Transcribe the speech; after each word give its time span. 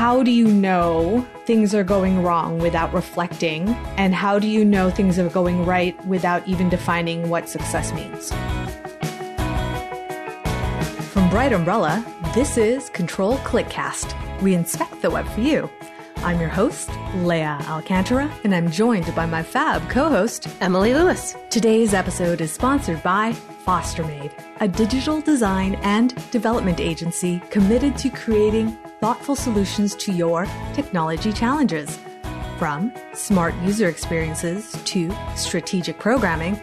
how 0.00 0.22
do 0.22 0.30
you 0.30 0.48
know 0.48 1.28
things 1.44 1.74
are 1.74 1.84
going 1.84 2.22
wrong 2.22 2.58
without 2.58 2.90
reflecting? 2.94 3.68
And 3.98 4.14
how 4.14 4.38
do 4.38 4.48
you 4.48 4.64
know 4.64 4.88
things 4.88 5.18
are 5.18 5.28
going 5.28 5.66
right 5.66 5.94
without 6.06 6.48
even 6.48 6.70
defining 6.70 7.28
what 7.28 7.50
success 7.50 7.92
means? 7.92 8.32
From 11.12 11.28
Bright 11.28 11.52
Umbrella, 11.52 12.02
this 12.34 12.56
is 12.56 12.88
Control 12.88 13.36
Clickcast. 13.40 14.14
We 14.40 14.54
inspect 14.54 15.02
the 15.02 15.10
web 15.10 15.28
for 15.28 15.42
you. 15.42 15.68
I'm 16.24 16.40
your 16.40 16.48
host, 16.48 16.88
Lea 17.16 17.58
Alcantara, 17.68 18.32
and 18.42 18.54
I'm 18.54 18.70
joined 18.70 19.14
by 19.14 19.26
my 19.26 19.42
fab 19.42 19.86
co 19.90 20.08
host, 20.08 20.48
Emily 20.62 20.94
Lewis. 20.94 21.36
Today's 21.50 21.92
episode 21.92 22.40
is 22.40 22.50
sponsored 22.50 23.02
by 23.02 23.32
FosterMade, 23.66 24.32
a 24.60 24.68
digital 24.68 25.20
design 25.20 25.74
and 25.82 26.14
development 26.30 26.80
agency 26.80 27.42
committed 27.50 27.98
to 27.98 28.08
creating 28.08 28.78
thoughtful 29.00 29.34
solutions 29.34 29.94
to 29.96 30.12
your 30.12 30.46
technology 30.74 31.32
challenges. 31.32 31.98
From 32.58 32.92
smart 33.14 33.54
user 33.62 33.88
experiences 33.88 34.72
to 34.84 35.10
strategic 35.34 35.98
programming, 35.98 36.60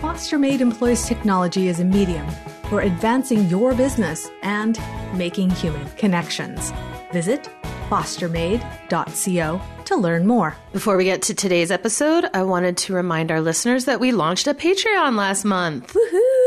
FosterMade 0.00 0.60
employs 0.60 1.06
technology 1.06 1.68
as 1.68 1.80
a 1.80 1.84
medium 1.84 2.26
for 2.68 2.80
advancing 2.80 3.48
your 3.48 3.74
business 3.74 4.30
and 4.42 4.78
making 5.12 5.50
human 5.50 5.86
connections. 5.90 6.72
Visit 7.12 7.50
fostermade.co 7.90 9.60
to 9.84 9.96
learn 9.96 10.26
more. 10.26 10.56
Before 10.72 10.96
we 10.96 11.04
get 11.04 11.22
to 11.22 11.34
today's 11.34 11.72
episode, 11.72 12.26
I 12.32 12.44
wanted 12.44 12.76
to 12.78 12.94
remind 12.94 13.32
our 13.32 13.40
listeners 13.40 13.86
that 13.86 13.98
we 13.98 14.12
launched 14.12 14.46
a 14.46 14.54
Patreon 14.54 15.16
last 15.16 15.44
month. 15.44 15.96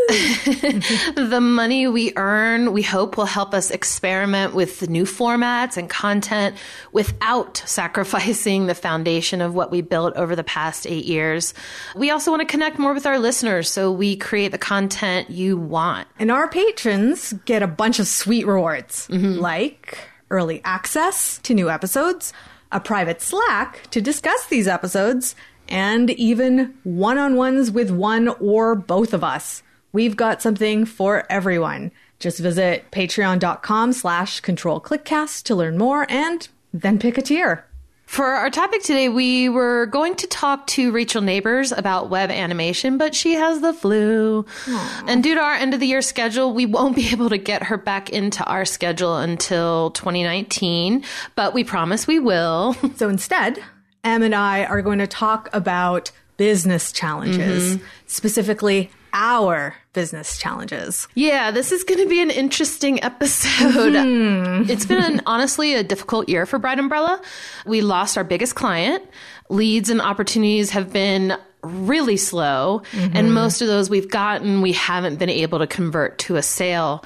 the 0.09 1.39
money 1.41 1.88
we 1.88 2.13
earn, 2.16 2.73
we 2.73 2.81
hope, 2.81 3.16
will 3.16 3.25
help 3.25 3.53
us 3.53 3.71
experiment 3.71 4.53
with 4.53 4.89
new 4.89 5.03
formats 5.03 5.77
and 5.77 5.89
content 5.89 6.55
without 6.91 7.57
sacrificing 7.66 8.67
the 8.67 8.76
foundation 8.76 9.41
of 9.41 9.55
what 9.55 9.71
we 9.71 9.81
built 9.81 10.15
over 10.15 10.35
the 10.35 10.43
past 10.43 10.85
eight 10.87 11.05
years. 11.05 11.54
We 11.96 12.12
also 12.12 12.31
want 12.31 12.41
to 12.41 12.48
connect 12.48 12.79
more 12.79 12.93
with 12.93 13.05
our 13.05 13.20
listeners, 13.20 13.70
so 13.70 13.91
we 13.91 14.15
create 14.15 14.51
the 14.51 14.57
content 14.57 15.29
you 15.29 15.57
want. 15.57 16.07
And 16.20 16.31
our 16.31 16.48
patrons 16.49 17.34
get 17.46 17.63
a 17.63 17.68
bunch 17.68 17.99
of 17.99 18.07
sweet 18.07 18.46
rewards, 18.46 19.07
mm-hmm. 19.07 19.40
like 19.40 19.99
early 20.29 20.62
access 20.65 21.37
to 21.40 21.54
new 21.54 21.70
episodes, 21.70 22.34
a 22.71 22.79
private 22.79 23.21
Slack 23.21 23.90
to 23.91 24.01
discuss 24.01 24.48
these 24.48 24.68
episodes, 24.68 25.35
and 25.70 26.09
even 26.12 26.74
one 26.84 27.18
on 27.18 27.35
ones 27.35 27.71
with 27.71 27.90
one 27.90 28.27
or 28.27 28.76
both 28.76 29.13
of 29.13 29.24
us. 29.24 29.63
We've 29.94 30.18
got 30.18 30.41
something 30.41 30.86
for 30.86 31.24
everyone. 31.30 31.91
Just 32.20 32.40
visit 32.40 32.90
patreon.com 32.91 33.94
slash 33.94 34.40
control 34.40 34.82
clickcast 34.82 35.44
to 35.44 35.55
learn 35.55 35.77
more 35.77 36.05
and 36.10 36.48
then 36.74 36.98
pick 36.98 37.18
a 37.18 37.22
tier. 37.22 37.66
For 38.05 38.26
our 38.26 38.49
topic 38.49 38.84
today, 38.84 39.10
we 39.10 39.49
were 39.49 39.88
going 39.88 40.16
to 40.16 40.27
talk 40.27 40.68
to 40.68 40.91
Rachel 40.91 41.21
Nabors 41.21 41.71
about 41.71 42.10
web 42.10 42.30
animation, 42.30 42.98
but 42.98 43.16
she 43.16 43.34
has 43.34 43.62
the 43.62 43.74
flu. 43.74 44.44
Aww. 44.44 45.04
And 45.08 45.24
due 45.24 45.36
to 45.36 45.41
our 45.41 45.54
end 45.54 45.74
of 45.74 45.80
the 45.80 45.88
year 45.88 46.02
schedule, 46.02 46.54
we 46.54 46.66
won't 46.66 46.96
be 46.96 47.10
able 47.12 47.30
to 47.30 47.38
get 47.38 47.64
her 47.64 47.77
back 47.77 48.10
into 48.10 48.44
our 48.46 48.66
schedule 48.66 49.18
until 49.18 49.91
2019, 49.91 51.04
but 51.36 51.54
we 51.54 51.64
promise 51.64 52.08
we 52.08 52.20
will. 52.20 52.76
So 52.96 53.10
instead, 53.10 53.60
Em 54.04 54.21
and 54.21 54.36
I 54.36 54.66
are 54.66 54.82
going 54.82 54.99
to 54.99 55.08
talk 55.08 55.49
about 55.52 56.12
business 56.38 56.91
challenges, 56.91 57.77
mm-hmm. 57.77 57.86
specifically 58.05 58.91
our 59.13 59.75
business 59.93 60.37
challenges. 60.37 61.07
Yeah, 61.13 61.51
this 61.51 61.71
is 61.71 61.83
going 61.83 61.99
to 61.99 62.09
be 62.09 62.21
an 62.21 62.31
interesting 62.31 63.01
episode. 63.03 63.93
Mm-hmm. 63.93 64.69
It's 64.69 64.85
been 64.85 65.03
an, 65.03 65.22
honestly 65.25 65.75
a 65.75 65.83
difficult 65.83 66.28
year 66.28 66.45
for 66.45 66.59
Bright 66.59 66.79
Umbrella. 66.79 67.22
We 67.66 67.81
lost 67.81 68.17
our 68.17 68.23
biggest 68.23 68.56
client. 68.56 69.03
Leads 69.50 69.89
and 69.89 70.01
opportunities 70.01 70.72
have 70.72 70.91
been 70.91 71.38
really 71.61 72.17
slow, 72.17 72.81
mm-hmm. 72.91 73.16
and 73.16 73.34
most 73.34 73.61
of 73.61 73.67
those 73.67 73.89
we've 73.89 74.09
gotten, 74.09 74.62
we 74.62 74.73
haven't 74.73 75.18
been 75.18 75.29
able 75.29 75.59
to 75.59 75.68
convert 75.68 76.18
to 76.19 76.35
a 76.35 76.41
sale. 76.41 77.06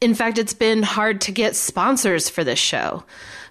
In 0.00 0.14
fact, 0.14 0.38
it's 0.38 0.54
been 0.54 0.82
hard 0.82 1.20
to 1.22 1.32
get 1.32 1.56
sponsors 1.56 2.28
for 2.28 2.44
this 2.44 2.58
show. 2.58 3.04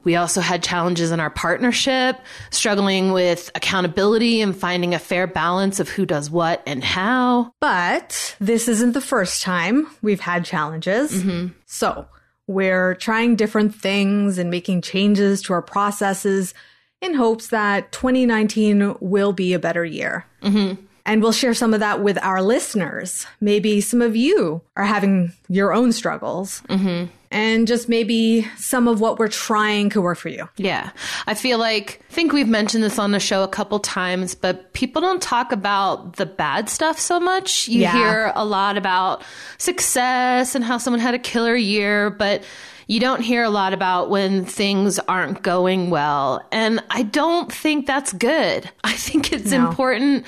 We 0.04 0.16
also 0.16 0.42
had 0.42 0.64
challenges 0.64 1.12
in 1.12 1.20
our 1.20 1.30
partnership, 1.30 2.18
struggling 2.50 3.12
with 3.12 3.52
accountability 3.56 4.42
and 4.42 4.56
finding 4.56 4.94
a 4.94 5.00
fair 5.00 5.28
balance 5.28 5.80
of 5.80 5.90
who 5.90 6.06
does 6.06 6.30
what 6.30 6.64
and 6.66 6.84
how. 6.84 7.52
But 7.60 8.36
this 8.40 8.68
isn't 8.68 8.94
the 8.94 9.02
first 9.02 9.42
time 9.42 9.88
we've 10.02 10.20
had 10.20 10.46
challenges. 10.46 11.12
Mm-hmm. 11.12 11.54
So 11.66 12.08
we're 12.48 12.96
trying 12.96 13.36
different 13.36 13.76
things 13.76 14.38
and 14.38 14.50
making 14.50 14.82
changes 14.82 15.42
to 15.44 15.54
our 15.54 15.62
processes 15.62 16.54
in 17.02 17.14
hopes 17.14 17.48
that 17.50 17.92
2019 17.92 18.96
will 19.00 19.34
be 19.34 19.54
a 19.54 19.60
better 19.60 19.86
year. 19.86 20.26
Mm-hmm. 20.42 20.82
And 21.06 21.22
we'll 21.22 21.32
share 21.32 21.54
some 21.54 21.74
of 21.74 21.80
that 21.80 22.02
with 22.04 22.18
our 22.22 22.42
listeners. 22.42 23.26
Maybe 23.40 23.80
some 23.80 24.02
of 24.02 24.16
you 24.16 24.62
are 24.76 24.84
having 24.84 25.32
your 25.48 25.74
own 25.74 25.94
struggles. 25.94 26.62
Mm-hmm. 26.70 27.12
And 27.32 27.68
just 27.68 27.90
maybe 27.90 28.48
some 28.58 28.88
of 28.88 29.02
what 29.02 29.20
we're 29.20 29.28
trying 29.28 29.90
could 29.90 30.02
work 30.02 30.18
for 30.18 30.30
you. 30.30 30.48
Yeah. 30.58 30.92
I 31.26 31.34
feel 31.34 31.58
like, 31.58 32.02
I 32.10 32.14
think 32.14 32.32
we've 32.32 32.48
mentioned 32.48 32.84
this 32.84 32.98
on 32.98 33.12
the 33.12 33.20
show 33.20 33.44
a 33.44 33.48
couple 33.48 33.80
times, 33.80 34.34
but 34.36 34.72
people 34.74 35.02
don't 35.02 35.22
talk 35.22 35.52
about 35.52 36.16
the 36.16 36.26
bad 36.26 36.70
stuff 36.70 37.00
so 37.00 37.20
much. 37.20 37.68
You 37.68 37.82
yeah. 37.82 37.94
hear 37.94 38.32
a 38.36 38.46
lot 38.46 38.78
about 38.78 39.24
success 39.58 40.56
and 40.56 40.64
how 40.64 40.78
someone 40.78 41.00
had 41.00 41.14
a 41.14 41.20
killer 41.20 41.56
year, 41.56 42.10
but 42.10 42.44
you 42.88 43.02
don't 43.02 43.22
hear 43.22 43.44
a 43.44 43.50
lot 43.50 43.74
about 43.74 44.10
when 44.10 44.46
things 44.46 44.98
aren't 45.00 45.44
going 45.44 45.90
well. 45.90 46.42
And 46.52 46.82
I 46.90 47.04
don't 47.04 47.52
think 47.52 47.86
that's 47.86 48.14
good. 48.14 48.70
I 48.84 48.94
think 48.94 49.34
it's 49.34 49.52
no. 49.52 49.68
important 49.68 50.26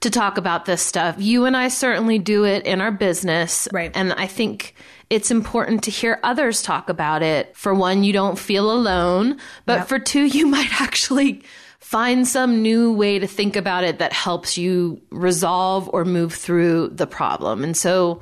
to 0.00 0.10
talk 0.10 0.36
about 0.38 0.64
this 0.64 0.82
stuff. 0.82 1.16
You 1.18 1.44
and 1.44 1.56
I 1.56 1.68
certainly 1.68 2.18
do 2.18 2.44
it 2.44 2.66
in 2.66 2.80
our 2.80 2.90
business. 2.90 3.68
Right. 3.72 3.92
And 3.94 4.12
I 4.14 4.26
think 4.26 4.74
it's 5.10 5.32
important 5.32 5.82
to 5.84 5.90
hear 5.90 6.20
others 6.22 6.62
talk 6.62 6.88
about 6.88 7.22
it. 7.22 7.54
For 7.56 7.74
one, 7.74 8.04
you 8.04 8.12
don't 8.12 8.38
feel 8.38 8.70
alone, 8.70 9.38
but 9.66 9.80
yep. 9.80 9.88
for 9.88 9.98
two, 9.98 10.22
you 10.24 10.46
might 10.46 10.80
actually 10.80 11.42
find 11.80 12.26
some 12.26 12.62
new 12.62 12.92
way 12.92 13.18
to 13.18 13.26
think 13.26 13.56
about 13.56 13.82
it 13.82 13.98
that 13.98 14.12
helps 14.12 14.56
you 14.56 15.02
resolve 15.10 15.90
or 15.92 16.04
move 16.04 16.32
through 16.32 16.88
the 16.88 17.06
problem. 17.06 17.64
And 17.64 17.76
so 17.76 18.20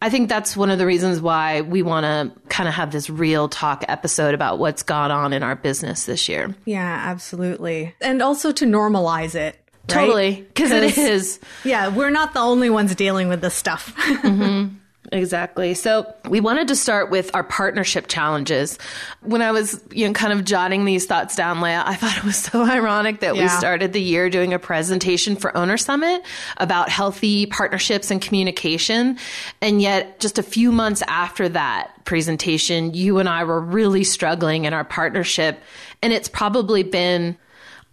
I 0.00 0.08
think 0.08 0.28
that's 0.28 0.56
one 0.56 0.70
of 0.70 0.78
the 0.78 0.86
reasons 0.86 1.20
why 1.20 1.60
we 1.60 1.82
want 1.82 2.04
to 2.04 2.48
kind 2.48 2.68
of 2.68 2.74
have 2.74 2.90
this 2.90 3.10
real 3.10 3.48
talk 3.48 3.84
episode 3.86 4.34
about 4.34 4.58
what's 4.58 4.82
gone 4.82 5.10
on 5.10 5.32
in 5.32 5.42
our 5.42 5.54
business 5.54 6.06
this 6.06 6.28
year. 6.28 6.56
Yeah, 6.64 7.02
absolutely. 7.04 7.94
And 8.00 8.22
also 8.22 8.50
to 8.52 8.64
normalize 8.64 9.34
it. 9.34 9.58
Totally, 9.88 10.42
because 10.48 10.70
it 10.70 10.96
is. 10.96 11.40
Yeah, 11.64 11.88
we're 11.88 12.10
not 12.10 12.34
the 12.34 12.40
only 12.40 12.70
ones 12.70 12.94
dealing 12.94 13.28
with 13.28 13.40
this 13.40 13.54
stuff. 13.54 13.94
mm-hmm. 13.96 14.76
Exactly. 15.10 15.74
So 15.74 16.14
we 16.28 16.40
wanted 16.40 16.68
to 16.68 16.76
start 16.76 17.10
with 17.10 17.34
our 17.34 17.42
partnership 17.42 18.06
challenges. 18.06 18.78
When 19.20 19.42
I 19.42 19.50
was, 19.50 19.82
you 19.90 20.06
know, 20.06 20.12
kind 20.12 20.32
of 20.32 20.44
jotting 20.44 20.84
these 20.84 21.06
thoughts 21.06 21.34
down, 21.34 21.60
Lea, 21.60 21.74
I 21.74 21.96
thought 21.96 22.16
it 22.16 22.24
was 22.24 22.36
so 22.36 22.62
ironic 22.70 23.20
that 23.20 23.34
yeah. 23.34 23.42
we 23.42 23.48
started 23.48 23.92
the 23.92 24.00
year 24.00 24.30
doing 24.30 24.54
a 24.54 24.60
presentation 24.60 25.34
for 25.34 25.54
Owner 25.56 25.76
Summit 25.76 26.22
about 26.58 26.88
healthy 26.88 27.46
partnerships 27.46 28.10
and 28.12 28.22
communication. 28.22 29.18
And 29.60 29.82
yet 29.82 30.20
just 30.20 30.38
a 30.38 30.42
few 30.42 30.70
months 30.70 31.02
after 31.08 31.48
that 31.48 32.04
presentation, 32.04 32.94
you 32.94 33.18
and 33.18 33.28
I 33.28 33.42
were 33.42 33.60
really 33.60 34.04
struggling 34.04 34.66
in 34.66 34.72
our 34.72 34.84
partnership. 34.84 35.60
And 36.00 36.12
it's 36.12 36.28
probably 36.28 36.84
been 36.84 37.36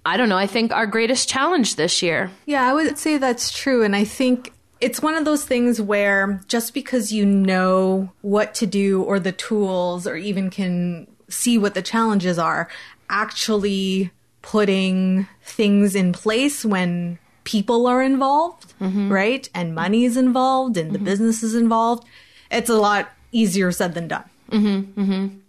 I 0.05 0.15
don't 0.15 0.29
know, 0.29 0.37
I 0.37 0.47
think 0.47 0.71
our 0.71 0.87
greatest 0.87 1.27
challenge 1.27 1.75
this 1.75 2.01
year. 2.01 2.31
Yeah, 2.45 2.67
I 2.67 2.73
would 2.73 2.97
say 2.97 3.17
that's 3.17 3.51
true. 3.51 3.83
And 3.83 3.95
I 3.95 4.05
think 4.05 4.53
it's 4.81 5.01
one 5.01 5.15
of 5.15 5.25
those 5.25 5.43
things 5.43 5.81
where 5.81 6.41
just 6.47 6.73
because 6.73 7.11
you 7.11 7.25
know 7.25 8.11
what 8.21 8.53
to 8.55 8.65
do 8.65 9.03
or 9.03 9.19
the 9.19 9.31
tools 9.31 10.07
or 10.07 10.15
even 10.15 10.49
can 10.49 11.07
see 11.27 11.57
what 11.57 11.73
the 11.73 11.81
challenges 11.81 12.39
are, 12.39 12.69
actually 13.09 14.11
putting 14.41 15.27
things 15.43 15.95
in 15.95 16.13
place 16.13 16.63
when 16.63 17.19
people 17.43 17.87
are 17.87 18.01
involved, 18.01 18.73
mm-hmm. 18.79 19.11
right? 19.11 19.49
And 19.53 19.75
money 19.75 20.05
is 20.05 20.15
involved 20.15 20.77
and 20.77 20.87
mm-hmm. 20.87 21.03
the 21.03 21.09
business 21.09 21.43
is 21.43 21.55
involved, 21.55 22.05
it's 22.51 22.69
a 22.69 22.75
lot 22.75 23.09
easier 23.31 23.71
said 23.71 23.93
than 23.93 24.07
done. 24.07 24.23
Mm-hmm. 24.51 25.39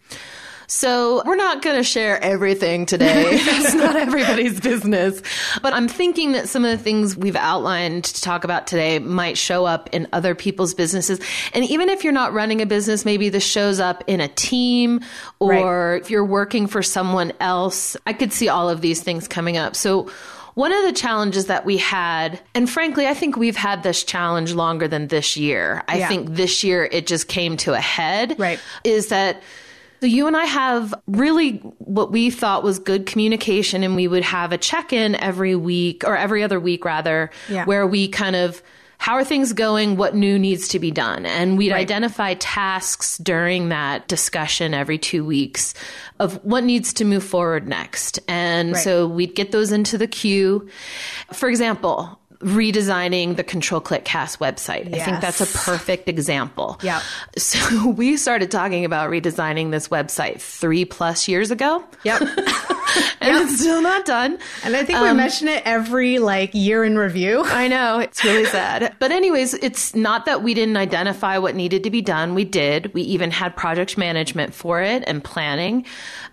So 0.70 1.20
we're 1.26 1.34
not 1.34 1.62
going 1.62 1.74
to 1.78 1.82
share 1.82 2.22
everything 2.22 2.86
today. 2.86 3.24
it's 3.32 3.74
not 3.74 3.96
everybody's 3.96 4.60
business. 4.60 5.20
But 5.62 5.72
I'm 5.72 5.88
thinking 5.88 6.30
that 6.32 6.48
some 6.48 6.64
of 6.64 6.70
the 6.70 6.82
things 6.82 7.16
we've 7.16 7.34
outlined 7.34 8.04
to 8.04 8.22
talk 8.22 8.44
about 8.44 8.68
today 8.68 9.00
might 9.00 9.36
show 9.36 9.66
up 9.66 9.88
in 9.90 10.06
other 10.12 10.36
people's 10.36 10.72
businesses. 10.72 11.18
And 11.54 11.64
even 11.64 11.88
if 11.88 12.04
you're 12.04 12.12
not 12.12 12.32
running 12.32 12.62
a 12.62 12.66
business, 12.66 13.04
maybe 13.04 13.30
this 13.30 13.44
shows 13.44 13.80
up 13.80 14.04
in 14.06 14.20
a 14.20 14.28
team 14.28 15.00
or 15.40 15.50
right. 15.50 16.02
if 16.02 16.08
you're 16.08 16.24
working 16.24 16.68
for 16.68 16.84
someone 16.84 17.32
else. 17.40 17.96
I 18.06 18.12
could 18.12 18.32
see 18.32 18.48
all 18.48 18.70
of 18.70 18.80
these 18.80 19.02
things 19.02 19.26
coming 19.26 19.56
up. 19.56 19.74
So 19.74 20.08
one 20.54 20.72
of 20.72 20.84
the 20.84 20.92
challenges 20.92 21.46
that 21.46 21.64
we 21.64 21.78
had, 21.78 22.40
and 22.54 22.70
frankly, 22.70 23.08
I 23.08 23.14
think 23.14 23.36
we've 23.36 23.56
had 23.56 23.82
this 23.82 24.04
challenge 24.04 24.52
longer 24.52 24.86
than 24.86 25.08
this 25.08 25.36
year. 25.36 25.82
I 25.88 25.98
yeah. 25.98 26.08
think 26.08 26.30
this 26.30 26.62
year 26.62 26.84
it 26.84 27.08
just 27.08 27.26
came 27.26 27.56
to 27.56 27.72
a 27.72 27.80
head. 27.80 28.38
Right. 28.38 28.60
Is 28.84 29.08
that 29.08 29.42
So 30.00 30.06
you 30.06 30.26
and 30.26 30.36
I 30.36 30.46
have 30.46 30.94
really 31.06 31.58
what 31.78 32.10
we 32.10 32.30
thought 32.30 32.62
was 32.62 32.78
good 32.78 33.04
communication, 33.04 33.82
and 33.82 33.94
we 33.94 34.08
would 34.08 34.22
have 34.24 34.50
a 34.52 34.58
check 34.58 34.92
in 34.94 35.14
every 35.16 35.54
week 35.54 36.04
or 36.04 36.16
every 36.16 36.42
other 36.42 36.58
week, 36.58 36.84
rather, 36.86 37.30
Yeah. 37.50 37.66
where 37.66 37.86
we 37.86 38.08
kind 38.08 38.34
of 38.36 38.62
how 38.96 39.14
are 39.14 39.24
things 39.24 39.54
going? 39.54 39.96
What 39.96 40.14
new 40.14 40.38
needs 40.38 40.68
to 40.68 40.78
be 40.78 40.90
done? 40.90 41.24
And 41.24 41.56
we'd 41.56 41.72
Right. 41.72 41.80
identify 41.80 42.34
tasks 42.34 43.16
during 43.16 43.70
that 43.70 44.08
discussion 44.08 44.74
every 44.74 44.98
two 44.98 45.24
weeks 45.24 45.72
of 46.18 46.38
what 46.44 46.64
needs 46.64 46.92
to 46.94 47.06
move 47.06 47.24
forward 47.24 47.66
next. 47.66 48.18
And 48.28 48.74
Right. 48.74 48.84
so 48.84 49.06
we'd 49.06 49.34
get 49.34 49.52
those 49.52 49.72
into 49.72 49.96
the 49.96 50.06
queue. 50.06 50.68
For 51.32 51.48
example, 51.48 52.18
redesigning 52.40 53.36
the 53.36 53.44
Control 53.44 53.80
Click 53.80 54.04
Cast 54.04 54.38
website. 54.38 54.94
I 54.94 55.04
think 55.04 55.20
that's 55.20 55.40
a 55.40 55.46
perfect 55.58 56.08
example. 56.08 56.78
Yeah. 56.82 57.00
So 57.36 57.88
we 57.90 58.16
started 58.16 58.50
talking 58.50 58.84
about 58.84 59.10
redesigning 59.10 59.70
this 59.70 59.88
website 59.88 60.40
three 60.40 60.84
plus 60.84 61.28
years 61.28 61.50
ago, 61.50 61.82
Yep. 62.04 62.20
and 63.20 63.36
it's 63.36 63.60
still 63.60 63.80
not 63.82 64.04
done. 64.04 64.38
and 64.64 64.76
I 64.76 64.84
think 64.84 65.00
we 65.00 65.08
um, 65.08 65.16
mention 65.16 65.48
it 65.48 65.62
every 65.64 66.18
like 66.18 66.50
year 66.54 66.84
in 66.84 66.98
review. 66.98 67.42
I 67.46 67.68
know, 67.68 67.98
it's 67.98 68.22
really 68.24 68.44
sad. 68.46 68.94
But, 68.98 69.12
anyways, 69.12 69.54
it's 69.54 69.94
not 69.94 70.26
that 70.26 70.42
we 70.42 70.54
didn't 70.54 70.76
identify 70.76 71.38
what 71.38 71.54
needed 71.54 71.84
to 71.84 71.90
be 71.90 72.02
done. 72.02 72.34
We 72.34 72.44
did. 72.44 72.92
We 72.94 73.02
even 73.02 73.30
had 73.30 73.56
project 73.56 73.96
management 73.96 74.54
for 74.54 74.80
it 74.82 75.04
and 75.06 75.22
planning. 75.22 75.86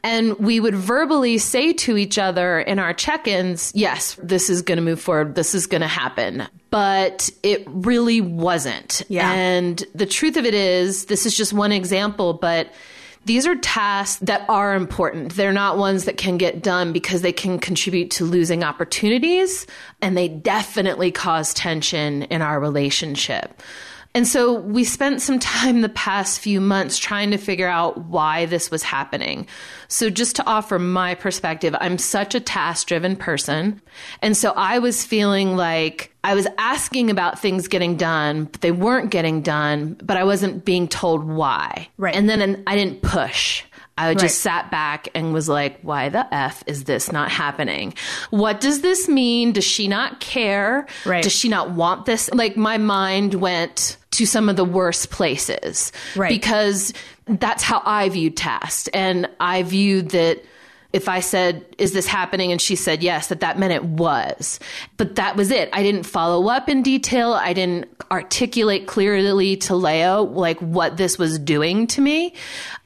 And 0.04 0.38
we 0.40 0.60
would 0.60 0.76
verbally 0.76 1.38
say 1.38 1.74
to 1.74 1.98
each 1.98 2.18
other 2.18 2.60
in 2.60 2.80
our 2.80 2.94
check 2.94 3.28
ins, 3.28 3.72
yes, 3.76 4.18
this 4.22 4.50
is 4.50 4.62
going 4.62 4.78
to 4.78 4.84
move 4.84 5.00
forward. 5.02 5.36
This 5.36 5.54
is 5.56 5.68
going 5.68 5.82
to 5.82 5.88
happen. 5.98 6.48
But 6.70 7.30
it 7.44 7.64
really 7.68 8.22
wasn't. 8.22 9.02
Yeah. 9.08 9.32
And 9.32 9.84
the 9.96 10.06
truth 10.06 10.38
of 10.38 10.46
it 10.46 10.54
is, 10.54 11.06
this 11.06 11.26
is 11.26 11.36
just 11.36 11.54
one 11.54 11.72
example, 11.72 12.34
but 12.34 12.72
these 13.26 13.46
are 13.46 13.56
tasks 13.56 14.20
that 14.22 14.46
are 14.50 14.74
important. 14.74 15.34
They're 15.34 15.52
not 15.52 15.78
ones 15.78 16.06
that 16.06 16.18
can 16.18 16.38
get 16.38 16.64
done 16.64 16.94
because 16.94 17.22
they 17.22 17.34
can 17.34 17.60
contribute 17.60 18.10
to 18.12 18.26
losing 18.26 18.64
opportunities 18.64 19.68
and 20.02 20.16
they 20.16 20.30
definitely 20.30 21.12
cause 21.12 21.54
tension 21.54 22.24
in 22.24 22.42
our 22.42 22.60
relationship. 22.60 23.62
And 24.14 24.28
so 24.28 24.54
we 24.54 24.84
spent 24.84 25.22
some 25.22 25.40
time 25.40 25.82
the 25.82 25.90
past 25.90 26.40
few 26.40 26.60
months 26.60 26.98
trying 26.98 27.32
to 27.32 27.38
figure 27.38 27.68
out 27.68 28.06
why 28.06 28.46
this 28.46 28.72
was 28.72 28.84
happening. 28.84 29.48
So, 29.88 30.10
just 30.10 30.36
to 30.38 30.46
offer 30.46 30.80
my 30.80 31.16
perspective, 31.16 31.76
I'm 31.80 31.98
such 31.98 32.36
a 32.36 32.40
task 32.40 32.88
driven 32.88 33.16
person. 33.16 33.82
And 34.22 34.36
so 34.36 34.54
I 34.56 34.80
was 34.80 35.06
feeling 35.06 35.56
like 35.56 36.14
I 36.24 36.36
was 36.36 36.48
asking 36.58 37.10
about 37.10 37.40
things 37.40 37.68
getting 37.68 37.96
done, 37.96 38.46
but 38.46 38.62
they 38.62 38.72
weren't 38.72 39.12
getting 39.12 39.42
done, 39.42 39.98
but 40.04 40.18
I 40.18 40.24
wasn't 40.24 40.66
being 40.66 40.88
told 40.88 41.24
why. 41.24 41.88
Right. 41.98 42.16
And 42.16 42.30
then 42.30 42.64
I 42.68 42.76
didn't 42.76 43.02
push. 43.02 43.64
I 43.98 44.14
just 44.14 44.24
Right. 44.24 44.32
sat 44.32 44.72
back 44.72 45.08
and 45.16 45.34
was 45.34 45.50
like, 45.50 45.80
why 45.82 46.10
the 46.10 46.32
F 46.34 46.64
is 46.68 46.84
this 46.84 47.12
not 47.12 47.32
happening? 47.32 47.94
What 48.30 48.62
does 48.62 48.82
this 48.82 49.08
mean? 49.10 49.54
Does 49.54 49.64
she 49.64 49.88
not 49.88 50.20
care? 50.20 50.86
Right. 51.06 51.24
Does 51.24 51.34
she 51.34 51.50
not 51.50 51.72
want 51.72 52.06
this? 52.06 52.30
Like 52.34 52.58
my 52.58 52.78
mind 52.78 53.34
went 53.36 53.98
to 54.12 54.26
some 54.26 54.50
of 54.50 54.56
the 54.56 54.66
worst 54.66 55.10
places. 55.10 55.92
Right. 56.16 56.30
Because 56.30 56.94
that's 57.28 57.64
how 57.64 57.82
I 57.86 58.10
viewed 58.10 58.38
tasks. 58.38 58.88
And 58.94 59.28
I 59.40 59.64
viewed 59.64 60.10
that 60.12 60.44
if 60.94 61.10
I 61.10 61.20
said, 61.20 61.66
is 61.78 61.94
this 61.94 62.08
happening? 62.08 62.52
And 62.52 62.62
she 62.62 62.76
said 62.76 63.04
yes, 63.04 63.28
that 63.28 63.42
that 63.42 63.60
meant 63.60 63.74
it 63.74 63.84
was. 63.84 64.60
But 64.96 65.16
that 65.16 65.36
was 65.36 65.52
it. 65.52 65.70
I 65.74 65.84
didn't 65.84 66.04
follow 66.04 66.48
up 66.50 66.70
in 66.70 66.82
detail. 66.82 67.34
I 67.34 67.54
didn't 67.54 67.90
articulate 68.10 68.88
clearly 68.88 69.58
to 69.58 69.76
Lea, 69.76 70.08
like 70.16 70.60
what 70.60 70.98
this 70.98 71.18
was 71.18 71.38
doing 71.38 71.88
to 71.88 72.02
me. 72.02 72.34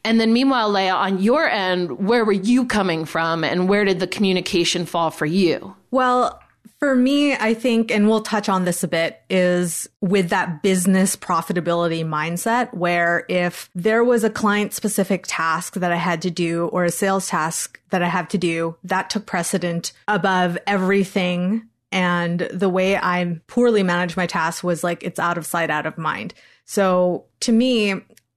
And 0.04 0.20
then 0.20 0.34
meanwhile, 0.34 0.72
Lea, 0.72 0.90
on 0.90 1.22
your 1.22 1.48
end, 1.48 2.08
where 2.08 2.26
were 2.26 2.32
you 2.32 2.66
coming 2.66 3.06
from 3.06 3.44
and 3.44 3.70
where 3.70 3.86
did 3.86 4.00
the 4.00 4.08
communication 4.08 4.86
fall 4.86 5.12
for 5.12 5.28
you? 5.28 5.76
Well, 5.92 6.41
for 6.82 6.96
me, 6.96 7.36
I 7.36 7.54
think, 7.54 7.92
and 7.92 8.10
we'll 8.10 8.24
touch 8.24 8.50
on 8.50 8.66
this 8.66 8.84
a 8.84 8.88
bit, 8.88 9.22
is 9.30 9.88
with 10.02 10.30
that 10.30 10.64
business 10.64 11.16
profitability 11.16 12.04
mindset 12.04 12.74
where 12.74 13.24
if 13.30 13.70
there 13.76 14.04
was 14.04 14.24
a 14.24 14.32
client 14.32 14.74
specific 14.74 15.26
task 15.28 15.76
that 15.76 15.92
I 15.92 15.98
had 15.98 16.24
to 16.24 16.32
do 16.32 16.70
or 16.70 16.84
a 16.84 16.90
sales 16.90 17.28
task 17.28 17.80
that 17.92 18.02
I 18.02 18.08
have 18.08 18.28
to 18.30 18.40
do, 18.40 18.78
that 18.84 19.12
took 19.12 19.28
precedent 19.28 19.92
above 20.08 20.58
everything. 20.66 21.68
And 21.92 22.50
the 22.52 22.70
way 22.70 22.98
I 22.98 23.40
poorly 23.46 23.84
managed 23.84 24.18
my 24.18 24.26
task 24.26 24.64
was 24.64 24.84
like, 24.84 25.04
it's 25.04 25.20
out 25.20 25.38
of 25.38 25.46
sight, 25.46 25.70
out 25.70 25.86
of 25.86 26.00
mind. 26.00 26.34
So 26.66 27.26
to 27.42 27.52
me, 27.52 27.94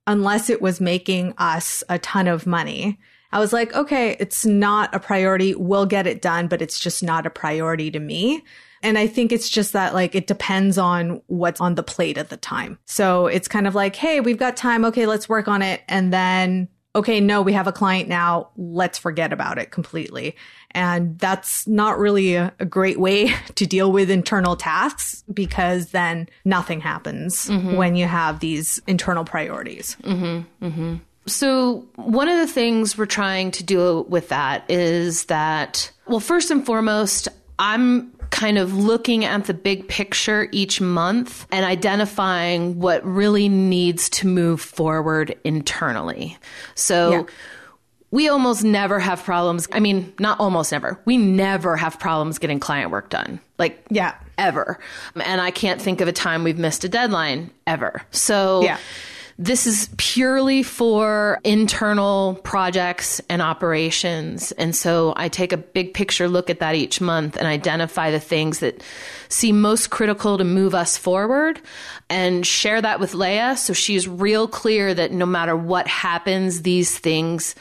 unless 0.07 0.51
it 0.51 0.61
was 0.61 0.83
making 0.83 1.33
us 1.39 1.83
a 1.89 1.99
ton 1.99 2.29
of 2.29 2.47
money, 2.47 2.99
I 3.35 3.41
was 3.41 3.53
like, 3.53 3.75
okay, 3.75 4.17
it's 4.21 4.47
not 4.47 4.95
a 4.95 5.01
priority. 5.01 5.57
We'll 5.57 5.87
get 5.87 6.07
it 6.07 6.23
done, 6.23 6.47
but 6.47 6.63
it's 6.63 6.79
just 6.79 7.03
not 7.03 7.27
a 7.27 7.31
priority 7.31 7.91
to 7.91 7.99
me. 7.99 8.45
And 8.81 8.97
I 8.97 9.09
think 9.09 9.33
it's 9.33 9.49
just 9.49 9.73
that 9.73 9.93
like 9.93 10.15
it 10.15 10.29
depends 10.29 10.79
on 10.79 11.21
what's 11.27 11.61
on 11.61 11.75
the 11.75 11.83
plate 11.83 12.17
at 12.17 12.29
the 12.29 12.37
time. 12.37 12.79
So 12.85 13.27
it's 13.27 13.49
kind 13.49 13.67
of 13.67 13.75
like, 13.75 13.97
hey, 13.97 14.21
we've 14.21 14.39
got 14.39 14.57
time. 14.57 14.85
Okay, 14.85 15.07
let's 15.07 15.29
work 15.29 15.49
on 15.49 15.63
it. 15.63 15.83
And 15.89 16.13
then, 16.13 16.69
okay, 16.95 17.21
no, 17.21 17.43
we 17.43 17.55
have 17.55 17.67
a 17.67 17.73
client 17.73 18.09
now. 18.09 18.51
Let's 18.57 18.99
forget 18.99 19.33
about 19.33 19.59
it 19.59 19.73
completely. 19.73 20.37
And 20.71 21.19
that's 21.19 21.67
not 21.67 21.99
really 21.99 22.37
a, 22.37 22.55
a 22.61 22.65
great 22.65 23.01
way 23.01 23.35
to 23.57 23.67
deal 23.67 23.91
with 23.91 24.11
internal 24.11 24.55
tasks 24.55 25.25
because 25.33 25.91
then 25.91 26.29
nothing 26.45 26.81
happens 26.81 27.49
mm-hmm. 27.49 27.75
when 27.75 27.97
you 27.97 28.07
have 28.07 28.39
these 28.39 28.81
internal 28.87 29.25
priorities. 29.25 29.97
Mm-hmm. 30.05 30.65
Mm-hmm. 30.65 30.97
So, 31.27 31.87
one 31.97 32.29
of 32.29 32.39
the 32.39 32.47
things 32.47 32.99
we're 32.99 33.07
trying 33.07 33.51
to 33.53 33.65
do 33.65 34.03
with 34.09 34.29
that 34.29 34.65
is 34.69 35.25
that, 35.27 35.91
well, 36.07 36.21
first 36.21 36.51
and 36.51 36.65
foremost, 36.67 37.29
I'm 37.59 38.11
kind 38.31 38.59
of 38.59 38.75
looking 38.75 39.25
at 39.25 39.45
the 39.45 39.55
big 39.55 39.89
picture 39.89 40.49
each 40.53 40.81
month 40.81 41.47
and 41.53 41.65
identifying 41.65 42.81
what 42.81 43.05
really 43.07 43.49
needs 43.49 44.09
to 44.11 44.27
move 44.27 44.61
forward 44.61 45.35
internally. 45.45 46.37
So, 46.75 47.11
Yeah. 47.11 47.23
we 48.11 48.29
almost 48.29 48.63
never 48.65 48.99
have 48.99 49.23
problems. 49.25 49.67
I 49.73 49.81
mean, 49.81 50.13
not 50.19 50.39
almost 50.41 50.73
never. 50.73 50.99
We 51.05 51.17
never 51.17 51.77
have 51.77 51.99
problems 51.99 52.39
getting 52.39 52.61
client 52.61 52.91
work 52.91 53.09
done. 53.09 53.41
Like, 53.59 53.83
Yeah. 53.89 54.15
ever. 54.37 54.79
And 55.17 55.41
I 55.41 55.51
can't 55.53 55.81
think 55.81 56.01
of 56.01 56.09
a 56.09 56.13
time 56.13 56.45
we've 56.45 56.59
missed 56.59 56.85
a 56.85 56.89
deadline 56.89 57.51
ever. 57.67 58.03
So 58.11 58.63
Yeah. 58.63 58.77
This 59.39 59.67
is 59.67 59.89
purely 59.97 60.63
for 60.63 61.41
internal 61.43 62.41
projects 62.45 63.21
and 63.29 63.43
operations. 63.43 64.53
And 64.53 64.77
so 64.77 65.13
I 65.17 65.29
take 65.29 65.53
a 65.53 65.57
big 65.57 65.93
picture 65.93 66.29
look 66.29 66.51
at 66.51 66.61
that 66.61 66.77
each 66.77 67.01
month 67.01 67.37
and 67.37 67.47
identify 67.47 68.13
the 68.13 68.21
things 68.21 68.61
that 68.61 68.83
seem 69.29 69.61
most 69.61 69.91
critical 69.91 70.39
to 70.39 70.45
move 70.45 70.75
us 70.75 70.97
forward 70.97 71.61
and 72.09 72.47
share 72.47 72.81
that 72.81 73.01
with 73.01 73.15
Leah 73.15 73.57
so 73.57 73.73
she's 73.73 74.07
real 74.07 74.47
clear 74.47 74.95
that 74.95 75.11
no 75.11 75.27
matter 75.27 75.57
what 75.57 75.89
happens, 75.89 76.63
these 76.63 76.97
things 76.97 77.57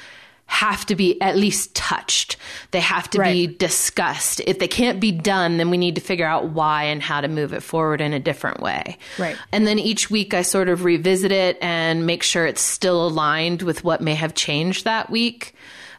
have 0.45 0.85
to 0.85 0.95
be 0.95 1.19
at 1.21 1.35
least 1.35 1.73
touched. 1.73 2.37
They 2.71 2.79
have 2.79 3.09
to 3.11 3.19
be 3.19 3.47
discussed. 3.47 4.41
If 4.45 4.59
they 4.59 4.67
can't 4.67 4.99
be 4.99 5.11
done, 5.11 5.57
then 5.57 5.69
we 5.69 5.77
need 5.77 5.95
to 5.95 6.01
figure 6.01 6.25
out 6.25 6.49
why 6.49 6.83
and 6.83 7.01
how 7.01 7.21
to 7.21 7.27
move 7.27 7.53
it 7.53 7.63
forward 7.63 8.01
in 8.01 8.13
a 8.13 8.19
different 8.19 8.59
way. 8.59 8.97
Right. 9.17 9.37
And 9.51 9.65
then 9.65 9.79
each 9.79 10.11
week 10.11 10.33
I 10.33 10.41
sort 10.41 10.69
of 10.69 10.83
revisit 10.83 11.31
it 11.31 11.57
and 11.61 12.05
make 12.05 12.23
sure 12.23 12.45
it's 12.45 12.61
still 12.61 13.07
aligned 13.07 13.61
with 13.61 13.83
what 13.83 14.01
may 14.01 14.15
have 14.15 14.35
changed 14.35 14.83
that 14.83 15.09
week. 15.09 15.55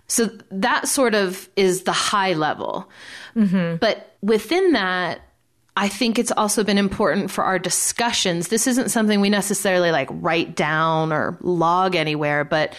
So 0.07 0.31
that 0.51 0.89
sort 0.89 1.15
of 1.15 1.49
is 1.57 1.83
the 1.83 1.93
high 1.93 2.35
level. 2.35 2.91
Mm-hmm. 3.35 3.77
But 3.77 4.15
within 4.21 4.73
that, 4.73 5.21
I 5.77 5.89
think 5.89 6.19
it's 6.19 6.33
also 6.33 6.63
been 6.63 6.79
important 6.79 7.31
for 7.31 7.43
our 7.43 7.59
discussions. 7.59 8.49
This 8.49 8.67
isn't 8.67 8.91
something 8.91 9.21
we 9.21 9.31
necessarily 9.31 9.91
like 9.91 10.09
write 10.13 10.55
down 10.55 11.13
or 11.13 11.37
log 11.41 11.97
anywhere, 11.97 12.45
but 12.45 12.77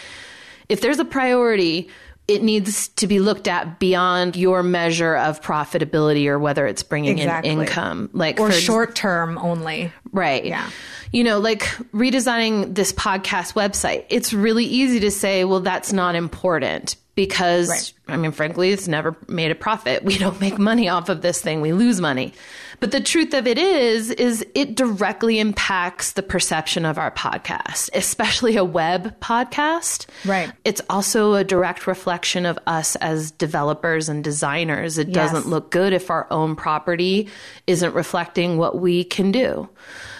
if 0.68 0.80
there's 0.80 0.98
a 0.98 1.04
priority, 1.04 1.88
it 2.28 2.42
needs 2.42 2.88
to 2.88 3.06
be 3.06 3.20
looked 3.20 3.46
at 3.46 3.78
beyond 3.78 4.34
your 4.34 4.62
measure 4.64 5.16
of 5.16 5.40
profitability 5.40 6.26
or 6.26 6.38
whether 6.40 6.66
it's 6.66 6.82
bringing 6.82 7.18
Exactly. 7.18 7.50
in 7.52 7.60
income. 7.60 8.10
Like 8.12 8.40
Or 8.40 8.50
for 8.50 8.56
short 8.58 8.96
term 8.96 9.38
only. 9.38 9.92
Right. 10.10 10.44
Yeah. 10.44 10.68
You 11.12 11.22
know, 11.22 11.38
like 11.38 11.60
redesigning 11.94 12.74
this 12.74 12.92
podcast 12.92 13.54
website, 13.54 14.06
it's 14.08 14.32
really 14.32 14.64
easy 14.64 15.00
to 15.00 15.10
say, 15.10 15.44
well, 15.44 15.60
that's 15.60 15.92
not 15.92 16.16
important 16.16 16.96
because, 17.14 17.68
Right. 17.68 17.92
I 18.08 18.16
mean, 18.16 18.32
frankly, 18.32 18.70
it's 18.72 18.88
never 18.88 19.16
made 19.28 19.50
a 19.52 19.54
profit. 19.54 20.02
We 20.04 20.18
don't 20.18 20.40
make 20.40 20.58
money 20.58 20.88
off 20.88 21.08
of 21.08 21.22
this 21.22 21.40
thing, 21.40 21.60
we 21.60 21.72
lose 21.72 22.00
money. 22.00 22.34
But 22.80 22.90
the 22.90 23.00
truth 23.00 23.32
of 23.34 23.46
it 23.46 23.58
is, 23.58 24.10
is 24.10 24.44
it 24.54 24.74
directly 24.74 25.38
impacts 25.38 26.12
the 26.12 26.22
perception 26.22 26.84
of 26.84 26.98
our 26.98 27.10
podcast, 27.10 27.88
especially 27.94 28.56
a 28.56 28.64
web 28.64 29.18
podcast. 29.20 30.06
Right. 30.24 30.52
It's 30.64 30.80
also 30.90 31.34
a 31.34 31.44
direct 31.44 31.86
reflection 31.86 32.44
of 32.46 32.58
us 32.66 32.96
as 32.96 33.30
developers 33.30 34.08
and 34.08 34.22
designers. 34.22 34.98
It 34.98 35.08
Yes. 35.08 35.32
doesn't 35.32 35.48
look 35.48 35.70
good 35.70 35.92
if 35.92 36.10
our 36.10 36.26
own 36.30 36.56
property 36.56 37.28
isn't 37.66 37.94
reflecting 37.94 38.58
what 38.58 38.78
we 38.78 39.04
can 39.04 39.32
do. 39.32 39.68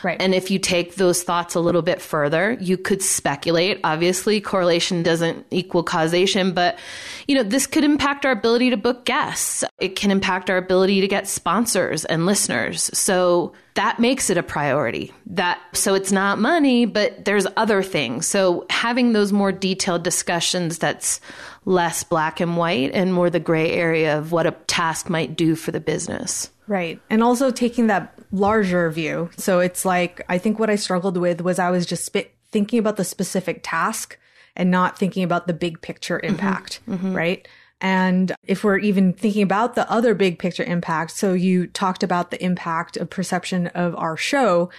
Right. 0.07 0.23
And 0.23 0.35
if 0.35 0.51
you 0.51 0.61
take 0.61 0.87
take 0.87 0.97
those 0.97 1.23
thoughts 1.23 1.55
a 1.55 1.61
little 1.61 1.83
bit 1.83 2.01
further. 2.01 2.57
You 2.61 2.77
could 2.77 3.03
speculate. 3.03 3.81
Obviously, 3.85 4.41
correlation 4.41 5.03
doesn't 5.03 5.47
equal 5.51 5.83
causation, 5.83 6.53
but 6.53 6.79
you 7.27 7.35
know, 7.35 7.43
this 7.43 7.67
could 7.67 7.85
impact 7.85 8.25
our 8.25 8.33
ability 8.33 8.71
to 8.71 8.77
book 8.77 9.05
guests. 9.05 9.65
It 9.79 9.97
can 9.97 10.11
impact 10.11 10.51
our 10.51 10.57
ability 10.57 11.01
to 11.01 11.09
get 11.09 11.27
sponsors 11.27 12.05
and 12.05 12.27
listeners. 12.27 12.91
So 12.95 13.53
that 13.75 13.99
makes 13.99 14.31
it 14.31 14.37
a 14.37 14.43
priority. 14.43 15.13
That 15.27 15.61
so 15.73 15.95
it's 15.95 16.13
not 16.13 16.39
money, 16.39 16.87
but 16.87 17.25
there's 17.25 17.47
other 17.57 17.83
things. 17.83 18.27
So 18.27 18.67
having 18.71 19.13
those 19.13 19.33
more 19.33 19.53
detailed 19.53 20.03
discussions 20.03 20.79
that's 20.79 21.21
less 21.65 22.05
black 22.05 22.41
and 22.41 22.57
white 22.57 22.93
and 22.93 23.13
more 23.13 23.29
the 23.29 23.41
gray 23.41 23.73
area 23.73 24.19
of 24.19 24.31
what 24.31 24.47
a 24.47 24.53
task 24.67 25.11
might 25.11 25.37
do 25.37 25.57
for 25.57 25.73
the 25.73 25.81
business. 25.81 26.51
Right. 26.69 27.01
And 27.11 27.23
also 27.23 27.51
taking 27.51 27.87
that 27.89 28.15
larger 28.37 28.90
view. 28.90 29.31
So 29.37 29.61
it's 29.61 29.85
like, 29.85 30.21
I 30.28 30.38
think 30.38 30.59
what 30.59 30.71
I 30.71 30.76
struggled 30.76 31.16
with 31.16 31.40
was 31.40 31.59
I 31.59 31.71
was 31.71 31.87
just 31.87 32.14
thinking 32.50 32.78
about 32.78 32.97
the 32.97 33.05
specific 33.05 33.61
task 33.62 34.19
and 34.55 34.71
not 34.71 34.99
thinking 34.99 35.25
about 35.25 35.47
the 35.47 35.55
big 35.55 35.81
picture 35.81 36.19
mm-hmm. 36.19 36.35
impact. 36.35 36.81
Mm-hmm. 36.88 37.14
Right. 37.14 37.49
And 37.81 38.33
if 38.45 38.64
we're 38.64 38.78
even 38.78 39.12
thinking 39.12 39.43
about 39.43 39.75
the 39.75 39.90
other 39.90 40.14
big 40.14 40.38
picture 40.38 40.64
impact, 40.64 41.11
so 41.11 41.35
you 41.35 41.66
talked 41.66 42.02
about 42.02 42.31
the 42.31 42.43
impact 42.43 42.97
of 42.97 43.11
perception 43.11 43.66
of 43.69 43.95
our 43.97 44.16
show, 44.16 44.71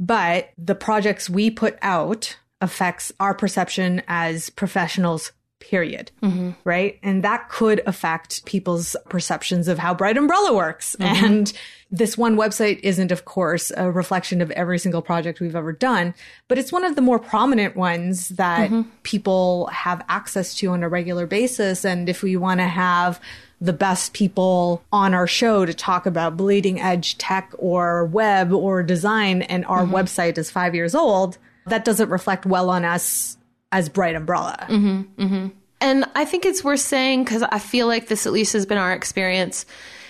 but 0.00 0.50
the 0.56 0.74
projects 0.74 1.28
we 1.28 1.50
put 1.50 1.78
out 1.82 2.38
affects 2.60 3.12
our 3.20 3.34
perception 3.34 4.02
as 4.08 4.48
professionals 4.50 5.32
period. 5.68 6.10
Mm-hmm. 6.22 6.50
Right. 6.64 6.98
And 7.02 7.22
that 7.24 7.48
could 7.48 7.82
affect 7.86 8.44
people's 8.44 8.96
perceptions 9.08 9.68
of 9.68 9.78
how 9.78 9.94
Bright 9.94 10.16
Umbrella 10.16 10.54
works. 10.54 10.96
Mm-hmm. 10.98 11.24
And 11.24 11.52
this 11.90 12.16
one 12.16 12.36
website 12.36 12.80
isn't, 12.82 13.12
of 13.12 13.24
course, 13.24 13.72
a 13.76 13.90
reflection 13.90 14.40
of 14.40 14.50
every 14.52 14.78
single 14.78 15.02
project 15.02 15.40
we've 15.40 15.56
ever 15.56 15.72
done, 15.72 16.14
but 16.48 16.58
it's 16.58 16.72
one 16.72 16.84
of 16.84 16.96
the 16.96 17.02
more 17.02 17.18
prominent 17.18 17.76
ones 17.76 18.30
that 18.30 18.70
mm-hmm. 18.70 18.88
people 19.02 19.66
have 19.66 20.04
access 20.08 20.54
to 20.56 20.70
on 20.70 20.82
a 20.82 20.88
regular 20.88 21.26
basis. 21.26 21.84
And 21.84 22.08
if 22.08 22.22
we 22.22 22.36
want 22.36 22.60
to 22.60 22.66
have 22.66 23.20
the 23.60 23.72
best 23.72 24.12
people 24.12 24.82
on 24.92 25.14
our 25.14 25.26
show 25.26 25.64
to 25.64 25.72
talk 25.72 26.06
about 26.06 26.36
bleeding 26.36 26.80
edge 26.80 27.16
tech 27.18 27.52
or 27.58 28.04
web 28.04 28.52
or 28.52 28.82
design, 28.82 29.42
and 29.42 29.64
our 29.66 29.84
mm-hmm. 29.84 29.94
website 29.94 30.38
is 30.38 30.50
five 30.50 30.74
years 30.74 30.94
old, 30.94 31.38
that 31.66 31.84
doesn't 31.84 32.10
reflect 32.10 32.46
well 32.46 32.68
on 32.68 32.84
us 32.84 33.36
as 33.72 33.88
Bright 33.88 34.14
Umbrella. 34.14 34.66
Mm-hmm, 34.68 35.22
mm-hmm. 35.22 35.48
And 35.80 36.04
I 36.14 36.24
think 36.24 36.46
it's 36.46 36.64
worth 36.64 36.80
saying, 36.80 37.24
because 37.24 37.42
I 37.42 37.58
feel 37.58 37.86
like 37.86 38.08
this 38.08 38.26
at 38.26 38.32
least 38.32 38.52
has 38.54 38.66
been 38.66 38.78
our 38.78 38.92
experience, 38.92 39.66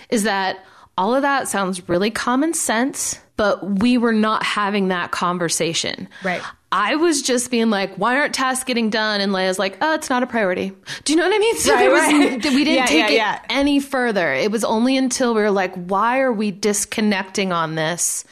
is 0.09 0.23
that 0.23 0.63
all 0.97 1.13
of 1.13 1.21
that 1.21 1.47
sounds 1.47 1.87
really 1.89 2.09
common 2.09 2.53
sense, 2.53 3.19
but 3.35 3.79
we 3.79 3.97
were 3.97 4.13
not 4.13 4.43
having 4.43 4.87
that 4.87 5.11
conversation. 5.11 6.07
Right. 6.23 6.41
I 6.71 6.95
was 6.95 7.21
just 7.21 7.49
being 7.49 7.69
like, 7.69 7.95
why 7.95 8.17
aren't 8.17 8.33
tasks 8.33 8.65
getting 8.65 8.89
done? 8.89 9.21
And 9.21 9.31
Lea's 9.31 9.57
like, 9.57 9.77
oh, 9.79 9.93
it's 9.93 10.09
not 10.09 10.21
a 10.21 10.27
priority. 10.27 10.73
Do 11.05 11.13
you 11.13 11.17
know 11.17 11.25
what 11.25 11.35
I 11.35 11.39
mean? 11.39 11.55
So 11.57 11.73
right, 11.73 11.89
was, 11.89 12.01
right. 12.01 12.45
we 12.53 12.63
didn't 12.63 12.75
yeah, 12.75 12.85
take 12.85 13.09
yeah, 13.09 13.09
yeah. 13.09 13.35
it 13.35 13.41
any 13.49 13.79
further. 13.79 14.33
It 14.33 14.51
was 14.51 14.63
only 14.63 14.97
until 14.97 15.33
we 15.33 15.41
were 15.41 15.51
like, 15.51 15.73
why 15.75 16.19
are 16.19 16.31
we 16.31 16.51
disconnecting 16.51 17.51
on 17.51 17.75
this? 17.75 18.25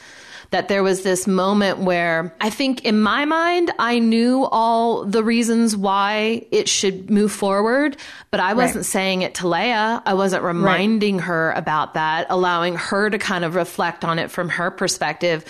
That 0.56 0.68
there 0.68 0.82
was 0.82 1.02
this 1.02 1.26
moment 1.26 1.80
where 1.80 2.34
I 2.40 2.48
think 2.48 2.86
in 2.86 2.98
my 2.98 3.26
mind, 3.26 3.70
I 3.78 3.98
knew 3.98 4.46
all 4.46 5.04
the 5.04 5.22
reasons 5.22 5.76
why 5.76 6.46
it 6.50 6.66
should 6.66 7.10
move 7.10 7.30
forward, 7.30 7.98
but 8.30 8.40
I 8.40 8.54
wasn't 8.54 8.76
right. 8.76 8.84
saying 8.86 9.20
it 9.20 9.34
to 9.34 9.48
Lea. 9.48 9.74
I 9.74 10.14
wasn't 10.14 10.44
reminding 10.44 11.18
right. 11.18 11.26
her 11.26 11.52
about 11.52 11.92
that, 11.92 12.28
allowing 12.30 12.74
her 12.76 13.10
to 13.10 13.18
kind 13.18 13.44
of 13.44 13.54
reflect 13.54 14.02
on 14.02 14.18
it 14.18 14.30
from 14.30 14.48
her 14.48 14.70
perspective. 14.70 15.44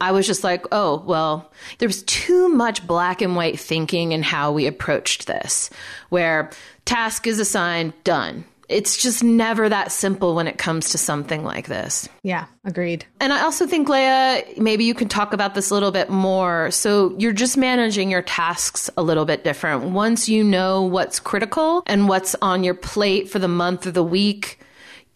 I 0.00 0.12
was 0.12 0.28
just 0.28 0.44
like, 0.44 0.64
oh, 0.70 1.02
well, 1.04 1.50
there 1.78 1.88
was 1.88 2.04
too 2.04 2.48
much 2.48 2.86
black 2.86 3.20
and 3.20 3.34
white 3.34 3.58
thinking 3.58 4.12
in 4.12 4.22
how 4.22 4.52
we 4.52 4.68
approached 4.68 5.26
this, 5.26 5.70
where 6.08 6.50
task 6.84 7.26
is 7.26 7.40
assigned, 7.40 7.94
done 8.04 8.44
it's 8.72 8.96
just 8.96 9.22
never 9.22 9.68
that 9.68 9.92
simple 9.92 10.34
when 10.34 10.48
it 10.48 10.58
comes 10.58 10.90
to 10.90 10.98
something 10.98 11.44
like 11.44 11.66
this. 11.66 12.08
Yeah, 12.22 12.46
agreed. 12.64 13.04
And 13.20 13.32
I 13.32 13.42
also 13.42 13.66
think, 13.66 13.88
Lea, 13.88 14.42
maybe 14.56 14.84
you 14.84 14.94
can 14.94 15.08
talk 15.08 15.32
about 15.32 15.54
this 15.54 15.70
a 15.70 15.74
little 15.74 15.90
bit 15.90 16.08
more. 16.10 16.70
So 16.70 17.14
you're 17.18 17.32
just 17.32 17.56
managing 17.56 18.10
your 18.10 18.22
tasks 18.22 18.88
a 18.96 19.02
little 19.02 19.24
bit 19.24 19.44
different. 19.44 19.90
Once 19.90 20.28
you 20.28 20.42
know 20.42 20.82
what's 20.82 21.20
critical 21.20 21.82
and 21.86 22.08
what's 22.08 22.34
on 22.42 22.64
your 22.64 22.74
plate 22.74 23.28
for 23.28 23.38
the 23.38 23.48
month 23.48 23.86
or 23.86 23.90
the 23.90 24.02
week, 24.02 24.58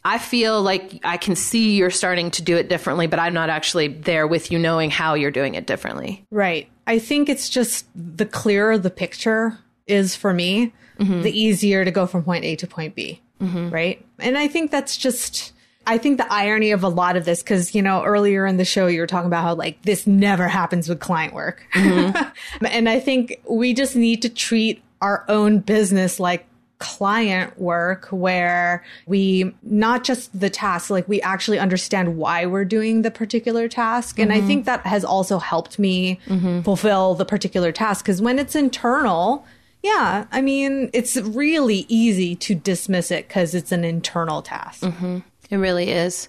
I 0.04 0.18
feel 0.18 0.62
like 0.62 1.00
I 1.02 1.16
can 1.16 1.34
see 1.34 1.76
you're 1.76 1.90
starting 1.90 2.30
to 2.32 2.42
do 2.42 2.56
it 2.56 2.68
differently, 2.68 3.06
but 3.06 3.18
I'm 3.18 3.34
not 3.34 3.50
actually 3.50 3.88
there 3.88 4.26
with 4.26 4.52
you 4.52 4.58
knowing 4.58 4.90
how 4.90 5.14
you're 5.14 5.32
doing 5.32 5.54
it 5.54 5.66
differently. 5.66 6.24
Right. 6.30 6.68
I 6.86 6.98
think 7.00 7.28
it's 7.28 7.48
just 7.48 7.86
the 7.96 8.26
clearer 8.26 8.78
the 8.78 8.90
picture 8.90 9.58
is 9.88 10.14
for 10.14 10.32
me, 10.32 10.72
mm-hmm. 10.98 11.22
the 11.22 11.36
easier 11.36 11.84
to 11.84 11.90
go 11.90 12.06
from 12.06 12.22
point 12.22 12.44
A 12.44 12.54
to 12.56 12.66
point 12.66 12.94
B 12.94 13.20
mm-hmm. 13.40 13.70
right? 13.70 14.04
And 14.18 14.36
I 14.36 14.48
think 14.48 14.70
that's 14.70 14.96
just, 14.96 15.52
I 15.86 15.98
think 15.98 16.18
the 16.18 16.32
irony 16.32 16.70
of 16.72 16.82
a 16.82 16.88
lot 16.88 17.16
of 17.16 17.24
this, 17.24 17.42
because, 17.42 17.74
you 17.74 17.82
know, 17.82 18.02
earlier 18.04 18.46
in 18.46 18.56
the 18.56 18.64
show, 18.64 18.86
you 18.86 19.00
were 19.00 19.06
talking 19.06 19.28
about 19.28 19.42
how 19.42 19.54
like 19.54 19.82
this 19.82 20.06
never 20.06 20.48
happens 20.48 20.88
with 20.88 21.00
client 21.00 21.34
work. 21.34 21.64
Mm-hmm. 21.74 22.64
and 22.66 22.88
I 22.88 23.00
think 23.00 23.40
we 23.48 23.74
just 23.74 23.96
need 23.96 24.22
to 24.22 24.28
treat 24.28 24.82
our 25.00 25.24
own 25.28 25.60
business 25.60 26.18
like 26.18 26.46
client 26.78 27.58
work 27.58 28.06
where 28.10 28.84
we 29.06 29.54
not 29.62 30.04
just 30.04 30.38
the 30.38 30.50
task 30.50 30.90
like 30.90 31.08
we 31.08 31.22
actually 31.22 31.58
understand 31.58 32.18
why 32.18 32.44
we're 32.44 32.66
doing 32.66 33.00
the 33.00 33.10
particular 33.10 33.66
task 33.66 34.18
and 34.18 34.30
mm-hmm. 34.30 34.44
i 34.44 34.46
think 34.46 34.66
that 34.66 34.84
has 34.86 35.02
also 35.02 35.38
helped 35.38 35.78
me 35.78 36.20
mm-hmm. 36.26 36.60
fulfill 36.60 37.14
the 37.14 37.24
particular 37.24 37.72
task 37.72 38.04
because 38.04 38.20
when 38.20 38.38
it's 38.38 38.54
internal 38.54 39.46
yeah, 39.86 40.26
I 40.32 40.40
mean, 40.40 40.90
it's 40.92 41.16
really 41.16 41.86
easy 41.88 42.34
to 42.36 42.56
dismiss 42.56 43.12
it 43.12 43.28
because 43.28 43.54
it's 43.54 43.70
an 43.70 43.84
internal 43.84 44.42
task. 44.42 44.82
Mm-hmm. 44.82 45.18
It 45.48 45.56
really 45.58 45.92
is. 45.92 46.28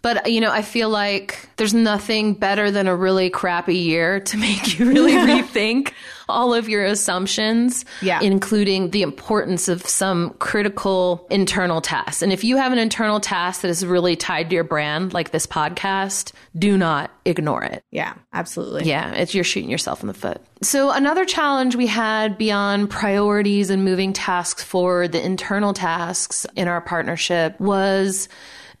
But, 0.00 0.32
you 0.32 0.40
know, 0.40 0.50
I 0.50 0.62
feel 0.62 0.88
like 0.88 1.50
there's 1.56 1.74
nothing 1.74 2.32
better 2.32 2.70
than 2.70 2.88
a 2.88 2.96
really 2.96 3.28
crappy 3.28 3.76
year 3.76 4.20
to 4.20 4.36
make 4.38 4.78
you 4.78 4.88
really 4.88 5.12
rethink 5.12 5.92
all 6.28 6.54
of 6.54 6.68
your 6.68 6.84
assumptions, 6.84 7.84
yeah. 8.00 8.20
including 8.20 8.90
the 8.90 9.02
importance 9.02 9.68
of 9.68 9.86
some 9.86 10.30
critical 10.38 11.26
internal 11.30 11.80
tasks. 11.80 12.22
And 12.22 12.32
if 12.32 12.44
you 12.44 12.56
have 12.56 12.72
an 12.72 12.78
internal 12.78 13.20
task 13.20 13.62
that 13.62 13.68
is 13.68 13.84
really 13.84 14.16
tied 14.16 14.50
to 14.50 14.54
your 14.54 14.64
brand, 14.64 15.12
like 15.12 15.30
this 15.30 15.46
podcast, 15.46 16.32
do 16.56 16.76
not 16.76 17.10
ignore 17.24 17.64
it. 17.64 17.84
Yeah, 17.90 18.14
absolutely. 18.32 18.84
Yeah, 18.84 19.12
it's 19.12 19.34
you're 19.34 19.44
shooting 19.44 19.70
yourself 19.70 20.02
in 20.02 20.08
the 20.08 20.14
foot. 20.14 20.40
So 20.62 20.90
another 20.90 21.24
challenge 21.24 21.74
we 21.74 21.86
had 21.86 22.38
beyond 22.38 22.90
priorities 22.90 23.70
and 23.70 23.84
moving 23.84 24.12
tasks 24.12 24.62
forward, 24.62 25.12
the 25.12 25.24
internal 25.24 25.72
tasks 25.72 26.46
in 26.56 26.68
our 26.68 26.80
partnership 26.80 27.58
was 27.58 28.28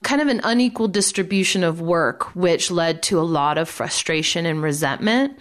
kind 0.02 0.20
of 0.20 0.28
an 0.28 0.40
unequal 0.44 0.88
distribution 0.88 1.64
of 1.64 1.80
work, 1.80 2.34
which 2.34 2.70
led 2.70 3.02
to 3.04 3.18
a 3.18 3.22
lot 3.22 3.58
of 3.58 3.68
frustration 3.68 4.46
and 4.46 4.62
resentment. 4.62 5.38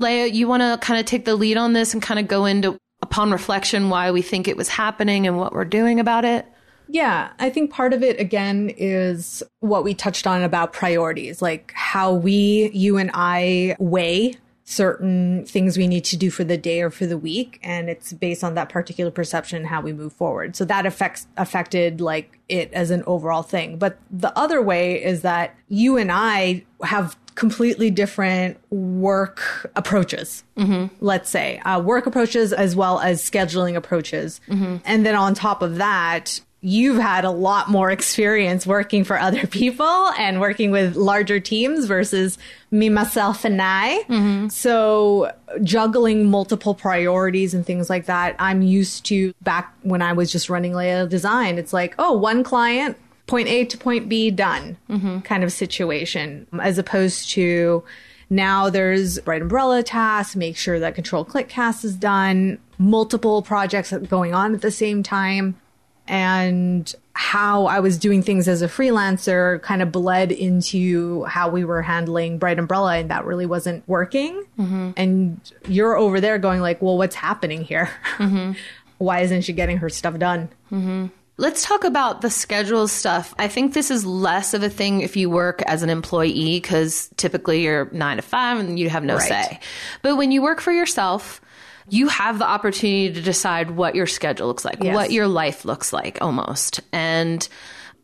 Lea, 0.00 0.26
you 0.26 0.48
want 0.48 0.62
to 0.62 0.78
kind 0.84 0.98
of 0.98 1.06
take 1.06 1.24
the 1.24 1.36
lead 1.36 1.56
on 1.56 1.72
this 1.72 1.92
and 1.92 2.02
kind 2.02 2.18
of 2.18 2.26
go 2.26 2.46
into, 2.46 2.78
upon 3.02 3.30
reflection, 3.30 3.90
why 3.90 4.10
we 4.10 4.22
think 4.22 4.48
it 4.48 4.56
was 4.56 4.68
happening 4.68 5.26
and 5.26 5.36
what 5.36 5.52
we're 5.52 5.64
doing 5.64 6.00
about 6.00 6.24
it? 6.24 6.46
Yeah, 6.88 7.30
I 7.38 7.50
think 7.50 7.70
part 7.70 7.92
of 7.92 8.02
it 8.02 8.18
again 8.18 8.72
is 8.76 9.42
what 9.60 9.84
we 9.84 9.94
touched 9.94 10.26
on 10.26 10.42
about 10.42 10.72
priorities, 10.72 11.40
like 11.40 11.72
how 11.76 12.12
we, 12.12 12.70
you 12.72 12.96
and 12.96 13.10
I 13.14 13.76
weigh 13.78 14.34
certain 14.70 15.44
things 15.46 15.76
we 15.76 15.88
need 15.88 16.04
to 16.04 16.16
do 16.16 16.30
for 16.30 16.44
the 16.44 16.56
day 16.56 16.80
or 16.80 16.90
for 16.90 17.04
the 17.04 17.18
week 17.18 17.58
and 17.60 17.90
it's 17.90 18.12
based 18.12 18.44
on 18.44 18.54
that 18.54 18.68
particular 18.68 19.10
perception 19.10 19.64
how 19.64 19.80
we 19.80 19.92
move 19.92 20.12
forward 20.12 20.54
so 20.54 20.64
that 20.64 20.86
affects 20.86 21.26
affected 21.36 22.00
like 22.00 22.38
it 22.48 22.72
as 22.72 22.92
an 22.92 23.02
overall 23.04 23.42
thing 23.42 23.76
but 23.76 23.98
the 24.12 24.36
other 24.38 24.62
way 24.62 25.02
is 25.02 25.22
that 25.22 25.56
you 25.68 25.96
and 25.96 26.12
i 26.12 26.64
have 26.84 27.16
completely 27.34 27.90
different 27.90 28.58
work 28.70 29.70
approaches 29.76 30.44
mm-hmm. 30.56 30.86
let's 31.00 31.30
say 31.30 31.58
uh, 31.60 31.80
work 31.80 32.06
approaches 32.06 32.52
as 32.52 32.76
well 32.76 33.00
as 33.00 33.22
scheduling 33.22 33.76
approaches 33.76 34.40
mm-hmm. 34.48 34.76
and 34.84 35.04
then 35.06 35.14
on 35.14 35.34
top 35.34 35.62
of 35.62 35.76
that 35.76 36.40
you've 36.62 36.98
had 36.98 37.24
a 37.24 37.30
lot 37.30 37.70
more 37.70 37.90
experience 37.90 38.66
working 38.66 39.04
for 39.04 39.18
other 39.18 39.46
people 39.46 40.10
and 40.18 40.40
working 40.40 40.70
with 40.70 40.96
larger 40.96 41.40
teams 41.40 41.86
versus 41.86 42.38
me, 42.70 42.88
myself, 42.88 43.44
and 43.44 43.60
I. 43.60 44.04
Mm-hmm. 44.08 44.48
So 44.48 45.32
juggling 45.62 46.30
multiple 46.30 46.74
priorities 46.74 47.54
and 47.54 47.64
things 47.64 47.88
like 47.88 48.06
that, 48.06 48.36
I'm 48.38 48.62
used 48.62 49.06
to 49.06 49.34
back 49.42 49.74
when 49.82 50.02
I 50.02 50.12
was 50.12 50.30
just 50.30 50.50
running 50.50 50.72
Leia 50.72 51.08
Design. 51.08 51.58
It's 51.58 51.72
like, 51.72 51.94
oh, 51.98 52.12
one 52.12 52.44
client, 52.44 52.96
point 53.30 53.48
A 53.48 53.64
to 53.64 53.78
point 53.78 54.08
B, 54.08 54.30
done 54.30 54.76
mm-hmm. 54.90 55.20
kind 55.20 55.44
of 55.44 55.52
situation, 55.52 56.46
as 56.60 56.78
opposed 56.78 57.30
to 57.30 57.84
now 58.28 58.68
there's 58.68 59.20
Bright 59.20 59.40
Umbrella 59.40 59.82
tasks, 59.82 60.34
make 60.34 60.56
sure 60.56 60.80
that 60.80 60.96
Control 60.96 61.24
Click 61.24 61.48
Cast 61.48 61.84
is 61.84 61.94
done, 61.94 62.58
multiple 62.76 63.40
projects 63.42 63.92
going 63.92 64.34
on 64.34 64.54
at 64.54 64.62
the 64.62 64.70
same 64.70 65.02
time 65.02 65.60
and 66.08 66.92
how 67.12 67.66
I 67.66 67.78
was 67.78 67.98
doing 67.98 68.20
things 68.20 68.48
as 68.48 68.62
a 68.62 68.66
freelancer 68.66 69.62
kind 69.62 69.80
of 69.80 69.92
bled 69.92 70.32
into 70.32 71.22
how 71.24 71.48
we 71.50 71.64
were 71.64 71.82
handling 71.82 72.38
Bright 72.38 72.58
Umbrella 72.58 72.96
and 72.96 73.10
that 73.10 73.24
really 73.24 73.46
wasn't 73.46 73.88
working. 73.88 74.44
Mm-hmm. 74.58 74.90
And 74.96 75.40
you're 75.68 75.96
over 75.96 76.20
there 76.20 76.38
going 76.38 76.60
like, 76.60 76.82
well, 76.82 76.98
what's 76.98 77.14
happening 77.14 77.62
here? 77.62 77.90
Mm-hmm. 78.16 78.52
Why 78.98 79.20
isn't 79.20 79.42
she 79.42 79.52
getting 79.52 79.78
her 79.78 79.88
stuff 79.88 80.18
done? 80.18 80.48
Mm-hmm. 80.72 81.06
Let's 81.40 81.64
talk 81.64 81.84
about 81.84 82.20
the 82.20 82.28
schedule 82.28 82.86
stuff. 82.86 83.34
I 83.38 83.48
think 83.48 83.72
this 83.72 83.90
is 83.90 84.04
less 84.04 84.52
of 84.52 84.62
a 84.62 84.68
thing 84.68 85.00
if 85.00 85.16
you 85.16 85.30
work 85.30 85.62
as 85.62 85.82
an 85.82 85.88
employee 85.88 86.60
because 86.60 87.08
typically 87.16 87.62
you're 87.62 87.88
nine 87.92 88.18
to 88.18 88.22
five 88.22 88.58
and 88.58 88.78
you 88.78 88.90
have 88.90 89.04
no 89.04 89.16
right. 89.16 89.26
say. 89.26 89.60
But 90.02 90.16
when 90.16 90.32
you 90.32 90.42
work 90.42 90.60
for 90.60 90.70
yourself, 90.70 91.40
you 91.88 92.08
have 92.08 92.38
the 92.38 92.46
opportunity 92.46 93.14
to 93.14 93.22
decide 93.22 93.70
what 93.70 93.94
your 93.94 94.06
schedule 94.06 94.48
looks 94.48 94.66
like, 94.66 94.82
yes. 94.82 94.94
what 94.94 95.12
your 95.12 95.28
life 95.28 95.64
looks 95.64 95.94
like 95.94 96.18
almost. 96.20 96.82
And 96.92 97.48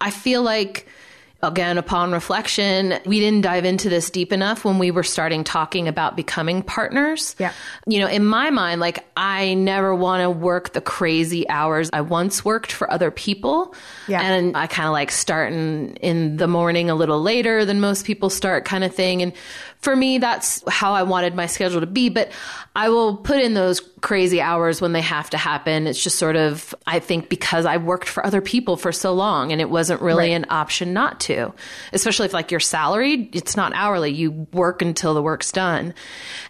I 0.00 0.11
feel 0.11 0.43
like 0.43 0.88
again, 1.43 1.78
upon 1.78 2.12
reflection, 2.12 2.99
we 3.05 3.21
didn't 3.21 3.43
dive 3.43 3.64
into 3.64 3.88
this 3.88 4.11
deep 4.11 4.33
enough 4.33 4.64
when 4.64 4.78
we 4.78 4.90
were 4.90 5.02
starting 5.02 5.45
talking 5.45 5.87
about 5.87 6.16
becoming 6.16 6.62
partners. 6.62 7.37
Yeah. 7.38 7.52
You 7.87 8.00
know, 8.00 8.09
in 8.09 8.25
my 8.25 8.50
mind, 8.50 8.81
like 8.81 9.07
I 9.16 9.55
never 9.55 9.95
want 9.95 10.23
to 10.23 10.31
work 10.31 10.73
the 10.73 10.81
crazy 10.81 11.49
hours 11.49 11.90
I 11.93 12.00
once 12.00 12.45
worked 12.45 12.73
for 12.73 12.90
other 12.90 13.11
people. 13.11 13.75
Yeah. 14.09 14.23
And 14.23 14.57
I 14.57 14.66
kind 14.66 14.87
of 14.87 14.93
like 14.93 15.11
starting 15.11 15.97
in 15.97 16.38
the 16.38 16.49
morning 16.49 16.90
a 16.90 16.95
little 16.95 17.21
later 17.21 17.64
than 17.64 17.81
most 17.81 18.07
people 18.07 18.31
start 18.31 18.64
kind 18.64 18.83
of 18.83 18.95
thing. 18.95 19.23
And 19.23 19.33
for 19.80 19.95
me, 19.95 20.18
that's 20.18 20.62
how 20.68 20.92
I 20.92 21.02
wanted 21.02 21.35
my 21.35 21.47
schedule 21.47 21.80
to 21.80 21.87
be. 21.87 22.09
But 22.09 22.33
I 22.75 22.88
will 22.88 23.16
put 23.16 23.38
in 23.38 23.54
those 23.54 23.80
crazy 24.00 24.40
hours 24.40 24.80
when 24.80 24.92
they 24.92 25.00
have 25.00 25.30
to 25.30 25.38
happen. 25.38 25.87
It's 25.87 26.02
just 26.02 26.18
sort 26.18 26.37
of, 26.37 26.75
I 26.87 26.99
think, 26.99 27.28
because 27.28 27.66
I 27.66 27.76
worked 27.76 28.09
for 28.09 28.25
other 28.25 28.40
people 28.40 28.76
for 28.76 28.92
so 28.92 29.12
long 29.12 29.52
and 29.52 29.61
it 29.61 29.71
wasn't 29.71 30.00
really 30.00 30.30
right. 30.30 30.37
an 30.37 30.47
option 30.50 30.92
not 30.92 31.21
to, 31.21 31.52
especially 31.92 32.26
if 32.26 32.33
like 32.33 32.50
you're 32.50 32.61
salaried, 32.61 33.35
it's 33.35 33.56
not 33.56 33.73
hourly. 33.75 34.11
You 34.12 34.47
work 34.52 34.83
until 34.83 35.14
the 35.14 35.23
work's 35.23 35.52
done. 35.52 35.95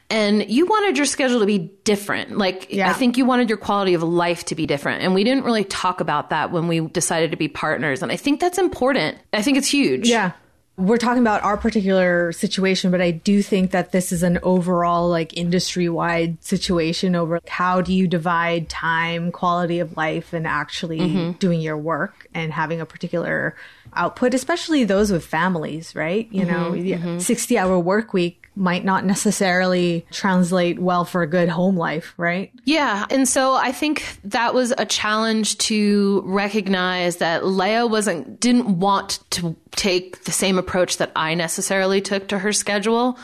And 0.08 0.48
you 0.48 0.66
wanted 0.66 0.96
your 0.96 1.06
schedule 1.06 1.40
to 1.40 1.46
be 1.46 1.58
different. 1.84 2.38
Like, 2.38 2.72
yeah. 2.72 2.88
I 2.88 2.92
think 2.92 3.16
you 3.16 3.24
wanted 3.24 3.48
your 3.48 3.58
quality 3.58 3.94
of 3.94 4.02
life 4.02 4.44
to 4.46 4.54
be 4.54 4.66
different. 4.66 5.02
And 5.02 5.14
we 5.14 5.24
didn't 5.24 5.44
really 5.44 5.64
talk 5.64 6.00
about 6.00 6.30
that 6.30 6.52
when 6.52 6.68
we 6.68 6.80
decided 6.80 7.32
to 7.32 7.36
be 7.36 7.48
partners. 7.48 8.02
And 8.02 8.12
I 8.12 8.16
think 8.16 8.40
that's 8.40 8.58
important. 8.58 9.18
I 9.32 9.42
think 9.42 9.58
it's 9.58 9.68
huge. 9.68 10.08
Yeah 10.08 10.32
we're 10.76 10.98
talking 10.98 11.22
about 11.22 11.42
our 11.42 11.56
particular 11.56 12.32
situation, 12.32 12.90
but 12.90 13.00
I 13.00 13.10
do 13.10 13.42
think 13.42 13.70
that 13.70 13.92
this 13.92 14.12
is 14.12 14.22
an 14.22 14.38
overall 14.42 15.08
like 15.08 15.36
industry 15.36 15.88
wide 15.88 16.42
situation 16.44 17.16
over 17.16 17.40
how 17.48 17.80
do 17.80 17.94
you 17.94 18.06
divide 18.06 18.68
time, 18.68 19.32
quality 19.32 19.78
of 19.78 19.96
life, 19.96 20.34
and 20.34 20.46
actually 20.46 21.00
mm-hmm. 21.00 21.32
doing 21.38 21.60
your 21.60 21.78
work 21.78 22.26
and 22.34 22.52
having 22.52 22.80
a 22.80 22.86
particular 22.86 23.56
output, 23.94 24.34
especially 24.34 24.84
those 24.84 25.10
with 25.10 25.24
families, 25.24 25.94
right? 25.94 26.30
You 26.30 26.44
mm-hmm, 26.44 27.04
know, 27.06 27.18
60 27.18 27.54
mm-hmm. 27.54 27.64
hour 27.64 27.78
work 27.78 28.12
week 28.12 28.46
might 28.54 28.84
not 28.84 29.04
necessarily 29.04 30.06
translate 30.10 30.78
well 30.78 31.04
for 31.04 31.22
a 31.22 31.26
good 31.26 31.48
home 31.48 31.76
life, 31.76 32.12
right? 32.16 32.52
Yeah. 32.66 33.06
And 33.10 33.28
so 33.28 33.54
I 33.54 33.70
think 33.70 34.18
that 34.24 34.52
was 34.52 34.74
a 34.76 34.84
challenge 34.84 35.56
to 35.58 36.22
recognize 36.26 37.18
that 37.18 37.46
Lea 37.46 37.84
wasn't, 37.84 38.40
didn't 38.40 38.80
want 38.80 39.20
to 39.30 39.56
take 39.70 40.24
the 40.24 40.32
same 40.32 40.58
approach 40.58 40.96
that 40.96 41.12
I 41.14 41.34
necessarily 41.34 42.00
took 42.00 42.26
to 42.28 42.38
her 42.40 42.52
schedule. 42.52 43.18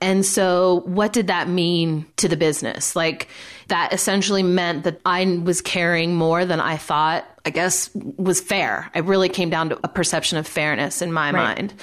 And 0.00 0.26
so 0.26 0.82
what 0.84 1.12
did 1.12 1.28
that 1.28 1.48
mean 1.48 2.06
to 2.16 2.26
the 2.26 2.36
business? 2.36 2.96
Like 2.96 3.28
that 3.68 3.92
essentially 3.92 4.42
meant 4.42 4.82
that 4.82 5.00
I 5.06 5.24
was 5.44 5.60
carrying 5.60 6.16
more 6.16 6.44
than 6.44 6.58
I 6.58 6.76
thought, 6.76 7.24
I 7.46 7.50
guess 7.50 7.88
was 7.94 8.40
fair. 8.40 8.90
It 8.96 9.04
really 9.04 9.28
came 9.28 9.48
down 9.48 9.68
to 9.68 9.78
a 9.84 9.88
perception 9.88 10.38
of 10.38 10.46
fairness 10.48 11.02
in 11.02 11.12
my 11.12 11.30
right. 11.30 11.56
mind. 11.56 11.74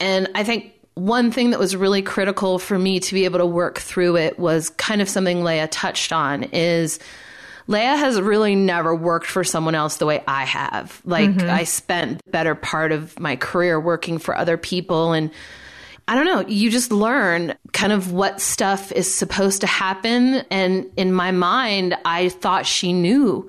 And 0.00 0.28
I 0.34 0.42
think 0.42 0.72
one 0.94 1.30
thing 1.30 1.50
that 1.50 1.58
was 1.58 1.74
really 1.74 2.02
critical 2.02 2.58
for 2.58 2.78
me 2.78 3.00
to 3.00 3.14
be 3.14 3.24
able 3.24 3.38
to 3.38 3.46
work 3.46 3.78
through 3.78 4.16
it 4.16 4.38
was 4.38 4.70
kind 4.70 5.00
of 5.00 5.08
something 5.08 5.42
Lea 5.42 5.66
touched 5.68 6.12
on 6.12 6.44
is 6.44 6.98
Lea 7.66 7.80
has 7.80 8.20
really 8.20 8.54
never 8.54 8.94
worked 8.94 9.26
for 9.26 9.44
someone 9.44 9.74
else 9.74 9.96
the 9.96 10.06
way 10.06 10.22
I 10.26 10.44
have. 10.44 11.00
Like 11.04 11.30
mm-hmm. 11.30 11.48
I 11.48 11.64
spent 11.64 12.20
better 12.30 12.54
part 12.54 12.92
of 12.92 13.18
my 13.18 13.36
career 13.36 13.80
working 13.80 14.18
for 14.18 14.36
other 14.36 14.56
people 14.56 15.12
and 15.12 15.30
I 16.08 16.16
don't 16.16 16.26
know, 16.26 16.46
you 16.46 16.68
just 16.68 16.90
learn 16.90 17.54
kind 17.72 17.92
of 17.92 18.12
what 18.12 18.40
stuff 18.40 18.90
is 18.92 19.12
supposed 19.12 19.60
to 19.60 19.66
happen 19.66 20.44
and 20.50 20.90
in 20.96 21.12
my 21.12 21.30
mind 21.30 21.96
I 22.04 22.28
thought 22.28 22.66
she 22.66 22.92
knew 22.92 23.48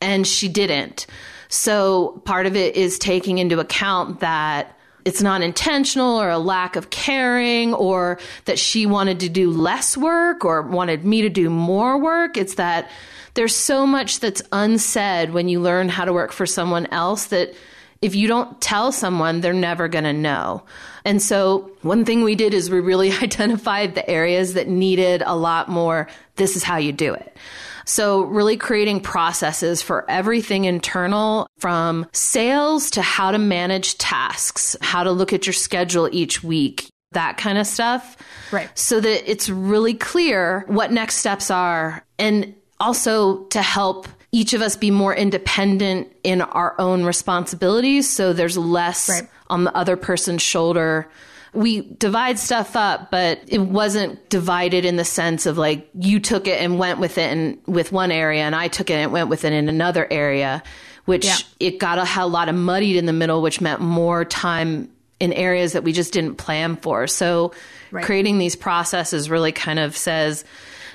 and 0.00 0.26
she 0.26 0.48
didn't. 0.48 1.06
So 1.48 2.22
part 2.24 2.46
of 2.46 2.56
it 2.56 2.76
is 2.76 2.98
taking 2.98 3.38
into 3.38 3.58
account 3.58 4.20
that 4.20 4.73
it's 5.04 5.22
not 5.22 5.42
intentional 5.42 6.20
or 6.20 6.30
a 6.30 6.38
lack 6.38 6.76
of 6.76 6.90
caring 6.90 7.74
or 7.74 8.18
that 8.46 8.58
she 8.58 8.86
wanted 8.86 9.20
to 9.20 9.28
do 9.28 9.50
less 9.50 9.96
work 9.96 10.44
or 10.44 10.62
wanted 10.62 11.04
me 11.04 11.22
to 11.22 11.28
do 11.28 11.50
more 11.50 11.98
work. 11.98 12.36
It's 12.36 12.54
that 12.54 12.90
there's 13.34 13.54
so 13.54 13.86
much 13.86 14.20
that's 14.20 14.42
unsaid 14.52 15.32
when 15.32 15.48
you 15.48 15.60
learn 15.60 15.88
how 15.88 16.04
to 16.04 16.12
work 16.12 16.32
for 16.32 16.46
someone 16.46 16.86
else 16.86 17.26
that 17.26 17.54
if 18.00 18.14
you 18.14 18.28
don't 18.28 18.60
tell 18.60 18.92
someone, 18.92 19.40
they're 19.40 19.52
never 19.52 19.88
going 19.88 20.04
to 20.04 20.12
know. 20.12 20.62
And 21.06 21.20
so, 21.22 21.70
one 21.82 22.04
thing 22.04 22.22
we 22.22 22.34
did 22.34 22.54
is 22.54 22.70
we 22.70 22.80
really 22.80 23.10
identified 23.22 23.94
the 23.94 24.08
areas 24.08 24.54
that 24.54 24.68
needed 24.68 25.22
a 25.24 25.36
lot 25.36 25.68
more. 25.68 26.08
This 26.36 26.56
is 26.56 26.62
how 26.62 26.76
you 26.76 26.92
do 26.92 27.14
it. 27.14 27.36
So 27.84 28.22
really 28.22 28.56
creating 28.56 29.00
processes 29.00 29.82
for 29.82 30.08
everything 30.10 30.64
internal 30.64 31.46
from 31.58 32.06
sales 32.12 32.90
to 32.92 33.02
how 33.02 33.30
to 33.30 33.38
manage 33.38 33.98
tasks, 33.98 34.76
how 34.80 35.04
to 35.04 35.12
look 35.12 35.32
at 35.32 35.46
your 35.46 35.52
schedule 35.52 36.08
each 36.12 36.42
week, 36.42 36.88
that 37.12 37.36
kind 37.36 37.58
of 37.58 37.66
stuff. 37.66 38.16
Right. 38.52 38.70
So 38.78 39.00
that 39.00 39.30
it's 39.30 39.48
really 39.48 39.94
clear 39.94 40.64
what 40.66 40.92
next 40.92 41.16
steps 41.16 41.50
are 41.50 42.04
and 42.18 42.54
also 42.80 43.44
to 43.44 43.62
help 43.62 44.08
each 44.32 44.52
of 44.52 44.62
us 44.62 44.76
be 44.76 44.90
more 44.90 45.14
independent 45.14 46.12
in 46.24 46.42
our 46.42 46.74
own 46.80 47.04
responsibilities 47.04 48.08
so 48.08 48.32
there's 48.32 48.58
less 48.58 49.08
right. 49.08 49.28
on 49.48 49.62
the 49.62 49.74
other 49.76 49.96
person's 49.96 50.42
shoulder 50.42 51.08
we 51.54 51.82
divide 51.82 52.38
stuff 52.38 52.76
up, 52.76 53.10
but 53.10 53.40
it 53.46 53.60
wasn't 53.60 54.28
divided 54.28 54.84
in 54.84 54.96
the 54.96 55.04
sense 55.04 55.46
of 55.46 55.56
like 55.56 55.88
you 55.94 56.20
took 56.20 56.46
it 56.46 56.60
and 56.60 56.78
went 56.78 56.98
with 56.98 57.18
it 57.18 57.32
and 57.32 57.58
with 57.66 57.92
one 57.92 58.10
area 58.10 58.42
and 58.42 58.54
I 58.54 58.68
took 58.68 58.90
it 58.90 58.94
and 58.94 59.12
went 59.12 59.28
with 59.28 59.44
it 59.44 59.52
in 59.52 59.68
another 59.68 60.06
area, 60.10 60.62
which 61.04 61.24
yeah. 61.24 61.36
it 61.60 61.78
got 61.78 61.98
a, 61.98 62.22
a 62.22 62.26
lot 62.26 62.48
of 62.48 62.54
muddied 62.54 62.96
in 62.96 63.06
the 63.06 63.12
middle, 63.12 63.42
which 63.42 63.60
meant 63.60 63.80
more 63.80 64.24
time 64.24 64.90
in 65.20 65.32
areas 65.32 65.72
that 65.72 65.84
we 65.84 65.92
just 65.92 66.12
didn't 66.12 66.36
plan 66.36 66.76
for. 66.76 67.06
So 67.06 67.52
right. 67.90 68.04
creating 68.04 68.38
these 68.38 68.56
processes 68.56 69.30
really 69.30 69.52
kind 69.52 69.78
of 69.78 69.96
says, 69.96 70.44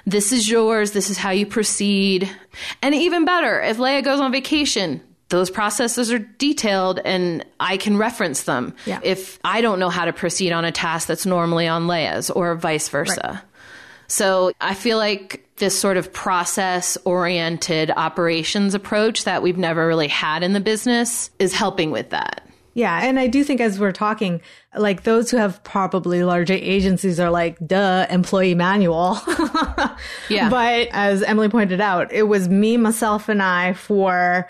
this 0.06 0.32
is 0.32 0.50
yours. 0.50 0.92
This 0.92 1.10
is 1.10 1.18
how 1.18 1.32
you 1.32 1.46
proceed. 1.46 2.30
And 2.82 2.96
even 2.96 3.26
better, 3.26 3.62
if 3.62 3.80
Lea 3.80 4.02
goes 4.02 4.20
on 4.20 4.32
vacation, 4.32 5.02
those 5.30 5.50
processes 5.50 6.12
are 6.12 6.20
detailed 6.20 7.00
and 7.06 7.46
I 7.60 7.78
can 7.78 7.98
reference 7.98 8.44
them 8.44 8.76
yeah. 8.86 9.00
if 9.04 9.40
I 9.44 9.62
don't 9.62 9.80
know 9.80 9.90
how 9.90 10.06
to 10.06 10.14
proceed 10.14 10.52
on 10.52 10.66
a 10.66 10.72
task 10.72 11.08
that's 11.08 11.26
normally 11.26 11.68
on 11.68 11.88
Lea's 11.88 12.30
or 12.30 12.56
vice 12.56 12.90
versa. 12.90 13.22
Right. 13.24 13.42
So 14.08 14.52
I 14.60 14.74
feel 14.74 14.98
like 14.98 15.48
this 15.58 15.78
sort 15.78 15.98
of 15.98 16.12
process 16.12 16.98
oriented 17.06 17.92
operations 17.92 18.74
approach 18.74 19.26
that 19.26 19.44
we've 19.44 19.58
never 19.58 19.86
really 19.86 20.08
had 20.08 20.42
in 20.42 20.54
the 20.54 20.60
business 20.60 21.30
is 21.38 21.54
helping 21.54 21.92
with 21.92 22.10
that. 22.10 22.46
Yeah. 22.74 23.04
And 23.04 23.20
I 23.20 23.28
do 23.28 23.44
think 23.44 23.62
as 23.62 23.80
we're 23.80 23.92
talking, 23.92 24.42
like 24.76 25.04
those 25.04 25.30
who 25.30 25.38
have 25.38 25.64
probably 25.64 26.24
larger 26.24 26.54
agencies 26.54 27.20
are 27.20 27.30
like, 27.30 27.58
duh, 27.66 28.08
employee 28.10 28.56
manual. 28.56 29.20
yeah. 30.30 30.50
But 30.50 30.88
as 30.92 31.22
Emily 31.22 31.50
pointed 31.50 31.82
out, 31.82 32.14
it 32.14 32.24
was 32.24 32.48
me, 32.48 32.78
myself, 32.78 33.28
and 33.28 33.44
I 33.44 33.74
for 33.74 34.48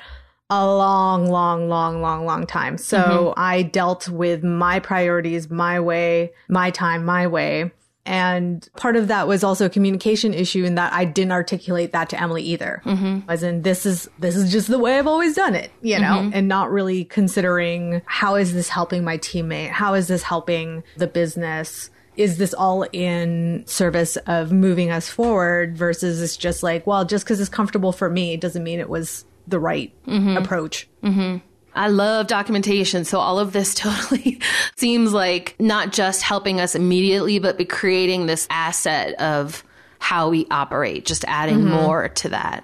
a 0.49 0.65
long, 0.65 1.29
long, 1.29 1.69
long, 1.69 2.01
long, 2.01 2.25
long 2.25 2.47
time. 2.47 2.77
So 2.77 2.97
mm-hmm. 2.97 3.39
I 3.39 3.63
dealt 3.63 4.09
with 4.09 4.43
my 4.43 4.79
priorities 4.79 5.49
my 5.49 5.79
way, 5.79 6.33
my 6.47 6.71
time 6.71 7.05
my 7.05 7.27
way. 7.27 7.71
And 8.05 8.67
part 8.75 8.95
of 8.95 9.07
that 9.09 9.27
was 9.27 9.43
also 9.43 9.67
a 9.67 9.69
communication 9.69 10.33
issue 10.33 10.63
in 10.63 10.73
that 10.75 10.91
I 10.93 11.05
didn't 11.05 11.31
articulate 11.31 11.91
that 11.91 12.09
to 12.09 12.19
Emily 12.19 12.41
either. 12.41 12.81
Mm-hmm. 12.83 13.29
As 13.29 13.43
in, 13.43 13.61
this 13.61 13.85
is, 13.85 14.09
this 14.17 14.35
is 14.35 14.51
just 14.51 14.67
the 14.67 14.79
way 14.79 14.97
I've 14.97 15.05
always 15.05 15.35
done 15.35 15.53
it, 15.53 15.69
you 15.81 15.99
know, 15.99 16.17
mm-hmm. 16.17 16.31
and 16.33 16.47
not 16.47 16.71
really 16.71 17.05
considering 17.05 18.01
how 18.05 18.33
is 18.33 18.53
this 18.53 18.69
helping 18.69 19.03
my 19.03 19.19
teammate? 19.19 19.69
How 19.69 19.93
is 19.93 20.07
this 20.07 20.23
helping 20.23 20.83
the 20.97 21.07
business? 21.07 21.91
is 22.15 22.37
this 22.37 22.53
all 22.53 22.85
in 22.91 23.63
service 23.65 24.17
of 24.27 24.51
moving 24.51 24.91
us 24.91 25.07
forward 25.07 25.77
versus 25.77 26.21
it's 26.21 26.35
just 26.35 26.63
like, 26.63 26.85
well, 26.85 27.05
just 27.05 27.23
because 27.23 27.39
it's 27.39 27.49
comfortable 27.49 27.93
for 27.93 28.09
me 28.09 28.35
doesn't 28.35 28.63
mean 28.63 28.81
it 28.81 28.89
was 28.89 29.23
the 29.49 29.59
right 29.59 29.93
mm-hmm. 30.05 30.37
approach. 30.37 30.87
Mm-hmm. 31.03 31.37
I 31.75 31.87
love 31.87 32.27
documentation. 32.27 33.05
So 33.05 33.19
all 33.19 33.39
of 33.39 33.53
this 33.53 33.73
totally 33.75 34.41
seems 34.75 35.13
like 35.13 35.55
not 35.59 35.91
just 35.91 36.21
helping 36.21 36.59
us 36.59 36.75
immediately, 36.75 37.39
but 37.39 37.57
be 37.57 37.65
creating 37.65 38.25
this 38.25 38.47
asset 38.49 39.19
of 39.19 39.63
how 39.99 40.29
we 40.29 40.47
operate, 40.49 41.05
just 41.05 41.25
adding 41.27 41.59
mm-hmm. 41.59 41.73
more 41.73 42.09
to 42.09 42.29
that. 42.29 42.63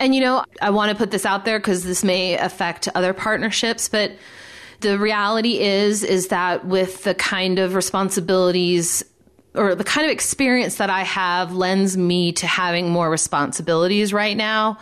And 0.00 0.14
you 0.14 0.20
know, 0.20 0.44
I 0.60 0.70
want 0.70 0.90
to 0.90 0.96
put 0.96 1.10
this 1.10 1.24
out 1.24 1.44
there 1.44 1.58
because 1.58 1.84
this 1.84 2.02
may 2.02 2.36
affect 2.36 2.88
other 2.94 3.12
partnerships, 3.12 3.88
but 3.88 4.12
the 4.80 4.98
reality 4.98 5.60
is 5.60 6.02
is 6.02 6.28
that 6.28 6.66
with 6.66 7.04
the 7.04 7.14
kind 7.14 7.58
of 7.58 7.74
responsibilities 7.74 9.04
or 9.54 9.74
the 9.74 9.84
kind 9.84 10.04
of 10.04 10.10
experience 10.10 10.76
that 10.76 10.90
I 10.90 11.02
have 11.02 11.54
lends 11.54 11.96
me 11.96 12.32
to 12.32 12.46
having 12.46 12.90
more 12.90 13.08
responsibilities 13.08 14.12
right 14.12 14.36
now 14.36 14.78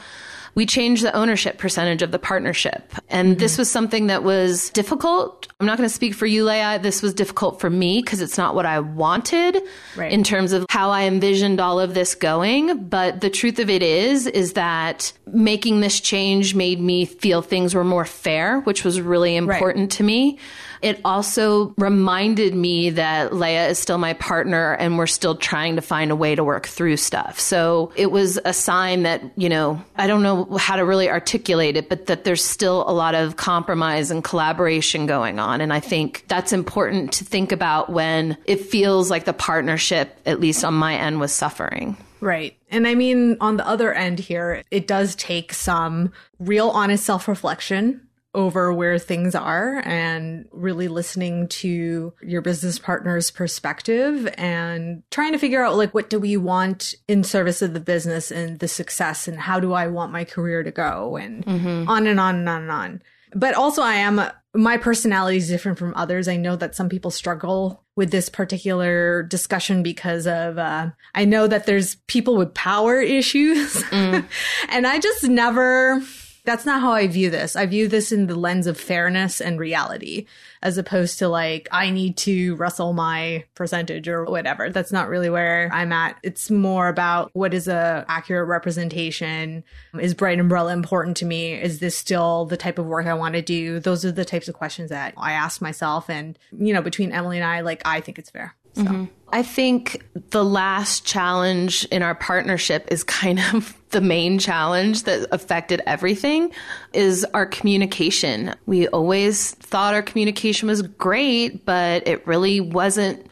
we 0.54 0.66
changed 0.66 1.02
the 1.02 1.14
ownership 1.14 1.58
percentage 1.58 2.02
of 2.02 2.10
the 2.10 2.18
partnership. 2.18 2.92
And 3.08 3.32
mm-hmm. 3.32 3.38
this 3.38 3.58
was 3.58 3.70
something 3.70 4.08
that 4.08 4.22
was 4.22 4.70
difficult. 4.70 5.48
I'm 5.60 5.66
not 5.66 5.78
going 5.78 5.88
to 5.88 5.94
speak 5.94 6.14
for 6.14 6.26
you, 6.26 6.44
Lea. 6.44 6.78
This 6.78 7.02
was 7.02 7.14
difficult 7.14 7.60
for 7.60 7.70
me 7.70 8.02
because 8.02 8.20
it's 8.20 8.36
not 8.36 8.54
what 8.54 8.66
I 8.66 8.80
wanted 8.80 9.62
right. 9.96 10.12
in 10.12 10.24
terms 10.24 10.52
of 10.52 10.66
how 10.68 10.90
I 10.90 11.04
envisioned 11.04 11.60
all 11.60 11.80
of 11.80 11.94
this 11.94 12.14
going. 12.14 12.84
But 12.84 13.20
the 13.20 13.30
truth 13.30 13.58
of 13.58 13.70
it 13.70 13.82
is, 13.82 14.26
is 14.26 14.54
that 14.54 15.12
making 15.26 15.80
this 15.80 16.00
change 16.00 16.54
made 16.54 16.80
me 16.80 17.04
feel 17.04 17.42
things 17.42 17.74
were 17.74 17.84
more 17.84 18.04
fair, 18.04 18.60
which 18.60 18.84
was 18.84 19.00
really 19.00 19.36
important 19.36 19.84
right. 19.84 19.90
to 19.92 20.02
me. 20.02 20.38
It 20.82 21.00
also 21.04 21.74
reminded 21.78 22.56
me 22.56 22.90
that 22.90 23.32
Lea 23.32 23.68
is 23.68 23.78
still 23.78 23.98
my 23.98 24.14
partner 24.14 24.72
and 24.74 24.98
we're 24.98 25.06
still 25.06 25.36
trying 25.36 25.76
to 25.76 25.82
find 25.82 26.10
a 26.10 26.16
way 26.16 26.34
to 26.34 26.42
work 26.42 26.66
through 26.66 26.96
stuff. 26.96 27.38
So 27.38 27.92
it 27.94 28.10
was 28.10 28.40
a 28.44 28.52
sign 28.52 29.04
that, 29.04 29.22
you 29.36 29.48
know, 29.48 29.80
I 29.94 30.08
don't 30.08 30.24
know 30.24 30.41
how 30.58 30.76
to 30.76 30.84
really 30.84 31.08
articulate 31.08 31.76
it, 31.76 31.88
but 31.88 32.06
that 32.06 32.24
there's 32.24 32.44
still 32.44 32.84
a 32.88 32.92
lot 32.92 33.14
of 33.14 33.36
compromise 33.36 34.10
and 34.10 34.22
collaboration 34.22 35.06
going 35.06 35.38
on. 35.38 35.60
And 35.60 35.72
I 35.72 35.80
think 35.80 36.24
that's 36.28 36.52
important 36.52 37.12
to 37.14 37.24
think 37.24 37.52
about 37.52 37.90
when 37.90 38.36
it 38.44 38.60
feels 38.60 39.10
like 39.10 39.24
the 39.24 39.32
partnership, 39.32 40.18
at 40.26 40.40
least 40.40 40.64
on 40.64 40.74
my 40.74 40.96
end, 40.96 41.20
was 41.20 41.32
suffering. 41.32 41.96
Right. 42.20 42.56
And 42.70 42.86
I 42.86 42.94
mean, 42.94 43.36
on 43.40 43.56
the 43.56 43.66
other 43.66 43.92
end 43.92 44.20
here, 44.20 44.62
it 44.70 44.86
does 44.86 45.16
take 45.16 45.52
some 45.52 46.12
real 46.38 46.70
honest 46.70 47.04
self 47.04 47.26
reflection 47.26 48.06
over 48.34 48.72
where 48.72 48.98
things 48.98 49.34
are 49.34 49.82
and 49.84 50.48
really 50.52 50.88
listening 50.88 51.46
to 51.48 52.12
your 52.22 52.40
business 52.40 52.78
partner's 52.78 53.30
perspective 53.30 54.32
and 54.38 55.02
trying 55.10 55.32
to 55.32 55.38
figure 55.38 55.62
out 55.62 55.76
like 55.76 55.92
what 55.92 56.08
do 56.08 56.18
we 56.18 56.36
want 56.36 56.94
in 57.08 57.22
service 57.22 57.60
of 57.60 57.74
the 57.74 57.80
business 57.80 58.30
and 58.30 58.58
the 58.60 58.68
success 58.68 59.28
and 59.28 59.38
how 59.38 59.60
do 59.60 59.72
I 59.72 59.86
want 59.86 60.12
my 60.12 60.24
career 60.24 60.62
to 60.62 60.70
go 60.70 61.16
and 61.16 61.44
mm-hmm. 61.44 61.88
on 61.88 62.06
and 62.06 62.18
on 62.18 62.36
and 62.36 62.48
on 62.48 62.62
and 62.62 62.70
on. 62.70 63.02
But 63.34 63.54
also 63.54 63.82
I 63.82 63.94
am 63.94 64.20
my 64.54 64.76
personality 64.76 65.38
is 65.38 65.48
different 65.48 65.78
from 65.78 65.94
others. 65.96 66.28
I 66.28 66.36
know 66.36 66.56
that 66.56 66.74
some 66.74 66.90
people 66.90 67.10
struggle 67.10 67.82
with 67.96 68.10
this 68.10 68.28
particular 68.28 69.22
discussion 69.22 69.82
because 69.82 70.26
of 70.26 70.58
uh, 70.58 70.90
I 71.14 71.24
know 71.24 71.46
that 71.46 71.66
there's 71.66 71.96
people 72.06 72.36
with 72.36 72.52
power 72.52 73.00
issues. 73.00 73.74
Mm. 73.84 74.26
and 74.68 74.86
I 74.86 74.98
just 74.98 75.24
never 75.24 76.02
that's 76.44 76.66
not 76.66 76.80
how 76.80 76.92
I 76.92 77.06
view 77.06 77.30
this. 77.30 77.54
I 77.54 77.66
view 77.66 77.86
this 77.86 78.10
in 78.10 78.26
the 78.26 78.34
lens 78.34 78.66
of 78.66 78.78
fairness 78.78 79.40
and 79.40 79.58
reality, 79.60 80.26
as 80.62 80.76
opposed 80.76 81.18
to 81.20 81.28
like, 81.28 81.68
I 81.70 81.90
need 81.90 82.16
to 82.18 82.56
wrestle 82.56 82.92
my 82.92 83.44
percentage 83.54 84.08
or 84.08 84.24
whatever. 84.24 84.70
That's 84.70 84.92
not 84.92 85.08
really 85.08 85.30
where 85.30 85.70
I'm 85.72 85.92
at. 85.92 86.18
It's 86.22 86.50
more 86.50 86.88
about 86.88 87.30
what 87.32 87.54
is 87.54 87.68
a 87.68 88.04
accurate 88.08 88.48
representation? 88.48 89.62
Is 89.98 90.14
Bright 90.14 90.40
Umbrella 90.40 90.72
important 90.72 91.16
to 91.18 91.24
me? 91.24 91.52
Is 91.52 91.78
this 91.78 91.96
still 91.96 92.46
the 92.46 92.56
type 92.56 92.78
of 92.78 92.86
work 92.86 93.06
I 93.06 93.14
want 93.14 93.34
to 93.34 93.42
do? 93.42 93.78
Those 93.78 94.04
are 94.04 94.12
the 94.12 94.24
types 94.24 94.48
of 94.48 94.54
questions 94.54 94.90
that 94.90 95.14
I 95.16 95.32
ask 95.32 95.60
myself. 95.60 96.10
And, 96.10 96.38
you 96.50 96.72
know, 96.74 96.82
between 96.82 97.12
Emily 97.12 97.36
and 97.38 97.44
I, 97.44 97.60
like, 97.60 97.82
I 97.84 98.00
think 98.00 98.18
it's 98.18 98.30
fair. 98.30 98.54
So. 98.74 98.82
Mm-hmm. 98.82 99.04
I 99.34 99.42
think 99.42 100.04
the 100.30 100.44
last 100.44 101.06
challenge 101.06 101.86
in 101.86 102.02
our 102.02 102.14
partnership 102.14 102.86
is 102.90 103.02
kind 103.02 103.40
of 103.54 103.74
the 103.90 104.00
main 104.00 104.38
challenge 104.38 105.02
that 105.04 105.28
affected 105.32 105.82
everything 105.86 106.52
is 106.92 107.26
our 107.34 107.44
communication. 107.46 108.54
We 108.66 108.88
always 108.88 109.52
thought 109.52 109.94
our 109.94 110.02
communication 110.02 110.68
was 110.68 110.82
great, 110.82 111.64
but 111.66 112.06
it 112.06 112.26
really 112.26 112.60
wasn't 112.60 113.26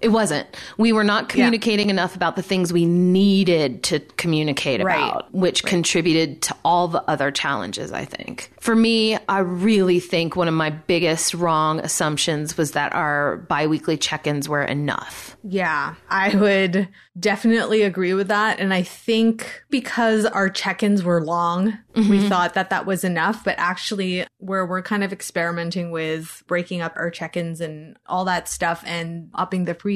it 0.00 0.08
wasn't. 0.08 0.46
We 0.78 0.92
were 0.92 1.04
not 1.04 1.28
communicating 1.28 1.88
yeah. 1.88 1.94
enough 1.94 2.16
about 2.16 2.36
the 2.36 2.42
things 2.42 2.72
we 2.72 2.86
needed 2.86 3.82
to 3.84 4.00
communicate 4.16 4.82
right. 4.82 4.96
about, 4.96 5.32
which 5.34 5.62
right. 5.62 5.70
contributed 5.70 6.42
to 6.42 6.56
all 6.64 6.88
the 6.88 7.02
other 7.02 7.30
challenges, 7.30 7.92
I 7.92 8.04
think. 8.04 8.52
For 8.60 8.74
me, 8.74 9.18
I 9.28 9.38
really 9.38 10.00
think 10.00 10.36
one 10.36 10.48
of 10.48 10.54
my 10.54 10.70
biggest 10.70 11.34
wrong 11.34 11.80
assumptions 11.80 12.56
was 12.56 12.72
that 12.72 12.94
our 12.94 13.38
biweekly 13.48 13.96
check 13.96 14.26
ins 14.26 14.48
were 14.48 14.62
enough. 14.62 15.36
Yeah, 15.42 15.94
I 16.08 16.34
would 16.36 16.88
definitely 17.18 17.82
agree 17.82 18.14
with 18.14 18.28
that. 18.28 18.60
And 18.60 18.72
I 18.72 18.82
think 18.82 19.62
because 19.70 20.24
our 20.26 20.48
check 20.48 20.82
ins 20.82 21.02
were 21.02 21.22
long, 21.22 21.78
mm-hmm. 21.94 22.08
we 22.08 22.28
thought 22.28 22.54
that 22.54 22.70
that 22.70 22.86
was 22.86 23.04
enough. 23.04 23.44
But 23.44 23.56
actually, 23.58 24.26
where 24.38 24.64
we're 24.64 24.82
kind 24.82 25.04
of 25.04 25.12
experimenting 25.12 25.90
with 25.90 26.42
breaking 26.46 26.80
up 26.80 26.92
our 26.96 27.10
check 27.10 27.36
ins 27.36 27.60
and 27.60 27.96
all 28.06 28.24
that 28.26 28.48
stuff 28.48 28.82
and 28.86 29.30
upping 29.34 29.64
the 29.64 29.74
frequency. 29.74 29.89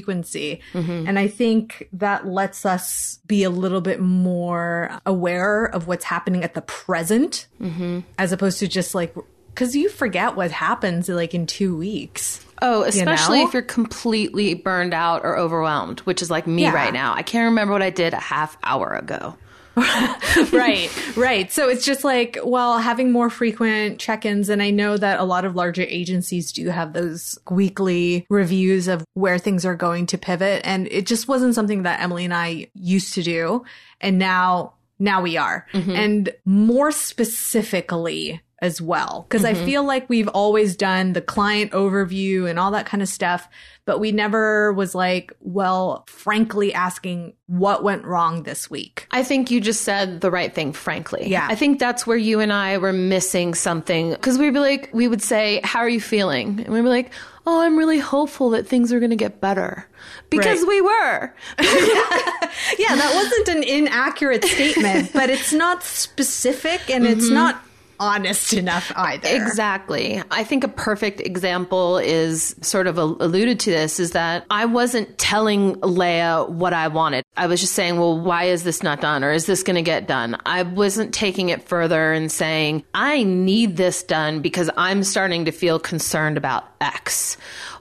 Mm-hmm. 0.73 1.09
And 1.09 1.19
I 1.19 1.29
think 1.29 1.89
that 1.93 2.27
lets 2.27 2.67
us 2.67 3.21
be 3.27 3.45
a 3.45 3.51
little 3.51 3.81
bit 3.81 4.01
more 4.01 5.01
aware 5.07 5.67
of 5.67 5.87
what's 5.87 6.05
happening 6.05 6.45
at 6.45 6.55
the 6.55 6.63
present 6.63 7.47
mm-hmm. 7.61 8.01
as 8.19 8.33
opposed 8.33 8.59
to 8.61 8.69
just 8.69 8.95
like, 8.95 9.15
because 9.49 9.77
you 9.77 9.89
forget 9.89 10.37
what 10.37 10.51
happens 10.51 11.09
like 11.09 11.35
in 11.35 11.47
two 11.47 11.77
weeks. 11.77 12.45
Oh, 12.63 12.83
especially 12.83 13.39
you 13.39 13.45
know? 13.45 13.49
if 13.49 13.55
you're 13.55 13.63
completely 13.63 14.55
burned 14.55 14.95
out 14.95 15.23
or 15.25 15.37
overwhelmed, 15.37 16.01
which 16.01 16.23
is 16.23 16.31
like 16.31 16.47
me 16.47 16.63
yeah. 16.63 16.73
right 16.73 16.93
now. 16.93 17.15
I 17.15 17.23
can't 17.23 17.47
remember 17.47 17.73
what 17.73 17.83
I 17.83 17.91
did 17.91 18.15
a 18.15 18.21
half 18.21 18.57
hour 18.63 18.91
ago. 18.91 19.37
right, 20.53 21.17
right. 21.17 21.51
So 21.51 21.69
it's 21.69 21.85
just 21.85 22.05
like, 22.05 22.39
well, 22.45 22.79
having 22.79 23.11
more 23.11 23.31
frequent 23.31 23.99
check 23.99 24.25
ins. 24.25 24.49
And 24.49 24.63
I 24.63 24.71
know 24.71 24.97
that 24.97 25.19
a 25.19 25.25
lot 25.25 25.45
of 25.45 25.57
larger 25.57 25.83
agencies 25.83 26.53
do 26.53 26.69
have 26.69 26.93
those 26.93 27.39
weekly 27.51 28.27
reviews 28.29 28.89
of 28.89 29.05
where 29.15 29.39
things 29.39 29.65
are 29.65 29.75
going 29.75 30.07
to 30.07 30.19
pivot. 30.19 30.63
And 30.65 30.87
it 30.89 31.07
just 31.07 31.29
wasn't 31.29 31.55
something 31.55 31.83
that 31.83 32.01
Emily 32.01 32.25
and 32.25 32.35
I 32.35 32.69
used 32.75 33.15
to 33.15 33.23
do. 33.23 33.65
And 34.01 34.19
now, 34.19 34.75
now 34.99 35.23
we 35.23 35.37
are. 35.37 35.67
Mm-hmm. 35.73 35.91
And 35.91 36.35
more 36.45 36.93
specifically, 36.93 38.41
as 38.65 38.81
well. 38.81 39.27
Because 39.29 39.45
mm-hmm. 39.45 39.63
I 39.63 39.67
feel 39.67 39.85
like 39.85 40.09
we've 40.09 40.29
always 40.29 40.75
done 40.75 41.13
the 41.13 41.21
client 41.21 41.73
overview 41.73 42.49
and 42.49 42.59
all 42.59 42.71
that 42.71 42.87
kind 42.87 43.03
of 43.03 43.09
stuff, 43.09 43.47
but 43.85 44.01
we 44.01 44.11
never 44.11 44.73
was 44.73 44.95
like, 44.95 45.33
well, 45.41 46.05
frankly 46.09 46.73
asking 46.73 47.35
what 47.47 47.85
went 47.85 48.05
wrong 48.07 48.45
this 48.45 48.71
week. 48.71 49.07
I 49.11 49.23
think 49.23 49.51
you 49.51 49.61
just 49.61 49.83
said 49.83 50.23
the 50.23 50.31
right 50.31 50.55
thing, 50.55 50.73
frankly. 50.73 51.29
Yeah. 51.29 51.47
I 51.51 51.55
think 51.55 51.79
that's 51.79 52.07
where 52.07 52.17
you 52.17 52.41
and 52.41 52.51
I 52.51 52.79
were 52.79 52.95
missing 52.95 53.53
something. 53.53 54.11
Because 54.13 54.39
we'd 54.39 54.55
be 54.55 54.61
like, 54.61 54.89
we 54.95 55.07
would 55.07 55.21
say, 55.21 55.61
How 55.63 55.81
are 55.81 55.89
you 55.89 56.01
feeling? 56.01 56.61
And 56.61 56.69
we'd 56.73 56.81
be 56.81 56.89
like, 56.89 57.13
Oh, 57.47 57.61
I'm 57.61 57.77
really 57.77 57.99
hopeful 57.99 58.51
that 58.51 58.67
things 58.67 58.91
are 58.91 58.99
going 58.99 59.11
to 59.11 59.17
get 59.17 59.43
better. 59.43 59.87
Because 60.31 60.61
right. 60.61 60.69
we 60.69 60.81
were. 60.81 61.35
yeah, 62.79 62.97
that 62.97 63.13
wasn't 63.15 63.59
an 63.59 63.63
inaccurate 63.63 64.43
statement, 64.43 65.13
but 65.13 65.29
it's 65.29 65.53
not 65.53 65.83
specific 65.83 66.89
and 66.89 67.05
mm-hmm. 67.05 67.19
it's 67.19 67.29
not 67.29 67.63
honest 68.01 68.53
enough 68.53 68.93
either. 68.97 69.29
Exactly. 69.29 70.23
I 70.31 70.45
think 70.45 70.65
a 70.65 70.69
perfect 70.69 71.21
example 71.21 71.99
is 71.99 72.55
sort 72.61 72.87
of 72.87 72.99
alluded 72.99 73.61
to 73.61 73.71
this 73.71 74.01
is 74.01 74.13
that 74.13 74.45
I 74.51 74.67
wasn't 74.67 75.17
telling 75.19 75.81
Lea 75.81 76.45
what 76.47 76.73
I 76.73 76.89
wanted. 76.89 77.25
I 77.37 77.47
was 77.47 77.61
just 77.61 77.75
saying, 77.75 77.99
well, 77.99 78.19
why 78.19 78.45
is 78.45 78.65
this 78.65 78.83
not 78.83 79.01
done? 79.01 79.25
Or 79.25 79.33
is 79.33 79.47
this 79.47 79.63
going 79.63 79.77
to 79.77 79.83
get 79.83 80.07
done? 80.07 80.37
I 80.47 80.63
wasn't 80.63 81.15
taking 81.15 81.49
it 81.49 81.69
further 81.69 82.13
and 82.13 82.31
saying, 82.31 82.85
I 82.95 83.23
need 83.25 83.77
this 83.77 84.03
done 84.03 84.41
because 84.41 84.71
I'm 84.77 85.03
starting 85.05 85.45
to 85.47 85.53
feel 85.53 85.79
concerned 85.79 86.37
about 86.37 86.65
X 86.81 87.37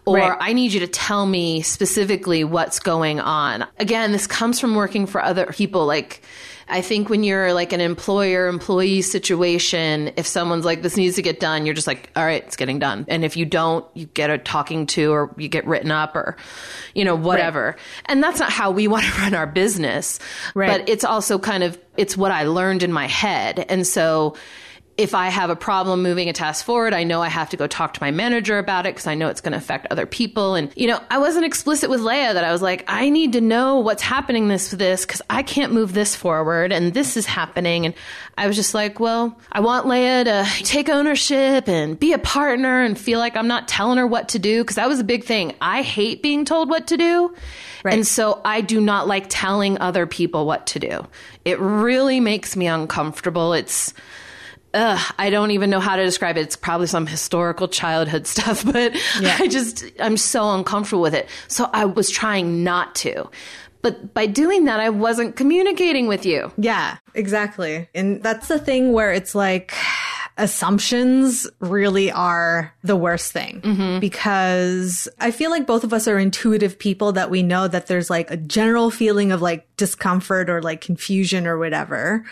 or 0.05 0.17
right. 0.17 0.37
I 0.39 0.53
need 0.53 0.73
you 0.73 0.81
to 0.81 0.87
tell 0.87 1.25
me 1.25 1.61
specifically 1.61 2.43
what's 2.43 2.79
going 2.79 3.19
on. 3.19 3.65
Again, 3.79 4.11
this 4.11 4.27
comes 4.27 4.59
from 4.59 4.75
working 4.75 5.05
for 5.05 5.23
other 5.23 5.45
people. 5.47 5.85
Like, 5.85 6.21
I 6.67 6.81
think 6.81 7.09
when 7.09 7.23
you're 7.23 7.53
like 7.53 7.73
an 7.73 7.81
employer 7.81 8.47
employee 8.47 9.01
situation, 9.01 10.11
if 10.15 10.25
someone's 10.25 10.65
like, 10.65 10.81
this 10.81 10.97
needs 10.97 11.15
to 11.17 11.21
get 11.21 11.39
done, 11.39 11.65
you're 11.65 11.75
just 11.75 11.87
like, 11.87 12.09
all 12.15 12.25
right, 12.25 12.43
it's 12.43 12.55
getting 12.55 12.79
done. 12.79 13.05
And 13.07 13.25
if 13.25 13.37
you 13.37 13.45
don't, 13.45 13.85
you 13.93 14.05
get 14.05 14.29
a 14.29 14.37
talking 14.37 14.85
to 14.87 15.11
or 15.11 15.33
you 15.37 15.49
get 15.49 15.65
written 15.67 15.91
up 15.91 16.15
or, 16.15 16.37
you 16.93 17.05
know, 17.05 17.15
whatever. 17.15 17.65
Right. 17.65 17.79
And 18.05 18.23
that's 18.23 18.39
not 18.39 18.51
how 18.51 18.71
we 18.71 18.87
want 18.93 19.05
to 19.05 19.21
run 19.21 19.33
our 19.33 19.47
business. 19.47 20.19
Right. 20.55 20.69
But 20.69 20.89
it's 20.89 21.03
also 21.03 21.39
kind 21.39 21.63
of, 21.63 21.77
it's 21.97 22.17
what 22.17 22.31
I 22.31 22.43
learned 22.43 22.83
in 22.83 22.91
my 22.91 23.07
head. 23.07 23.65
And 23.69 23.85
so, 23.85 24.35
if 24.95 25.15
I 25.15 25.29
have 25.29 25.49
a 25.49 25.55
problem 25.55 26.03
moving 26.03 26.29
a 26.29 26.33
task 26.33 26.63
forward, 26.65 26.93
I 26.93 27.03
know 27.03 27.21
I 27.21 27.27
have 27.27 27.49
to 27.49 27.57
go 27.57 27.65
talk 27.65 27.95
to 27.95 28.01
my 28.01 28.11
manager 28.11 28.59
about 28.59 28.85
it 28.85 28.93
because 28.93 29.07
I 29.07 29.15
know 29.15 29.27
it's 29.27 29.41
going 29.41 29.53
to 29.53 29.57
affect 29.57 29.87
other 29.89 30.05
people. 30.05 30.53
And, 30.53 30.71
you 30.75 30.85
know, 30.85 30.99
I 31.09 31.17
wasn't 31.17 31.45
explicit 31.45 31.89
with 31.89 32.01
Lea 32.01 32.31
that 32.31 32.43
I 32.43 32.51
was 32.51 32.61
like, 32.61 32.83
I 32.87 33.09
need 33.09 33.33
to 33.33 33.41
know 33.41 33.79
what's 33.79 34.03
happening 34.03 34.49
this 34.49 34.69
with 34.69 34.79
this 34.79 35.03
because 35.03 35.21
I 35.31 35.41
can't 35.41 35.73
move 35.73 35.93
this 35.93 36.15
forward 36.15 36.71
and 36.71 36.93
this 36.93 37.17
is 37.17 37.25
happening. 37.25 37.87
And 37.87 37.95
I 38.37 38.45
was 38.45 38.55
just 38.55 38.75
like, 38.75 38.99
well, 38.99 39.35
I 39.51 39.61
want 39.61 39.87
Lea 39.87 40.25
to 40.25 40.47
take 40.63 40.89
ownership 40.89 41.67
and 41.67 41.99
be 41.99 42.13
a 42.13 42.19
partner 42.19 42.83
and 42.83 42.97
feel 42.97 43.17
like 43.17 43.35
I'm 43.35 43.47
not 43.47 43.67
telling 43.67 43.97
her 43.97 44.05
what 44.05 44.29
to 44.29 44.39
do 44.39 44.61
because 44.61 44.75
that 44.75 44.87
was 44.87 44.99
a 44.99 45.03
big 45.03 45.23
thing. 45.23 45.55
I 45.59 45.81
hate 45.81 46.21
being 46.21 46.45
told 46.45 46.69
what 46.69 46.87
to 46.87 46.97
do. 46.97 47.33
Right. 47.83 47.95
And 47.95 48.05
so 48.05 48.41
I 48.45 48.61
do 48.61 48.79
not 48.79 49.07
like 49.07 49.25
telling 49.27 49.79
other 49.79 50.05
people 50.05 50.45
what 50.45 50.67
to 50.67 50.79
do. 50.79 51.07
It 51.45 51.59
really 51.59 52.19
makes 52.19 52.55
me 52.55 52.67
uncomfortable. 52.67 53.53
It's, 53.53 53.93
ugh, 54.73 55.13
I 55.17 55.29
don't 55.29 55.51
even 55.51 55.69
know 55.69 55.79
how 55.79 55.95
to 55.95 56.03
describe 56.03 56.37
it. 56.37 56.41
It's 56.41 56.55
probably 56.55 56.87
some 56.87 57.07
historical 57.07 57.67
childhood 57.67 58.27
stuff, 58.33 58.63
but 58.65 58.93
yeah. 59.19 59.37
I 59.39 59.47
just, 59.47 59.85
I'm 59.99 60.17
so 60.17 60.53
uncomfortable 60.53 61.01
with 61.01 61.13
it. 61.13 61.27
So 61.47 61.69
I 61.73 61.85
was 61.85 62.09
trying 62.09 62.63
not 62.63 62.95
to. 62.95 63.29
But 63.81 64.13
by 64.13 64.27
doing 64.27 64.63
that, 64.65 64.79
I 64.79 64.89
wasn't 64.89 65.35
communicating 65.35 66.07
with 66.07 66.25
you. 66.25 66.51
Yeah, 66.57 66.97
exactly. 67.13 67.89
And 67.93 68.23
that's 68.23 68.47
the 68.47 68.57
thing 68.57 68.93
where 68.93 69.11
it's 69.11 69.35
like, 69.35 69.73
assumptions 70.37 71.47
really 71.59 72.11
are 72.11 72.73
the 72.83 72.95
worst 72.95 73.31
thing 73.31 73.61
mm-hmm. 73.61 73.99
because 73.99 75.07
I 75.19 75.29
feel 75.29 75.51
like 75.51 75.67
both 75.67 75.83
of 75.83 75.93
us 75.93 76.07
are 76.07 76.17
intuitive 76.17 76.79
people 76.79 77.11
that 77.11 77.29
we 77.29 77.43
know 77.43 77.67
that 77.67 77.85
there's 77.85 78.09
like 78.09 78.31
a 78.31 78.37
general 78.37 78.89
feeling 78.89 79.31
of 79.31 79.43
like 79.43 79.67
discomfort 79.77 80.49
or 80.49 80.61
like 80.61 80.81
confusion 80.81 81.45
or 81.45 81.59
whatever 81.59 82.25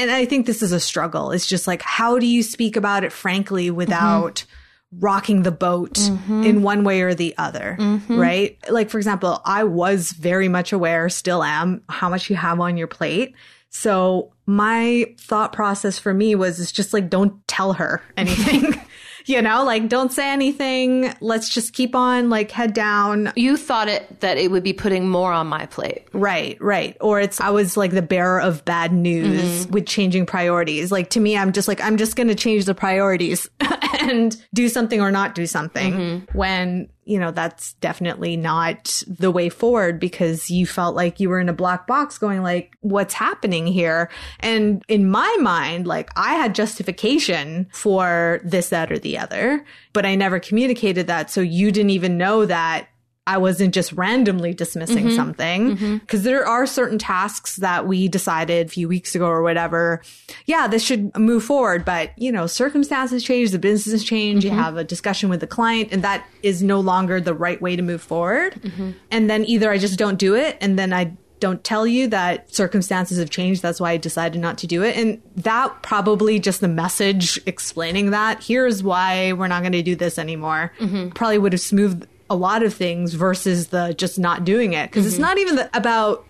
and 0.00 0.10
I 0.10 0.24
think 0.24 0.46
this 0.46 0.62
is 0.62 0.72
a 0.72 0.80
struggle. 0.80 1.30
It's 1.30 1.46
just 1.46 1.66
like, 1.66 1.82
how 1.82 2.18
do 2.18 2.26
you 2.26 2.42
speak 2.42 2.76
about 2.76 3.04
it 3.04 3.12
frankly 3.12 3.70
without 3.70 4.36
mm-hmm. 4.36 5.04
rocking 5.04 5.42
the 5.42 5.50
boat 5.50 5.94
mm-hmm. 5.94 6.42
in 6.42 6.62
one 6.62 6.84
way 6.84 7.02
or 7.02 7.14
the 7.14 7.34
other? 7.36 7.76
Mm-hmm. 7.78 8.18
Right? 8.18 8.58
Like, 8.70 8.90
for 8.90 8.98
example, 8.98 9.42
I 9.44 9.64
was 9.64 10.12
very 10.12 10.48
much 10.48 10.72
aware, 10.72 11.08
still 11.08 11.42
am, 11.42 11.82
how 11.88 12.08
much 12.08 12.30
you 12.30 12.36
have 12.36 12.60
on 12.60 12.76
your 12.76 12.86
plate. 12.86 13.34
So 13.68 14.32
my 14.46 15.14
thought 15.18 15.52
process 15.52 15.98
for 15.98 16.12
me 16.12 16.34
was, 16.34 16.58
it's 16.58 16.72
just 16.72 16.92
like, 16.92 17.10
don't 17.10 17.46
tell 17.46 17.74
her 17.74 18.02
anything. 18.16 18.80
You 19.26 19.40
know, 19.42 19.64
like 19.64 19.88
don't 19.88 20.12
say 20.12 20.30
anything. 20.30 21.14
Let's 21.20 21.48
just 21.48 21.72
keep 21.72 21.94
on 21.94 22.30
like 22.30 22.50
head 22.50 22.74
down. 22.74 23.32
You 23.36 23.56
thought 23.56 23.88
it 23.88 24.20
that 24.20 24.38
it 24.38 24.50
would 24.50 24.62
be 24.62 24.72
putting 24.72 25.08
more 25.08 25.32
on 25.32 25.46
my 25.46 25.66
plate. 25.66 26.06
Right, 26.12 26.60
right. 26.60 26.96
Or 27.00 27.20
it's 27.20 27.40
I 27.40 27.50
was 27.50 27.76
like 27.76 27.92
the 27.92 28.02
bearer 28.02 28.40
of 28.40 28.64
bad 28.64 28.92
news 28.92 29.64
mm-hmm. 29.64 29.72
with 29.72 29.86
changing 29.86 30.26
priorities. 30.26 30.90
Like 30.92 31.10
to 31.10 31.20
me, 31.20 31.36
I'm 31.36 31.52
just 31.52 31.68
like 31.68 31.80
I'm 31.80 31.96
just 31.96 32.16
going 32.16 32.28
to 32.28 32.34
change 32.34 32.64
the 32.64 32.74
priorities 32.74 33.48
and 34.00 34.42
do 34.54 34.68
something 34.68 35.00
or 35.00 35.10
not 35.10 35.34
do 35.34 35.46
something 35.46 35.92
mm-hmm. 35.92 36.38
when 36.38 36.88
you 37.10 37.18
know, 37.18 37.32
that's 37.32 37.72
definitely 37.74 38.36
not 38.36 39.02
the 39.08 39.32
way 39.32 39.48
forward 39.48 39.98
because 39.98 40.48
you 40.48 40.64
felt 40.64 40.94
like 40.94 41.18
you 41.18 41.28
were 41.28 41.40
in 41.40 41.48
a 41.48 41.52
black 41.52 41.84
box 41.88 42.18
going 42.18 42.40
like, 42.40 42.76
what's 42.82 43.14
happening 43.14 43.66
here? 43.66 44.08
And 44.38 44.84
in 44.86 45.10
my 45.10 45.36
mind, 45.40 45.88
like 45.88 46.10
I 46.14 46.34
had 46.34 46.54
justification 46.54 47.68
for 47.72 48.40
this, 48.44 48.68
that, 48.68 48.92
or 48.92 48.98
the 49.00 49.18
other, 49.18 49.64
but 49.92 50.06
I 50.06 50.14
never 50.14 50.38
communicated 50.38 51.08
that. 51.08 51.30
So 51.30 51.40
you 51.40 51.72
didn't 51.72 51.90
even 51.90 52.16
know 52.16 52.46
that 52.46 52.86
I 53.30 53.38
wasn't 53.38 53.72
just 53.72 53.92
randomly 53.92 54.52
dismissing 54.52 55.06
mm-hmm. 55.06 55.16
something. 55.16 55.74
Because 55.74 56.20
mm-hmm. 56.20 56.22
there 56.24 56.44
are 56.44 56.66
certain 56.66 56.98
tasks 56.98 57.56
that 57.56 57.86
we 57.86 58.08
decided 58.08 58.66
a 58.66 58.70
few 58.70 58.88
weeks 58.88 59.14
ago 59.14 59.26
or 59.26 59.40
whatever, 59.42 60.02
yeah, 60.46 60.66
this 60.66 60.82
should 60.82 61.16
move 61.16 61.44
forward. 61.44 61.84
But, 61.84 62.10
you 62.18 62.32
know, 62.32 62.48
circumstances 62.48 63.22
change, 63.22 63.52
the 63.52 63.60
business 63.60 64.02
change, 64.02 64.42
mm-hmm. 64.42 64.52
you 64.52 64.60
have 64.60 64.76
a 64.76 64.82
discussion 64.82 65.30
with 65.30 65.38
the 65.38 65.46
client, 65.46 65.90
and 65.92 66.02
that 66.02 66.26
is 66.42 66.60
no 66.60 66.80
longer 66.80 67.20
the 67.20 67.32
right 67.32 67.62
way 67.62 67.76
to 67.76 67.82
move 67.82 68.02
forward. 68.02 68.54
Mm-hmm. 68.54 68.90
And 69.12 69.30
then 69.30 69.44
either 69.44 69.70
I 69.70 69.78
just 69.78 69.96
don't 69.96 70.18
do 70.18 70.34
it, 70.34 70.58
and 70.60 70.76
then 70.76 70.92
I 70.92 71.16
don't 71.38 71.62
tell 71.62 71.86
you 71.86 72.08
that 72.08 72.52
circumstances 72.52 73.18
have 73.18 73.30
changed. 73.30 73.62
That's 73.62 73.80
why 73.80 73.92
I 73.92 73.96
decided 73.96 74.40
not 74.40 74.58
to 74.58 74.66
do 74.66 74.82
it. 74.82 74.96
And 74.96 75.22
that 75.36 75.82
probably 75.82 76.40
just 76.40 76.60
the 76.60 76.68
message 76.68 77.40
explaining 77.46 78.10
that 78.10 78.42
here's 78.42 78.82
why 78.82 79.32
we're 79.34 79.46
not 79.46 79.62
going 79.62 79.72
to 79.72 79.82
do 79.82 79.94
this 79.94 80.18
anymore 80.18 80.72
mm-hmm. 80.80 81.10
probably 81.10 81.38
would 81.38 81.52
have 81.52 81.60
smoothed 81.60 82.08
a 82.30 82.36
lot 82.36 82.62
of 82.62 82.72
things 82.72 83.12
versus 83.12 83.66
the 83.68 83.92
just 83.92 84.18
not 84.18 84.44
doing 84.44 84.72
it. 84.72 84.88
Because 84.88 85.04
mm-hmm. 85.04 85.10
it's 85.10 85.18
not 85.18 85.36
even 85.36 85.56
the, 85.56 85.76
about 85.76 86.24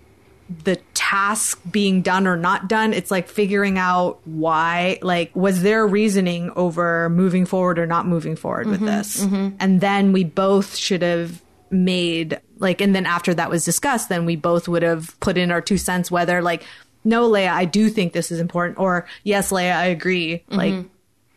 the 0.64 0.76
task 0.94 1.60
being 1.70 2.02
done 2.02 2.26
or 2.26 2.36
not 2.36 2.68
done. 2.68 2.92
It's 2.92 3.10
like 3.10 3.28
figuring 3.28 3.78
out 3.78 4.18
why, 4.24 4.98
like, 5.02 5.30
was 5.36 5.62
there 5.62 5.86
reasoning 5.86 6.50
over 6.56 7.08
moving 7.10 7.46
forward 7.46 7.78
or 7.78 7.86
not 7.86 8.06
moving 8.08 8.34
forward 8.34 8.66
mm-hmm, 8.66 8.70
with 8.72 8.80
this? 8.80 9.24
Mm-hmm. 9.24 9.56
And 9.60 9.80
then 9.80 10.10
we 10.10 10.24
both 10.24 10.74
should 10.74 11.02
have 11.02 11.40
made, 11.70 12.40
like, 12.58 12.80
and 12.80 12.96
then 12.96 13.06
after 13.06 13.32
that 13.34 13.48
was 13.48 13.64
discussed, 13.64 14.08
then 14.08 14.26
we 14.26 14.34
both 14.34 14.66
would 14.66 14.82
have 14.82 15.18
put 15.20 15.38
in 15.38 15.52
our 15.52 15.60
two 15.60 15.78
cents 15.78 16.10
whether, 16.10 16.42
like, 16.42 16.64
no, 17.04 17.28
Lea, 17.28 17.46
I 17.46 17.64
do 17.64 17.88
think 17.88 18.12
this 18.12 18.32
is 18.32 18.40
important, 18.40 18.78
or 18.78 19.06
yes, 19.22 19.52
Lea, 19.52 19.70
I 19.70 19.84
agree. 19.84 20.42
Mm-hmm. 20.50 20.56
Like, 20.56 20.84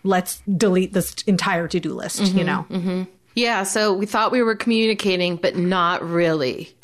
let's 0.04 0.42
delete 0.58 0.92
this 0.92 1.14
entire 1.28 1.68
to 1.68 1.80
do 1.80 1.94
list, 1.94 2.20
you 2.20 2.44
mm-hmm, 2.44 2.88
know? 2.90 3.08
Yeah, 3.36 3.64
so 3.64 3.94
we 3.94 4.06
thought 4.06 4.32
we 4.32 4.44
were 4.44 4.56
communicating, 4.56 5.38
but 5.38 5.56
not 5.56 6.08
really. 6.08 6.74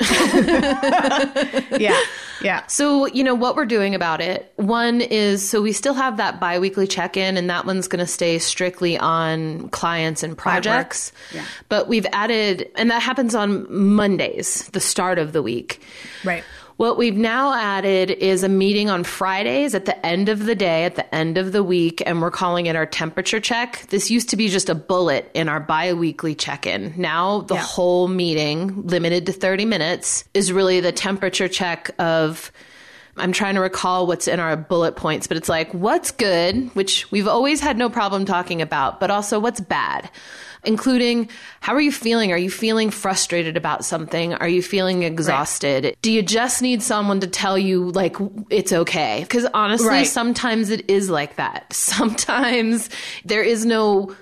yeah, 1.78 1.98
yeah. 2.42 2.66
So, 2.66 3.06
you 3.06 3.22
know, 3.22 3.34
what 3.34 3.54
we're 3.54 3.66
doing 3.66 3.94
about 3.94 4.20
it 4.20 4.52
one 4.56 5.00
is 5.00 5.48
so 5.48 5.62
we 5.62 5.72
still 5.72 5.94
have 5.94 6.16
that 6.16 6.40
bi 6.40 6.58
weekly 6.58 6.86
check 6.86 7.16
in, 7.16 7.36
and 7.36 7.48
that 7.50 7.66
one's 7.66 7.86
going 7.86 8.00
to 8.00 8.06
stay 8.06 8.38
strictly 8.38 8.98
on 8.98 9.68
clients 9.68 10.22
and 10.22 10.36
projects. 10.36 11.12
Yeah. 11.32 11.44
But 11.68 11.86
we've 11.86 12.06
added, 12.12 12.68
and 12.76 12.90
that 12.90 13.02
happens 13.02 13.34
on 13.34 13.72
Mondays, 13.72 14.68
the 14.68 14.80
start 14.80 15.18
of 15.18 15.32
the 15.32 15.42
week. 15.42 15.80
Right. 16.24 16.44
What 16.80 16.96
we've 16.96 17.14
now 17.14 17.52
added 17.52 18.10
is 18.10 18.42
a 18.42 18.48
meeting 18.48 18.88
on 18.88 19.04
Fridays 19.04 19.74
at 19.74 19.84
the 19.84 20.06
end 20.06 20.30
of 20.30 20.46
the 20.46 20.54
day, 20.54 20.86
at 20.86 20.94
the 20.94 21.14
end 21.14 21.36
of 21.36 21.52
the 21.52 21.62
week, 21.62 22.02
and 22.06 22.22
we're 22.22 22.30
calling 22.30 22.64
it 22.64 22.74
our 22.74 22.86
temperature 22.86 23.38
check. 23.38 23.84
This 23.90 24.10
used 24.10 24.30
to 24.30 24.36
be 24.38 24.48
just 24.48 24.70
a 24.70 24.74
bullet 24.74 25.30
in 25.34 25.50
our 25.50 25.60
bi 25.60 25.92
weekly 25.92 26.34
check 26.34 26.66
in. 26.66 26.94
Now, 26.96 27.42
the 27.42 27.56
yeah. 27.56 27.60
whole 27.60 28.08
meeting, 28.08 28.86
limited 28.86 29.26
to 29.26 29.32
30 29.32 29.66
minutes, 29.66 30.24
is 30.32 30.54
really 30.54 30.80
the 30.80 30.90
temperature 30.90 31.48
check 31.48 31.90
of. 31.98 32.50
I'm 33.16 33.32
trying 33.32 33.56
to 33.56 33.60
recall 33.60 34.06
what's 34.06 34.26
in 34.26 34.40
our 34.40 34.56
bullet 34.56 34.96
points, 34.96 35.26
but 35.26 35.36
it's 35.36 35.50
like 35.50 35.74
what's 35.74 36.12
good, 36.12 36.74
which 36.74 37.10
we've 37.10 37.28
always 37.28 37.60
had 37.60 37.76
no 37.76 37.90
problem 37.90 38.24
talking 38.24 38.62
about, 38.62 39.00
but 39.00 39.10
also 39.10 39.38
what's 39.38 39.60
bad 39.60 40.08
including 40.64 41.28
how 41.60 41.74
are 41.74 41.80
you 41.80 41.92
feeling? 41.92 42.32
Are 42.32 42.38
you 42.38 42.50
feeling 42.50 42.90
frustrated 42.90 43.56
about 43.56 43.84
something? 43.84 44.34
Are 44.34 44.48
you 44.48 44.62
feeling 44.62 45.02
exhausted? 45.02 45.84
Right. 45.84 45.98
Do 46.02 46.12
you 46.12 46.22
just 46.22 46.62
need 46.62 46.82
someone 46.82 47.20
to 47.20 47.26
tell 47.26 47.58
you, 47.58 47.90
like, 47.90 48.16
it's 48.50 48.72
okay? 48.72 49.20
Because 49.22 49.46
honestly, 49.54 49.88
right. 49.88 50.06
sometimes 50.06 50.70
it 50.70 50.88
is 50.90 51.10
like 51.10 51.36
that. 51.36 51.72
Sometimes 52.00 52.88
there 53.24 53.42
is 53.42 53.66
no 53.66 54.14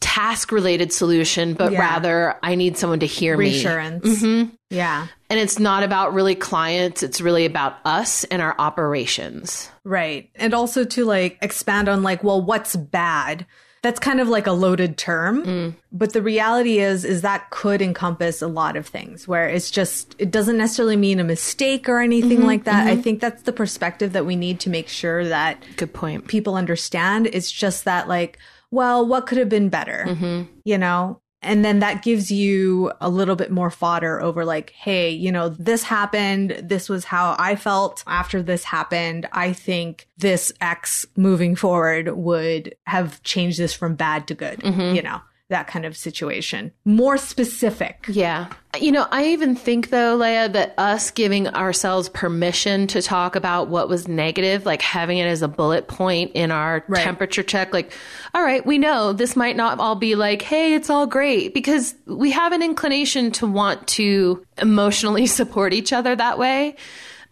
task 0.00 0.52
related 0.52 0.92
solution, 0.92 1.54
but 1.54 1.72
yeah. 1.72 1.80
rather 1.80 2.38
I 2.42 2.54
need 2.54 2.76
someone 2.76 3.00
to 3.00 3.06
hear 3.06 3.36
Reassurance. 3.36 4.04
me. 4.04 4.10
Reassurance. 4.10 4.22
Mm-hmm. 4.22 4.54
Yeah. 4.70 5.06
And 5.30 5.40
it's 5.40 5.58
not 5.58 5.82
about 5.82 6.14
really 6.14 6.34
clients, 6.34 7.02
it's 7.02 7.20
really 7.20 7.46
about 7.46 7.78
us 7.84 8.24
and 8.24 8.40
our 8.40 8.54
operations. 8.58 9.70
Right. 9.82 10.30
And 10.36 10.54
also 10.54 10.84
to 10.84 11.04
like 11.04 11.38
expand 11.42 11.88
on 11.88 12.02
like, 12.02 12.22
well, 12.22 12.40
what's 12.40 12.76
bad? 12.76 13.46
That's 13.84 14.00
kind 14.00 14.18
of 14.18 14.28
like 14.28 14.46
a 14.46 14.52
loaded 14.52 14.96
term. 14.96 15.44
Mm. 15.44 15.74
but 15.92 16.14
the 16.14 16.22
reality 16.22 16.78
is 16.78 17.04
is 17.04 17.20
that 17.20 17.50
could 17.50 17.82
encompass 17.82 18.40
a 18.40 18.48
lot 18.48 18.76
of 18.76 18.86
things 18.86 19.28
where 19.28 19.46
it's 19.46 19.70
just 19.70 20.16
it 20.18 20.30
doesn't 20.30 20.56
necessarily 20.56 20.96
mean 20.96 21.20
a 21.20 21.24
mistake 21.24 21.86
or 21.86 22.00
anything 22.00 22.38
mm-hmm, 22.38 22.46
like 22.46 22.64
that. 22.64 22.86
Mm-hmm. 22.86 22.98
i 22.98 23.02
think 23.02 23.20
that's 23.20 23.42
the 23.42 23.52
perspective 23.52 24.14
that 24.14 24.24
we 24.24 24.36
need 24.36 24.58
to 24.60 24.70
make 24.70 24.88
sure 24.88 25.28
that 25.28 25.62
good 25.76 25.92
point. 25.92 26.26
people 26.28 26.54
understand. 26.56 27.28
It's 27.30 27.52
just 27.52 27.84
that 27.84 28.08
like 28.08 28.38
well 28.70 29.06
what 29.06 29.26
could 29.26 29.36
have 29.38 29.50
been 29.50 29.68
better? 29.68 30.06
Mm-hmm. 30.08 30.42
you 30.64 30.78
know 30.78 31.20
and 31.44 31.64
then 31.64 31.78
that 31.80 32.02
gives 32.02 32.30
you 32.30 32.90
a 33.00 33.08
little 33.08 33.36
bit 33.36 33.50
more 33.50 33.70
fodder 33.70 34.20
over 34.20 34.44
like, 34.44 34.70
hey, 34.70 35.10
you 35.10 35.30
know, 35.30 35.50
this 35.50 35.82
happened. 35.82 36.60
This 36.62 36.88
was 36.88 37.04
how 37.04 37.36
I 37.38 37.54
felt 37.54 38.02
after 38.06 38.42
this 38.42 38.64
happened. 38.64 39.28
I 39.32 39.52
think 39.52 40.08
this 40.18 40.52
X 40.60 41.06
moving 41.16 41.54
forward 41.54 42.08
would 42.08 42.74
have 42.86 43.22
changed 43.22 43.58
this 43.58 43.74
from 43.74 43.94
bad 43.94 44.26
to 44.28 44.34
good, 44.34 44.60
mm-hmm. 44.60 44.96
you 44.96 45.02
know? 45.02 45.20
That 45.50 45.66
kind 45.66 45.84
of 45.84 45.94
situation. 45.94 46.72
More 46.86 47.18
specific. 47.18 48.06
Yeah. 48.08 48.48
You 48.80 48.92
know, 48.92 49.06
I 49.10 49.26
even 49.26 49.54
think 49.54 49.90
though, 49.90 50.16
Lea, 50.16 50.48
that 50.48 50.74
us 50.78 51.10
giving 51.10 51.48
ourselves 51.48 52.08
permission 52.08 52.86
to 52.88 53.02
talk 53.02 53.36
about 53.36 53.68
what 53.68 53.88
was 53.88 54.08
negative, 54.08 54.64
like 54.64 54.80
having 54.80 55.18
it 55.18 55.26
as 55.26 55.42
a 55.42 55.48
bullet 55.48 55.86
point 55.86 56.32
in 56.34 56.50
our 56.50 56.82
right. 56.88 57.04
temperature 57.04 57.42
check, 57.42 57.74
like, 57.74 57.92
all 58.32 58.42
right, 58.42 58.64
we 58.64 58.78
know 58.78 59.12
this 59.12 59.36
might 59.36 59.54
not 59.54 59.78
all 59.80 59.96
be 59.96 60.14
like, 60.14 60.40
hey, 60.40 60.74
it's 60.74 60.88
all 60.88 61.06
great, 61.06 61.52
because 61.52 61.94
we 62.06 62.30
have 62.30 62.52
an 62.52 62.62
inclination 62.62 63.30
to 63.32 63.46
want 63.46 63.86
to 63.88 64.44
emotionally 64.56 65.26
support 65.28 65.74
each 65.74 65.92
other 65.92 66.16
that 66.16 66.38
way. 66.38 66.74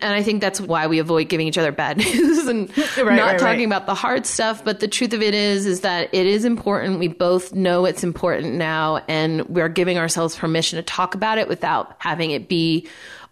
And 0.02 0.12
I 0.14 0.22
think 0.22 0.40
that's 0.40 0.60
why 0.60 0.86
we 0.86 0.98
avoid 0.98 1.28
giving 1.28 1.46
each 1.46 1.58
other 1.58 1.72
bad 1.72 1.96
news 1.98 2.46
and 2.46 2.68
Right, 2.96 3.16
not 3.16 3.32
right, 3.32 3.38
talking 3.38 3.58
right. 3.58 3.76
about 3.76 3.86
the 3.86 3.94
hard 3.94 4.26
stuff. 4.26 4.64
But 4.64 4.80
the 4.80 4.88
truth 4.88 5.12
of 5.12 5.22
it 5.22 5.34
is, 5.34 5.66
is 5.66 5.80
that 5.80 6.12
it 6.12 6.26
is 6.26 6.44
important. 6.44 6.98
We 6.98 7.08
both 7.08 7.54
know 7.54 7.84
it's 7.84 8.04
important 8.04 8.54
now, 8.54 9.02
and 9.08 9.48
we're 9.48 9.68
giving 9.68 9.98
ourselves 9.98 10.36
permission 10.36 10.76
to 10.76 10.82
talk 10.82 11.14
about 11.14 11.38
it 11.38 11.48
without 11.48 11.96
having 11.98 12.30
it 12.32 12.48
be, 12.48 12.86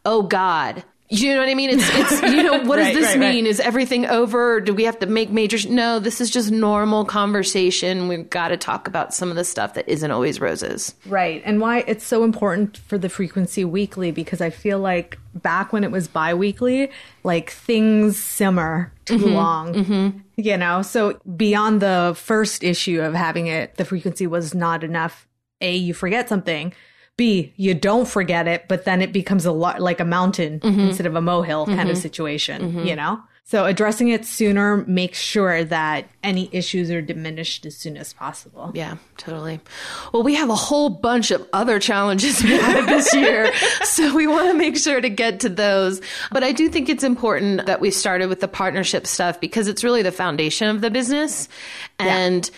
oh 0.04 0.22
God. 0.22 0.84
You 1.12 1.34
know 1.34 1.40
what 1.40 1.48
I 1.48 1.54
mean? 1.54 1.70
It's, 1.70 1.88
it's 1.92 2.22
you 2.22 2.44
know, 2.44 2.62
what 2.62 2.76
does 2.76 2.86
Right, 2.86 2.94
this 2.94 3.04
right, 3.06 3.18
right. 3.18 3.34
mean? 3.34 3.46
Is 3.46 3.58
everything 3.58 4.06
over? 4.06 4.60
Do 4.60 4.72
we 4.72 4.84
have 4.84 4.98
to 5.00 5.06
make 5.06 5.30
major? 5.30 5.58
sh- 5.58 5.66
No, 5.66 5.98
this 5.98 6.20
is 6.20 6.30
just 6.30 6.52
normal 6.52 7.04
conversation. 7.04 8.06
We've 8.06 8.30
got 8.30 8.48
to 8.48 8.56
talk 8.56 8.86
about 8.86 9.12
some 9.12 9.28
of 9.28 9.36
the 9.36 9.42
stuff 9.42 9.74
that 9.74 9.88
isn't 9.88 10.10
always 10.10 10.40
roses. 10.40 10.94
Right. 11.06 11.42
And 11.44 11.60
why 11.60 11.80
it's 11.88 12.06
so 12.06 12.22
important 12.22 12.76
for 12.76 12.96
the 12.96 13.08
frequency 13.08 13.64
weekly 13.64 14.12
because 14.12 14.40
I 14.40 14.50
feel 14.50 14.78
like 14.78 15.18
back 15.34 15.72
when 15.72 15.82
it 15.82 15.90
was 15.90 16.06
bi 16.06 16.32
weekly, 16.32 16.90
like 17.24 17.50
things 17.50 18.16
simmer 18.16 18.92
too 19.04 19.18
mm-hmm. 19.18 19.34
long. 19.34 19.74
Mm-hmm. 19.74 20.18
You 20.36 20.56
know, 20.56 20.82
so 20.82 21.18
beyond 21.36 21.82
the 21.82 22.14
first 22.16 22.62
issue 22.62 23.00
of 23.02 23.14
having 23.14 23.48
it, 23.48 23.74
the 23.74 23.84
frequency 23.84 24.28
was 24.28 24.54
not 24.54 24.84
enough. 24.84 25.26
A, 25.60 25.76
you 25.76 25.92
forget 25.92 26.28
something. 26.28 26.72
B, 27.20 27.52
you 27.58 27.74
don't 27.74 28.08
forget 28.08 28.48
it, 28.48 28.64
but 28.66 28.86
then 28.86 29.02
it 29.02 29.12
becomes 29.12 29.44
a 29.44 29.52
lot 29.52 29.78
like 29.78 30.00
a 30.00 30.06
mountain 30.06 30.58
mm-hmm. 30.58 30.80
instead 30.80 31.04
of 31.04 31.14
a 31.14 31.20
molehill 31.20 31.66
kind 31.66 31.90
of 31.90 31.96
mm-hmm. 31.96 31.96
situation, 31.96 32.62
mm-hmm. 32.62 32.86
you 32.86 32.96
know? 32.96 33.20
So 33.44 33.66
addressing 33.66 34.08
it 34.08 34.24
sooner 34.24 34.86
makes 34.86 35.18
sure 35.18 35.62
that 35.64 36.08
any 36.22 36.48
issues 36.50 36.90
are 36.90 37.02
diminished 37.02 37.66
as 37.66 37.76
soon 37.76 37.98
as 37.98 38.14
possible. 38.14 38.70
Yeah, 38.72 38.96
totally. 39.18 39.60
Well, 40.14 40.22
we 40.22 40.34
have 40.36 40.48
a 40.48 40.54
whole 40.54 40.88
bunch 40.88 41.30
of 41.30 41.46
other 41.52 41.78
challenges 41.78 42.42
we 42.42 42.56
had 42.56 42.86
this 42.86 43.12
year, 43.14 43.52
so 43.82 44.16
we 44.16 44.26
want 44.26 44.50
to 44.50 44.54
make 44.54 44.78
sure 44.78 44.98
to 44.98 45.10
get 45.10 45.40
to 45.40 45.50
those. 45.50 46.00
But 46.32 46.42
I 46.42 46.52
do 46.52 46.70
think 46.70 46.88
it's 46.88 47.04
important 47.04 47.66
that 47.66 47.82
we 47.82 47.90
started 47.90 48.30
with 48.30 48.40
the 48.40 48.48
partnership 48.48 49.06
stuff 49.06 49.38
because 49.40 49.68
it's 49.68 49.84
really 49.84 50.00
the 50.00 50.12
foundation 50.12 50.68
of 50.68 50.80
the 50.80 50.90
business. 50.90 51.46
And 51.98 52.50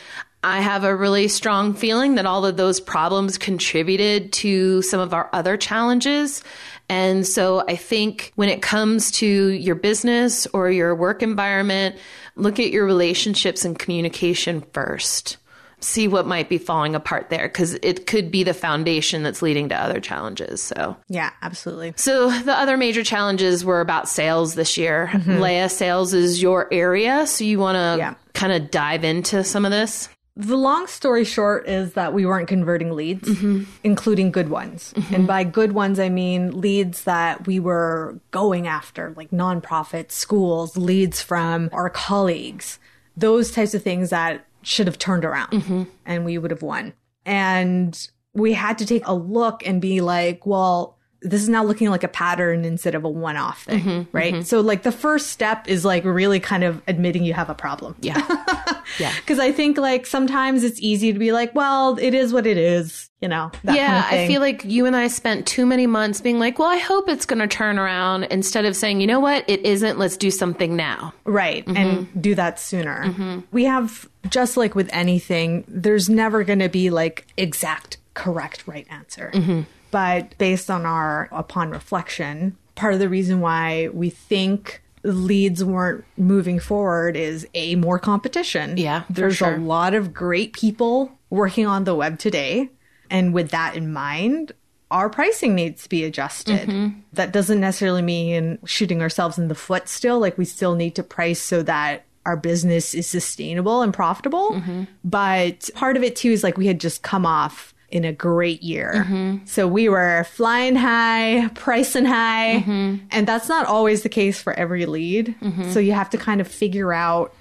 I 0.45 0.61
have 0.61 0.83
a 0.85 0.95
really 0.97 1.29
strong 1.29 1.73
feeling 1.75 2.17
that 2.17 2.27
all 2.27 2.45
of 2.45 2.57
those 2.57 2.81
problems 2.81 3.39
contributed 3.39 4.33
to 4.35 4.83
some 4.83 4.99
of 5.01 5.15
our 5.15 5.31
other 5.33 5.57
challenges. 5.57 6.43
And 6.89 7.27
so 7.27 7.65
I 7.69 7.77
think 7.77 8.33
when 8.35 8.49
it 8.49 8.61
comes 8.61 9.13
to 9.13 9.27
your 9.27 9.77
business 9.77 10.47
or 10.49 10.71
your 10.71 10.95
work 10.95 11.23
environment, 11.23 11.97
look 12.35 12.59
at 12.59 12.71
your 12.71 12.85
relationships 12.85 13.65
and 13.65 13.79
communication 13.79 14.63
first. 14.73 15.37
See 15.81 16.07
what 16.07 16.27
might 16.27 16.49
be 16.49 16.59
falling 16.59 16.95
apart 16.95 17.29
there 17.31 17.49
because 17.49 17.75
it 17.75 18.07
could 18.07 18.31
be 18.31 18.43
the 18.45 18.55
foundation 18.55 19.23
that's 19.23 19.43
leading 19.43 19.69
to 19.71 19.81
other 19.81 20.01
challenges. 20.01 20.63
So, 20.63 20.97
Yeah, 21.09 21.31
absolutely. 21.43 21.95
so 21.97 22.31
the 22.31 22.53
other 22.57 22.77
major 22.77 23.03
challenges 23.03 23.65
were 23.65 23.81
about 23.81 24.09
sales 24.09 24.55
this 24.55 24.77
year. 24.77 25.09
Mm-hmm. 25.13 25.41
Lea, 25.41 25.69
sales 25.69 26.15
is 26.15 26.41
your 26.43 26.69
area, 26.73 27.27
so 27.27 27.43
you 27.45 27.59
want 27.59 27.77
to 27.77 27.97
Yeah. 27.99 28.15
kind 28.35 28.53
of 28.53 28.71
dive 28.71 29.03
into 29.05 29.43
some 29.45 29.65
of 29.65 29.71
this. 29.73 30.09
The 30.35 30.57
long 30.57 30.87
story 30.87 31.25
short 31.25 31.69
is 31.69 31.93
that 31.93 32.15
we 32.15 32.25
weren't 32.25 32.49
converting 32.49 32.93
leads, 32.93 33.29
mm-hmm. 33.29 33.65
including 33.85 34.31
good 34.31 34.49
ones. 34.49 34.95
Mm-hmm. 34.97 35.15
And 35.15 35.27
by 35.27 35.45
good 35.45 35.73
ones, 35.73 36.01
I 36.01 36.09
mean 36.09 36.59
leads 36.59 37.05
that 37.05 37.47
we 37.47 37.61
were 37.61 38.19
going 38.31 38.67
after, 38.67 39.13
like 39.17 39.31
nonprofits, 39.31 40.13
schools, 40.13 40.77
leads 40.77 41.21
from 41.21 41.69
our 41.73 41.91
colleagues, 41.91 42.79
those 43.15 43.51
types 43.51 43.75
of 43.75 43.83
things 43.83 44.11
that 44.11 44.47
should 44.63 44.87
have 44.87 44.99
turned 44.99 45.25
around 45.25 45.51
mm-hmm. 45.51 45.83
and 46.07 46.25
we 46.25 46.39
would 46.39 46.51
have 46.51 46.63
won. 46.63 46.95
And 47.27 48.09
we 48.33 48.55
had 48.55 48.79
to 48.79 48.87
take 48.87 49.07
a 49.07 49.15
look 49.15 49.67
and 49.67 49.83
be 49.83 50.01
like, 50.01 50.47
well, 50.47 50.97
this 51.23 51.43
is 51.43 51.49
now 51.49 51.63
looking 51.65 51.89
like 51.91 52.03
a 52.05 52.09
pattern 52.09 52.65
instead 52.65 52.95
of 52.95 53.05
a 53.05 53.09
one 53.09 53.37
off 53.37 53.65
thing, 53.65 54.07
right? 54.13 54.45
So, 54.47 54.61
like, 54.61 54.83
the 54.83 54.93
first 54.93 55.29
step 55.29 55.69
is 55.69 55.85
like 55.85 56.05
really 56.05 56.41
kind 56.41 56.65
of 56.65 56.83
admitting 56.89 57.25
you 57.25 57.33
have 57.35 57.49
a 57.51 57.55
problem. 57.55 57.95
Yeah. 58.01 58.19
yeah. 58.99 59.13
Because 59.21 59.39
I 59.39 59.53
think 59.53 59.79
like 59.79 60.07
sometimes 60.07 60.65
it's 60.65 60.81
easy 60.81 61.13
to 61.13 61.19
be 61.19 61.33
like, 61.33 61.55
well, 61.55 61.97
it 62.01 62.13
is 62.15 62.33
what 62.33 62.47
it 62.47 62.57
is, 62.57 63.09
you 63.21 63.29
know. 63.29 63.51
That 63.65 63.77
yeah, 63.77 64.03
kind 64.03 64.15
of 64.17 64.21
I 64.21 64.27
feel 64.27 64.41
like 64.41 64.65
you 64.65 64.87
and 64.87 64.97
I 64.97 65.07
spent 65.09 65.47
too 65.47 65.65
many 65.65 65.87
months 65.87 66.21
being 66.21 66.39
like, 66.39 66.59
well, 66.59 66.69
I 66.69 66.79
hope 66.79 67.09
it's 67.09 67.25
going 67.27 67.39
to 67.41 67.47
turn 67.47 67.79
around 67.79 68.25
instead 68.25 68.65
of 68.65 68.75
saying, 68.75 69.01
you 69.01 69.07
know 69.07 69.21
what, 69.21 69.45
it 69.49 69.61
isn't, 69.65 69.99
let's 69.99 70.17
do 70.17 70.31
something 70.31 70.75
now. 70.77 71.15
right, 71.25 71.65
Mm-hmm. 71.67 71.77
and 71.77 72.23
do 72.23 72.35
that 72.35 72.59
sooner. 72.59 73.43
We 73.53 73.65
have 73.65 74.09
just 74.29 74.57
like 74.57 74.75
with 74.75 74.89
anything, 74.93 75.65
there's 75.69 76.09
never 76.09 76.43
going 76.45 76.59
to 76.59 76.69
be 76.69 76.91
like 76.91 77.27
exact 77.37 77.99
correct 78.15 78.67
right 78.67 78.87
answer. 78.91 79.31
Mm-hmm. 79.33 79.61
But 79.93 80.37
based 80.39 80.69
on 80.71 80.85
our 80.85 81.29
upon 81.31 81.71
reflection, 81.71 82.57
part 82.75 82.95
of 82.95 82.99
the 82.99 83.09
reason 83.09 83.41
why 83.41 83.89
we 83.93 84.11
think 84.11 84.83
leads 85.05 85.63
weren't 85.65 86.05
moving 86.17 86.59
forward 86.59 87.17
is 87.17 87.47
a 87.55 87.77
more 87.77 87.99
competition. 87.99 88.77
Yeah, 88.77 89.05
there's 89.09 89.37
sure. 89.37 89.55
a 89.55 89.59
lot 89.59 89.95
of 89.95 90.13
great 90.13 90.53
people 90.53 91.13
working 91.31 91.67
on 91.67 91.85
the 91.85 91.95
web 91.95 92.19
today. 92.19 92.71
And 93.11 93.35
with 93.35 93.51
that 93.51 93.77
in 93.77 93.93
mind, 93.93 94.53
our 94.91 95.11
pricing 95.11 95.55
needs 95.55 95.83
to 95.83 95.89
be 95.89 96.05
adjusted. 96.05 96.69
Mm-hmm. 96.69 97.01
That 97.13 97.33
doesn't 97.33 97.61
necessarily 97.61 98.03
mean 98.03 98.59
shooting 98.65 99.03
ourselves 99.03 99.39
in 99.39 99.49
the 99.49 99.55
foot 99.55 99.89
still. 99.89 100.19
Like 100.19 100.39
we 100.39 100.45
still 100.45 100.75
need 100.75 100.95
to 100.97 101.03
price 101.03 101.41
so 101.41 101.63
that 101.63 102.05
our 102.25 102.37
business 102.37 102.95
is 102.95 103.07
sustainable 103.07 103.83
and 103.83 103.93
profitable. 103.93 104.53
Mm-hmm. 104.53 104.85
But 105.05 105.69
part 105.75 105.97
of 105.97 106.03
it 106.03 106.17
too 106.17 106.31
is 106.31 106.43
like 106.43 106.57
we 106.57 106.67
had 106.67 106.81
just 106.81 107.03
come 107.03 107.27
off 107.27 107.75
in 107.93 108.05
a 108.05 108.13
great 108.13 108.63
year. 108.63 109.05
Mm-hmm. 109.07 109.45
So 109.45 109.69
we 109.69 109.89
were 109.89 110.25
flying 110.25 110.75
high, 110.77 111.49
pricing 111.55 112.05
high. 112.07 112.65
Mm-hmm. 112.67 113.07
And 113.11 113.29
that's 113.29 113.49
not 113.49 113.67
always 113.67 114.03
the 114.03 114.09
case 114.09 114.41
for 114.41 114.53
every 114.55 114.87
lead. 114.87 115.35
So 115.71 115.79
you 115.79 115.93
have 115.93 116.11
to 116.11 116.19
kind 116.19 116.41
of 116.41 116.49
figure 116.49 116.93
out 116.93 117.35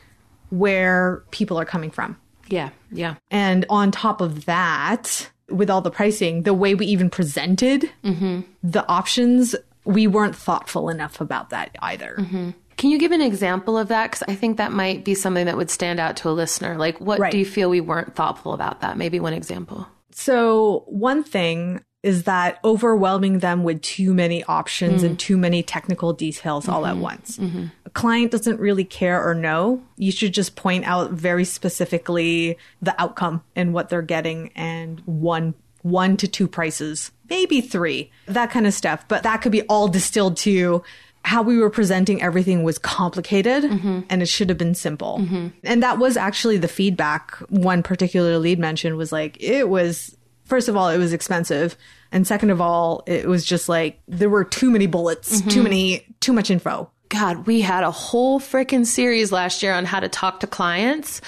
where 0.50 1.24
people 1.32 1.58
are 1.60 1.66
coming 1.66 1.90
from. 1.92 2.18
Yeah. 2.50 2.70
Yeah. 2.92 3.16
And 3.32 3.66
on 3.70 3.92
top 3.92 4.20
of 4.22 4.46
that, 4.46 5.30
with 5.50 5.70
all 5.70 5.82
the 5.82 5.92
pricing, 5.92 6.44
the 6.44 6.54
way 6.54 6.76
we 6.76 6.86
even 6.88 7.10
presented 7.10 7.90
the 8.04 8.86
options, 8.88 9.56
we 9.86 10.08
weren't 10.08 10.36
thoughtful 10.36 10.90
enough 10.90 11.22
about 11.22 11.50
that 11.52 11.76
either. 11.82 12.54
Can 12.78 12.90
you 12.90 12.98
give 12.98 13.12
an 13.12 13.22
example 13.22 13.78
of 13.78 13.90
that? 13.90 14.12
Because 14.12 14.24
I 14.28 14.36
think 14.36 14.58
that 14.58 14.72
might 14.72 15.06
be 15.06 15.14
something 15.14 15.46
that 15.46 15.56
would 15.56 15.70
stand 15.70 16.00
out 16.00 16.18
to 16.18 16.30
a 16.30 16.32
listener. 16.32 16.78
Like, 16.78 17.00
what 17.00 17.20
Right. 17.20 17.32
do 17.32 17.38
you 17.38 17.46
feel 17.46 17.70
we 17.70 17.80
weren't 17.82 18.16
thoughtful 18.16 18.54
about 18.54 18.82
that? 18.82 18.98
Maybe 18.98 19.20
one 19.20 19.34
example. 19.34 19.88
So, 20.22 20.84
one 20.86 21.24
thing 21.24 21.84
is 22.04 22.24
that 22.24 22.60
overwhelming 22.64 23.40
them 23.40 23.64
with 23.64 23.82
too 23.82 24.14
many 24.14 24.44
options 24.44 25.02
and 25.02 25.16
mm. 25.16 25.20
too 25.20 25.38
many 25.38 25.64
technical 25.64 26.14
details 26.14 26.68
all 26.68 26.86
at 26.86 26.94
mm-hmm. 26.94 27.02
once. 27.02 27.38
Mm-hmm. 27.38 27.66
A 27.86 27.90
client 27.92 28.32
doesn't 28.32 28.60
really 28.60 28.84
care 28.84 29.24
or 29.24 29.34
know. 29.34 29.84
You 29.98 30.12
should 30.12 30.34
just 30.34 30.56
point 30.56 30.86
out 30.86 31.12
very 31.12 31.46
specifically 31.46 32.58
the 32.82 33.00
outcome 33.02 33.44
and 33.56 33.74
what 33.74 33.90
they're 33.90 34.02
getting 34.02 34.52
and 34.56 35.00
one 35.06 35.56
one 35.82 36.16
to 36.18 36.28
two 36.28 36.48
prices, 36.48 37.12
maybe 37.28 37.60
three, 37.60 38.12
that 38.28 38.52
kind 38.52 38.68
of 38.68 38.74
stuff. 38.76 39.08
But 39.08 39.24
that 39.24 39.42
could 39.42 39.52
be 39.52 39.64
all 39.64 39.88
distilled 39.88 40.38
to 40.38 40.84
how 41.24 41.42
we 41.42 41.58
were 41.58 41.70
presenting 41.70 42.22
everything 42.22 42.64
was 42.64 42.78
complicated 42.78 43.64
mm-hmm. 43.64 44.02
and 44.10 44.22
it 44.22 44.26
should 44.26 44.50
have 44.50 44.58
been 44.58 44.76
simple. 44.76 45.20
Mm-hmm. 45.20 45.48
And 45.64 45.84
that 45.84 46.00
was 46.00 46.18
actually 46.18 46.58
the 46.58 46.68
feedback 46.68 47.36
one 47.50 47.84
particular 47.84 48.38
lead 48.38 48.60
mentioned 48.60 48.98
was 48.98 49.12
like, 49.12 49.42
it 49.42 49.70
was, 49.70 50.18
first 50.46 50.68
of 50.68 50.76
all, 50.76 50.90
it 50.90 50.98
was 50.98 51.14
expensive. 51.14 51.78
And 52.12 52.26
second 52.26 52.50
of 52.50 52.60
all, 52.60 53.04
it 53.06 53.28
was 53.28 53.46
just 53.46 53.70
like 53.70 54.02
there 54.08 54.30
were 54.30 54.44
too 54.44 54.72
many 54.72 54.88
bullets, 54.88 55.42
too 55.42 55.48
mm-hmm. 55.48 55.64
many, 55.64 56.16
too 56.20 56.34
much 56.34 56.50
info. 56.50 56.90
God, 57.12 57.45
we 57.45 57.60
had 57.62 57.84
a 57.84 57.91
whole 57.91 58.39
freaking 58.39 58.86
series 58.86 59.32
last 59.34 59.62
year 59.62 59.74
on 59.74 59.84
how 59.86 60.00
to 60.00 60.08
talk 60.08 60.39
to 60.39 60.47
clients. 60.47 61.19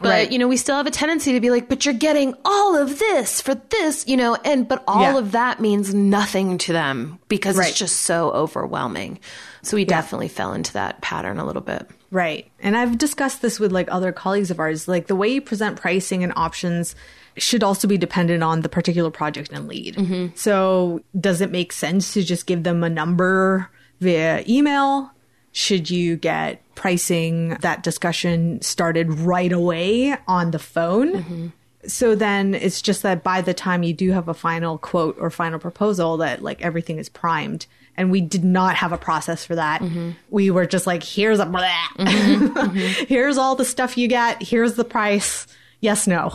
But, 0.00 0.08
Right. 0.08 0.30
you 0.30 0.38
know, 0.38 0.46
we 0.46 0.58
still 0.58 0.76
have 0.76 0.86
a 0.86 0.90
tendency 0.90 1.32
to 1.32 1.40
be 1.40 1.50
like, 1.50 1.66
but 1.68 1.84
you're 1.86 1.94
getting 1.94 2.34
all 2.44 2.76
of 2.76 2.98
this 2.98 3.40
for 3.40 3.54
this, 3.54 4.06
you 4.06 4.16
know, 4.18 4.36
and, 4.44 4.68
but 4.68 4.84
all 4.86 5.00
Yeah. 5.02 5.18
of 5.18 5.32
that 5.32 5.58
means 5.58 5.94
nothing 5.94 6.58
to 6.58 6.72
them 6.74 7.18
because 7.28 7.56
Right. 7.56 7.70
it's 7.70 7.78
just 7.78 8.02
so 8.02 8.30
overwhelming. 8.32 9.18
So 9.62 9.76
we 9.76 9.84
definitely 9.86 10.28
fell 10.28 10.52
into 10.52 10.74
that 10.74 11.00
pattern 11.00 11.38
a 11.38 11.46
little 11.46 11.62
bit. 11.62 11.88
Right. 12.10 12.46
And 12.62 12.76
I've 12.76 12.98
discussed 12.98 13.40
this 13.40 13.58
with 13.58 13.72
like 13.72 13.88
other 13.90 14.12
colleagues 14.12 14.50
of 14.50 14.60
ours. 14.60 14.88
Like 14.88 15.06
the 15.06 15.16
way 15.16 15.28
you 15.28 15.40
present 15.40 15.80
pricing 15.80 16.22
and 16.22 16.32
options 16.36 16.94
should 17.38 17.62
also 17.62 17.88
be 17.88 17.96
dependent 17.96 18.42
on 18.42 18.60
the 18.60 18.68
particular 18.68 19.10
project 19.10 19.50
and 19.52 19.68
lead. 19.68 19.96
Mm-hmm. 19.96 20.26
So 20.34 21.00
does 21.18 21.40
it 21.40 21.50
make 21.50 21.72
sense 21.72 22.12
to 22.12 22.22
just 22.22 22.44
give 22.46 22.62
them 22.64 22.84
a 22.84 22.90
number 22.90 23.70
via 24.00 24.44
email? 24.48 25.12
Should 25.52 25.90
you 25.90 26.16
get 26.16 26.62
pricing 26.74 27.50
that 27.60 27.82
discussion 27.82 28.62
started 28.62 29.12
right 29.12 29.52
away 29.52 30.16
on 30.26 30.50
the 30.50 30.58
phone? 30.58 31.12
Mm-hmm. 31.14 31.46
So 31.86 32.14
then 32.14 32.54
it's 32.54 32.82
just 32.82 33.02
that 33.02 33.22
by 33.22 33.40
the 33.40 33.54
time 33.54 33.82
you 33.82 33.94
do 33.94 34.12
have 34.12 34.28
a 34.28 34.34
final 34.34 34.78
quote 34.78 35.16
or 35.18 35.30
final 35.30 35.58
proposal 35.58 36.18
that 36.18 36.42
like 36.42 36.62
everything 36.62 36.98
is 36.98 37.08
primed. 37.08 37.66
And 37.96 38.10
we 38.10 38.20
did 38.20 38.44
not 38.44 38.76
have 38.76 38.92
a 38.92 38.98
process 38.98 39.44
for 39.44 39.56
that. 39.56 39.80
Mm-hmm. 39.80 40.10
We 40.30 40.50
were 40.50 40.66
just 40.66 40.86
like, 40.86 41.02
here's 41.02 41.38
a 41.38 41.46
blah. 41.46 41.68
Mm-hmm. 41.98 43.04
here's 43.08 43.36
all 43.36 43.56
the 43.56 43.64
stuff 43.64 43.98
you 43.98 44.08
get. 44.08 44.42
Here's 44.42 44.74
the 44.74 44.84
price. 44.84 45.46
Yes, 45.80 46.06
no. 46.06 46.30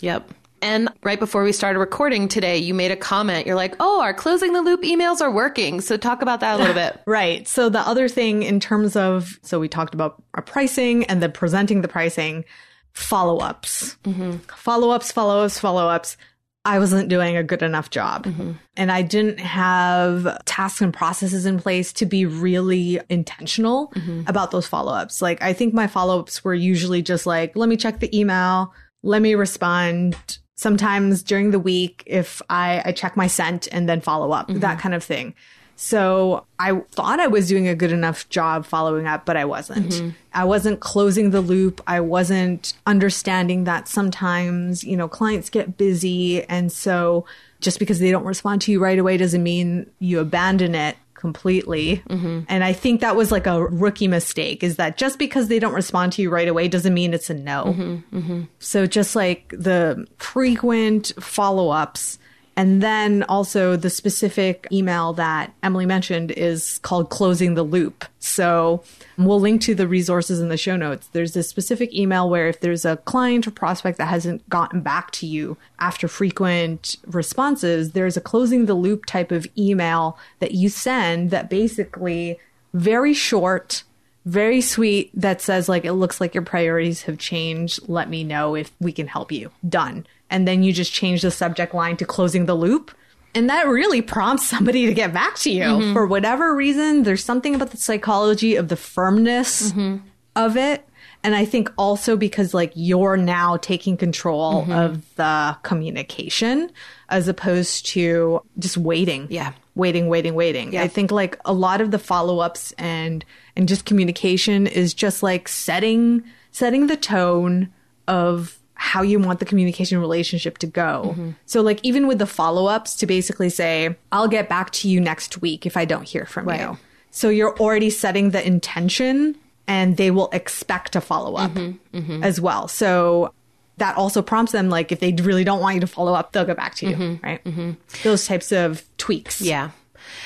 Yep. 0.00 0.32
And 0.62 0.88
right 1.02 1.18
before 1.18 1.42
we 1.42 1.52
started 1.52 1.80
recording 1.80 2.28
today, 2.28 2.56
you 2.56 2.72
made 2.72 2.92
a 2.92 2.96
comment. 2.96 3.46
You're 3.46 3.56
like, 3.56 3.74
oh, 3.80 4.00
our 4.00 4.14
closing 4.14 4.52
the 4.52 4.62
loop 4.62 4.82
emails 4.82 5.20
are 5.20 5.30
working. 5.30 5.80
So 5.80 5.96
talk 5.96 6.22
about 6.22 6.40
that 6.40 6.54
a 6.54 6.58
little 6.58 6.74
bit. 6.74 7.00
right. 7.06 7.46
So 7.48 7.68
the 7.68 7.80
other 7.80 8.08
thing 8.08 8.44
in 8.44 8.60
terms 8.60 8.94
of, 8.94 9.40
so 9.42 9.58
we 9.58 9.68
talked 9.68 9.92
about 9.92 10.22
our 10.34 10.42
pricing 10.42 11.04
and 11.06 11.20
then 11.20 11.32
presenting 11.32 11.82
the 11.82 11.88
pricing, 11.88 12.44
follow 12.92 13.38
ups, 13.38 13.96
mm-hmm. 14.04 14.36
follow 14.56 14.90
ups, 14.90 15.10
follow 15.10 15.44
ups, 15.44 15.58
follow 15.58 15.88
ups. 15.88 16.16
I 16.64 16.78
wasn't 16.78 17.08
doing 17.08 17.36
a 17.36 17.42
good 17.42 17.62
enough 17.62 17.90
job. 17.90 18.26
Mm-hmm. 18.26 18.52
And 18.76 18.92
I 18.92 19.02
didn't 19.02 19.40
have 19.40 20.38
tasks 20.44 20.80
and 20.80 20.94
processes 20.94 21.44
in 21.44 21.58
place 21.58 21.92
to 21.94 22.06
be 22.06 22.24
really 22.24 23.00
intentional 23.08 23.92
mm-hmm. 23.96 24.22
about 24.28 24.52
those 24.52 24.68
follow 24.68 24.92
ups. 24.92 25.20
Like, 25.20 25.42
I 25.42 25.54
think 25.54 25.74
my 25.74 25.88
follow 25.88 26.20
ups 26.20 26.44
were 26.44 26.54
usually 26.54 27.02
just 27.02 27.26
like, 27.26 27.56
let 27.56 27.68
me 27.68 27.76
check 27.76 27.98
the 27.98 28.16
email, 28.16 28.72
let 29.02 29.20
me 29.20 29.34
respond. 29.34 30.38
Sometimes 30.62 31.24
during 31.24 31.50
the 31.50 31.58
week, 31.58 32.04
if 32.06 32.40
I, 32.48 32.82
I 32.84 32.92
check 32.92 33.16
my 33.16 33.26
sent 33.26 33.66
and 33.72 33.88
then 33.88 34.00
follow 34.00 34.30
up, 34.30 34.46
mm-hmm. 34.46 34.60
that 34.60 34.78
kind 34.78 34.94
of 34.94 35.02
thing. 35.02 35.34
So 35.74 36.46
I 36.60 36.78
thought 36.92 37.18
I 37.18 37.26
was 37.26 37.48
doing 37.48 37.66
a 37.66 37.74
good 37.74 37.90
enough 37.90 38.28
job 38.28 38.64
following 38.64 39.08
up, 39.08 39.26
but 39.26 39.36
I 39.36 39.44
wasn't. 39.44 39.88
Mm-hmm. 39.88 40.10
I 40.32 40.44
wasn't 40.44 40.78
closing 40.78 41.30
the 41.30 41.40
loop. 41.40 41.80
I 41.84 41.98
wasn't 41.98 42.74
understanding 42.86 43.64
that 43.64 43.88
sometimes, 43.88 44.84
you 44.84 44.96
know, 44.96 45.08
clients 45.08 45.50
get 45.50 45.76
busy. 45.76 46.44
And 46.44 46.70
so 46.70 47.26
just 47.60 47.80
because 47.80 47.98
they 47.98 48.12
don't 48.12 48.24
respond 48.24 48.62
to 48.62 48.70
you 48.70 48.80
right 48.80 49.00
away 49.00 49.16
doesn't 49.16 49.42
mean 49.42 49.90
you 49.98 50.20
abandon 50.20 50.76
it 50.76 50.96
completely. 51.22 52.02
Mm-hmm. 52.10 52.40
And 52.48 52.64
I 52.64 52.72
think 52.72 53.00
that 53.00 53.14
was 53.14 53.30
like 53.30 53.46
a 53.46 53.64
rookie 53.64 54.08
mistake 54.08 54.64
is 54.64 54.74
that 54.74 54.96
just 54.96 55.20
because 55.20 55.46
they 55.46 55.60
don't 55.60 55.72
respond 55.72 56.12
to 56.14 56.22
you 56.22 56.30
right 56.30 56.48
away 56.48 56.66
doesn't 56.66 56.92
mean 56.92 57.14
it's 57.14 57.30
a 57.30 57.34
no. 57.34 57.66
Mm-hmm. 57.66 58.18
mm-hmm. 58.18 58.42
So 58.58 58.86
just 58.86 59.14
like 59.14 59.54
the 59.56 60.04
frequent 60.18 61.12
follow 61.20 61.70
ups 61.70 62.18
and 62.56 62.82
then 62.82 63.22
also 63.24 63.76
the 63.76 63.88
specific 63.88 64.66
email 64.70 65.14
that 65.14 65.52
Emily 65.62 65.86
mentioned 65.86 66.30
is 66.32 66.78
called 66.80 67.08
closing 67.08 67.54
the 67.54 67.62
loop. 67.62 68.04
So 68.18 68.84
we'll 69.16 69.40
link 69.40 69.62
to 69.62 69.74
the 69.74 69.88
resources 69.88 70.38
in 70.38 70.48
the 70.48 70.58
show 70.58 70.76
notes. 70.76 71.08
There's 71.12 71.34
a 71.34 71.42
specific 71.42 71.94
email 71.94 72.28
where 72.28 72.48
if 72.48 72.60
there's 72.60 72.84
a 72.84 72.98
client 72.98 73.46
or 73.46 73.52
prospect 73.52 73.96
that 73.98 74.06
hasn't 74.06 74.46
gotten 74.50 74.82
back 74.82 75.10
to 75.12 75.26
you 75.26 75.56
after 75.78 76.08
frequent 76.08 76.96
responses, 77.06 77.92
there's 77.92 78.16
a 78.16 78.20
closing 78.20 78.66
the 78.66 78.74
loop 78.74 79.06
type 79.06 79.32
of 79.32 79.46
email 79.56 80.18
that 80.40 80.52
you 80.52 80.68
send 80.68 81.30
that 81.30 81.48
basically 81.48 82.38
very 82.74 83.14
short, 83.14 83.82
very 84.26 84.60
sweet 84.60 85.10
that 85.14 85.40
says 85.40 85.70
like 85.70 85.86
it 85.86 85.94
looks 85.94 86.20
like 86.20 86.34
your 86.34 86.44
priorities 86.44 87.02
have 87.02 87.18
changed. 87.18 87.88
Let 87.88 88.10
me 88.10 88.24
know 88.24 88.54
if 88.54 88.70
we 88.78 88.92
can 88.92 89.06
help 89.06 89.32
you. 89.32 89.50
Done 89.66 90.06
and 90.32 90.48
then 90.48 90.62
you 90.62 90.72
just 90.72 90.92
change 90.92 91.22
the 91.22 91.30
subject 91.30 91.74
line 91.74 91.96
to 91.98 92.06
closing 92.06 92.46
the 92.46 92.54
loop. 92.54 92.90
And 93.34 93.50
that 93.50 93.68
really 93.68 94.02
prompts 94.02 94.46
somebody 94.48 94.86
to 94.86 94.94
get 94.94 95.12
back 95.12 95.36
to 95.40 95.50
you 95.50 95.62
mm-hmm. 95.62 95.92
for 95.92 96.06
whatever 96.06 96.56
reason. 96.56 97.02
There's 97.02 97.24
something 97.24 97.54
about 97.54 97.70
the 97.70 97.76
psychology 97.76 98.56
of 98.56 98.68
the 98.68 98.76
firmness 98.76 99.70
mm-hmm. 99.70 99.98
of 100.34 100.56
it. 100.56 100.88
And 101.22 101.34
I 101.34 101.44
think 101.44 101.70
also 101.76 102.16
because 102.16 102.52
like 102.54 102.72
you're 102.74 103.16
now 103.16 103.58
taking 103.58 103.96
control 103.96 104.62
mm-hmm. 104.62 104.72
of 104.72 105.14
the 105.16 105.56
communication 105.62 106.72
as 107.10 107.28
opposed 107.28 107.86
to 107.86 108.42
just 108.58 108.78
waiting. 108.78 109.28
Yeah. 109.30 109.52
Waiting, 109.74 110.08
waiting, 110.08 110.34
waiting. 110.34 110.72
Yeah. 110.72 110.82
I 110.82 110.88
think 110.88 111.10
like 111.10 111.38
a 111.44 111.52
lot 111.52 111.82
of 111.82 111.90
the 111.90 111.98
follow 111.98 112.38
ups 112.38 112.72
and, 112.78 113.22
and 113.54 113.68
just 113.68 113.84
communication 113.84 114.66
is 114.66 114.94
just 114.94 115.22
like 115.22 115.46
setting, 115.46 116.24
setting 116.50 116.86
the 116.86 116.96
tone 116.96 117.70
of 118.08 118.58
how 118.82 119.00
you 119.00 119.16
want 119.20 119.38
the 119.38 119.44
communication 119.44 120.00
relationship 120.00 120.58
to 120.58 120.66
go. 120.66 121.04
Mm-hmm. 121.06 121.30
So, 121.46 121.60
like, 121.60 121.78
even 121.84 122.08
with 122.08 122.18
the 122.18 122.26
follow 122.26 122.66
ups, 122.66 122.96
to 122.96 123.06
basically 123.06 123.48
say, 123.48 123.94
I'll 124.10 124.26
get 124.26 124.48
back 124.48 124.72
to 124.72 124.88
you 124.88 125.00
next 125.00 125.40
week 125.40 125.66
if 125.66 125.76
I 125.76 125.84
don't 125.84 126.02
hear 126.02 126.26
from 126.26 126.46
right. 126.46 126.60
you. 126.62 126.78
So, 127.12 127.28
you're 127.28 127.56
already 127.58 127.90
setting 127.90 128.30
the 128.30 128.44
intention 128.44 129.36
and 129.68 129.96
they 129.96 130.10
will 130.10 130.30
expect 130.32 130.96
a 130.96 131.00
follow 131.00 131.36
up 131.36 131.52
mm-hmm. 131.52 131.96
mm-hmm. 131.96 132.24
as 132.24 132.40
well. 132.40 132.66
So, 132.66 133.32
that 133.76 133.96
also 133.96 134.20
prompts 134.20 134.50
them, 134.50 134.68
like, 134.68 134.90
if 134.90 134.98
they 134.98 135.12
really 135.12 135.44
don't 135.44 135.60
want 135.60 135.76
you 135.76 135.80
to 135.82 135.86
follow 135.86 136.12
up, 136.12 136.32
they'll 136.32 136.44
get 136.44 136.56
back 136.56 136.74
to 136.76 136.88
you, 136.88 136.96
mm-hmm. 136.96 137.24
right? 137.24 137.44
Mm-hmm. 137.44 137.70
Those 138.02 138.26
types 138.26 138.50
of 138.50 138.82
tweaks. 138.98 139.40
Yeah. 139.40 139.70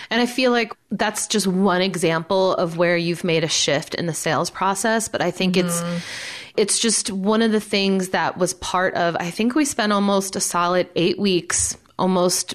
And 0.08 0.22
I 0.22 0.26
feel 0.26 0.50
like 0.50 0.72
that's 0.90 1.26
just 1.26 1.46
one 1.46 1.82
example 1.82 2.54
of 2.54 2.78
where 2.78 2.96
you've 2.96 3.22
made 3.22 3.44
a 3.44 3.48
shift 3.48 3.94
in 3.94 4.06
the 4.06 4.14
sales 4.14 4.48
process. 4.48 5.08
But 5.08 5.20
I 5.20 5.30
think 5.30 5.58
it's 5.58 5.82
mm-hmm 5.82 5.98
it's 6.56 6.78
just 6.78 7.10
one 7.10 7.42
of 7.42 7.52
the 7.52 7.60
things 7.60 8.10
that 8.10 8.38
was 8.38 8.54
part 8.54 8.94
of, 8.94 9.16
I 9.18 9.30
think 9.30 9.54
we 9.54 9.64
spent 9.64 9.92
almost 9.92 10.36
a 10.36 10.40
solid 10.40 10.88
eight 10.94 11.18
weeks, 11.18 11.76
almost 11.98 12.54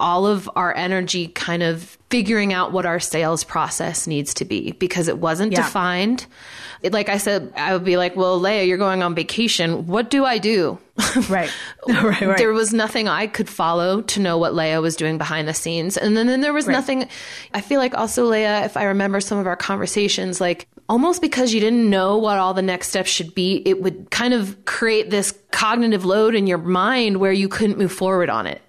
all 0.00 0.26
of 0.26 0.50
our 0.56 0.74
energy 0.74 1.28
kind 1.28 1.62
of 1.62 1.98
figuring 2.08 2.52
out 2.52 2.72
what 2.72 2.86
our 2.86 2.98
sales 2.98 3.44
process 3.44 4.06
needs 4.06 4.34
to 4.34 4.44
be 4.44 4.72
because 4.72 5.06
it 5.08 5.18
wasn't 5.18 5.52
yeah. 5.52 5.62
defined. 5.62 6.26
It, 6.82 6.92
like 6.94 7.10
I 7.10 7.18
said, 7.18 7.52
I 7.54 7.74
would 7.74 7.84
be 7.84 7.98
like, 7.98 8.16
well, 8.16 8.40
Lea, 8.40 8.64
you're 8.64 8.78
going 8.78 9.02
on 9.02 9.14
vacation. 9.14 9.86
What 9.86 10.10
do 10.10 10.24
I 10.24 10.38
do? 10.38 10.78
Right. 11.28 11.50
right, 11.88 12.20
right. 12.20 12.38
There 12.38 12.52
was 12.52 12.72
nothing 12.72 13.08
I 13.08 13.26
could 13.26 13.48
follow 13.48 14.02
to 14.02 14.20
know 14.20 14.38
what 14.38 14.54
Lea 14.54 14.78
was 14.78 14.96
doing 14.96 15.18
behind 15.18 15.48
the 15.48 15.54
scenes. 15.54 15.96
And 15.96 16.16
then, 16.16 16.26
then 16.26 16.40
there 16.40 16.52
was 16.52 16.66
right. 16.66 16.72
nothing. 16.72 17.08
I 17.52 17.62
feel 17.62 17.80
like 17.80 17.94
also, 17.94 18.26
Lea, 18.26 18.44
if 18.64 18.76
I 18.76 18.84
remember 18.84 19.20
some 19.20 19.38
of 19.38 19.46
our 19.46 19.56
conversations, 19.56 20.40
like 20.40 20.68
almost 20.90 21.22
because 21.22 21.54
you 21.54 21.60
didn't 21.60 21.88
know 21.88 22.18
what 22.18 22.36
all 22.36 22.52
the 22.52 22.60
next 22.60 22.88
steps 22.88 23.08
should 23.08 23.32
be, 23.32 23.62
it 23.64 23.80
would 23.80 24.10
kind 24.10 24.34
of 24.34 24.64
create 24.64 25.08
this 25.08 25.32
cognitive 25.52 26.04
load 26.04 26.34
in 26.34 26.48
your 26.48 26.58
mind 26.58 27.18
where 27.18 27.32
you 27.32 27.48
couldn't 27.48 27.78
move 27.78 27.92
forward 27.92 28.28
on 28.28 28.46
it. 28.46 28.60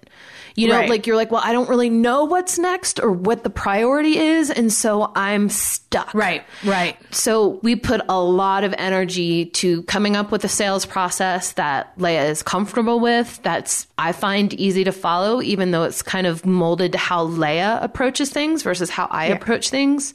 You 0.54 0.68
know, 0.68 0.76
right. 0.76 0.88
like 0.90 1.06
you're 1.06 1.16
like, 1.16 1.32
well, 1.32 1.40
I 1.42 1.52
don't 1.52 1.68
really 1.68 1.88
know 1.88 2.24
what's 2.24 2.58
next 2.58 3.00
or 3.00 3.10
what 3.10 3.42
the 3.42 3.48
priority 3.48 4.18
is. 4.18 4.50
And 4.50 4.70
so 4.70 5.10
I'm 5.14 5.48
stuck. 5.48 6.12
Right, 6.12 6.44
right. 6.62 6.96
So 7.10 7.58
we 7.62 7.74
put 7.74 8.02
a 8.06 8.20
lot 8.20 8.62
of 8.62 8.74
energy 8.76 9.46
to 9.46 9.82
coming 9.84 10.14
up 10.14 10.30
with 10.30 10.44
a 10.44 10.48
sales 10.48 10.84
process 10.84 11.52
that 11.52 11.94
Lea 11.96 12.16
is 12.18 12.42
comfortable 12.42 13.00
with, 13.00 13.40
that's 13.42 13.86
I 13.96 14.12
find 14.12 14.52
easy 14.54 14.84
to 14.84 14.92
follow, 14.92 15.40
even 15.40 15.70
though 15.70 15.84
it's 15.84 16.02
kind 16.02 16.26
of 16.26 16.44
molded 16.44 16.92
to 16.92 16.98
how 16.98 17.24
Lea 17.24 17.78
approaches 17.80 18.28
things 18.30 18.62
versus 18.62 18.90
how 18.90 19.06
I 19.10 19.28
yeah. 19.28 19.34
approach 19.34 19.70
things 19.70 20.12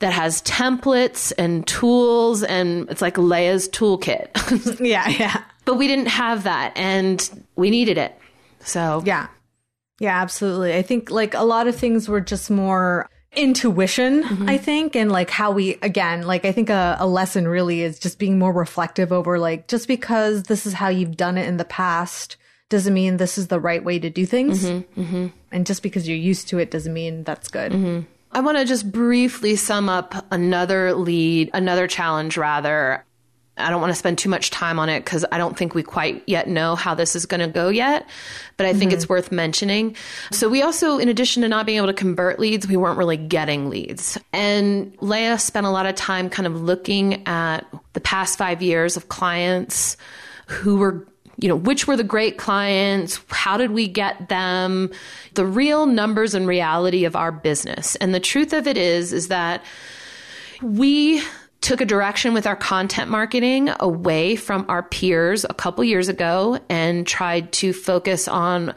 that 0.00 0.12
has 0.12 0.42
templates 0.42 1.32
and 1.38 1.66
tools 1.66 2.42
and 2.42 2.88
it's 2.90 3.02
like 3.02 3.16
Lea's 3.18 3.68
toolkit. 3.68 4.80
yeah, 4.84 5.08
yeah. 5.08 5.42
But 5.64 5.74
we 5.74 5.88
didn't 5.88 6.06
have 6.06 6.44
that 6.44 6.76
and 6.76 7.44
we 7.56 7.70
needed 7.70 7.98
it. 7.98 8.16
So, 8.60 9.02
yeah. 9.04 9.28
Yeah, 9.98 10.20
absolutely. 10.20 10.74
I 10.74 10.82
think 10.82 11.10
like 11.10 11.34
a 11.34 11.44
lot 11.44 11.68
of 11.68 11.76
things 11.76 12.08
were 12.08 12.20
just 12.20 12.50
more 12.50 13.08
intuition, 13.32 14.22
mm-hmm. 14.22 14.48
I 14.48 14.58
think, 14.58 14.96
and 14.96 15.10
like 15.10 15.30
how 15.30 15.50
we, 15.50 15.74
again, 15.82 16.22
like 16.22 16.44
I 16.44 16.52
think 16.52 16.70
a, 16.70 16.96
a, 16.98 17.06
lesson 17.06 17.48
really 17.48 17.82
is 17.82 17.98
just 17.98 18.18
being 18.18 18.38
more 18.38 18.52
reflective 18.52 19.12
over 19.12 19.38
like 19.38 19.68
just 19.68 19.88
because 19.88 20.44
this 20.44 20.66
is 20.66 20.74
how 20.74 20.88
you've 20.88 21.16
done 21.16 21.38
it 21.38 21.46
in 21.46 21.56
the 21.56 21.64
past 21.64 22.36
doesn't 22.68 22.94
mean 22.94 23.16
this 23.16 23.38
is 23.38 23.46
the 23.46 23.60
right 23.60 23.84
way 23.84 23.98
to 23.98 24.10
do 24.10 24.26
things. 24.26 24.64
Mm-hmm, 24.64 25.00
mm-hmm. 25.00 25.26
And 25.52 25.66
just 25.66 25.82
because 25.82 26.08
you're 26.08 26.16
used 26.16 26.48
to 26.48 26.58
it 26.58 26.70
doesn't 26.70 26.92
mean 26.92 27.22
that's 27.24 27.48
good. 27.48 28.06
I 28.32 28.40
want 28.40 28.58
to 28.58 28.64
just 28.64 28.90
briefly 28.90 29.56
sum 29.56 29.88
up 29.88 30.26
another 30.30 30.94
lead, 30.94 31.50
another 31.54 31.86
challenge 31.86 32.36
rather. 32.36 33.04
I 33.58 33.70
don't 33.70 33.80
want 33.80 33.90
to 33.90 33.98
spend 33.98 34.18
too 34.18 34.28
much 34.28 34.50
time 34.50 34.78
on 34.78 34.90
it 34.90 35.02
because 35.02 35.24
I 35.32 35.38
don't 35.38 35.56
think 35.56 35.74
we 35.74 35.82
quite 35.82 36.22
yet 36.26 36.46
know 36.46 36.74
how 36.74 36.94
this 36.94 37.16
is 37.16 37.24
going 37.24 37.40
to 37.40 37.46
go 37.46 37.70
yet, 37.70 38.06
but 38.58 38.66
I 38.66 38.74
think 38.74 38.90
mm-hmm. 38.90 38.98
it's 38.98 39.08
worth 39.08 39.32
mentioning. 39.32 39.96
So 40.30 40.50
we 40.50 40.60
also, 40.60 40.98
in 40.98 41.08
addition 41.08 41.42
to 41.42 41.48
not 41.48 41.64
being 41.64 41.78
able 41.78 41.86
to 41.86 41.94
convert 41.94 42.38
leads, 42.38 42.68
we 42.68 42.76
weren't 42.76 42.98
really 42.98 43.16
getting 43.16 43.70
leads. 43.70 44.18
And 44.34 44.94
Lea 45.00 45.38
spent 45.38 45.64
a 45.64 45.70
lot 45.70 45.86
of 45.86 45.94
time 45.94 46.28
kind 46.28 46.46
of 46.46 46.60
looking 46.60 47.26
at 47.26 47.60
the 47.94 48.00
past 48.00 48.36
five 48.36 48.60
years 48.60 48.98
of 48.98 49.08
clients 49.08 49.96
who 50.46 50.76
were 50.76 51.06
you 51.38 51.48
know, 51.48 51.56
which 51.56 51.86
were 51.86 51.96
the 51.96 52.04
great 52.04 52.38
clients? 52.38 53.20
How 53.28 53.56
did 53.56 53.70
we 53.70 53.88
get 53.88 54.28
them? 54.28 54.90
The 55.34 55.46
real 55.46 55.86
numbers 55.86 56.34
and 56.34 56.46
reality 56.46 57.04
of 57.04 57.14
our 57.14 57.32
business. 57.32 57.96
And 57.96 58.14
the 58.14 58.20
truth 58.20 58.52
of 58.52 58.66
it 58.66 58.78
is, 58.78 59.12
is 59.12 59.28
that 59.28 59.64
we 60.62 61.22
took 61.60 61.80
a 61.80 61.84
direction 61.84 62.32
with 62.32 62.46
our 62.46 62.56
content 62.56 63.10
marketing 63.10 63.70
away 63.80 64.36
from 64.36 64.64
our 64.68 64.82
peers 64.82 65.44
a 65.44 65.54
couple 65.54 65.82
years 65.82 66.08
ago 66.08 66.58
and 66.68 67.06
tried 67.06 67.52
to 67.52 67.72
focus 67.72 68.28
on 68.28 68.74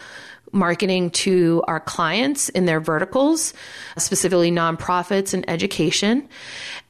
marketing 0.51 1.11
to 1.11 1.63
our 1.67 1.79
clients 1.79 2.49
in 2.49 2.65
their 2.65 2.79
verticals, 2.79 3.53
specifically 3.97 4.51
nonprofits 4.51 5.33
and 5.33 5.49
education. 5.49 6.27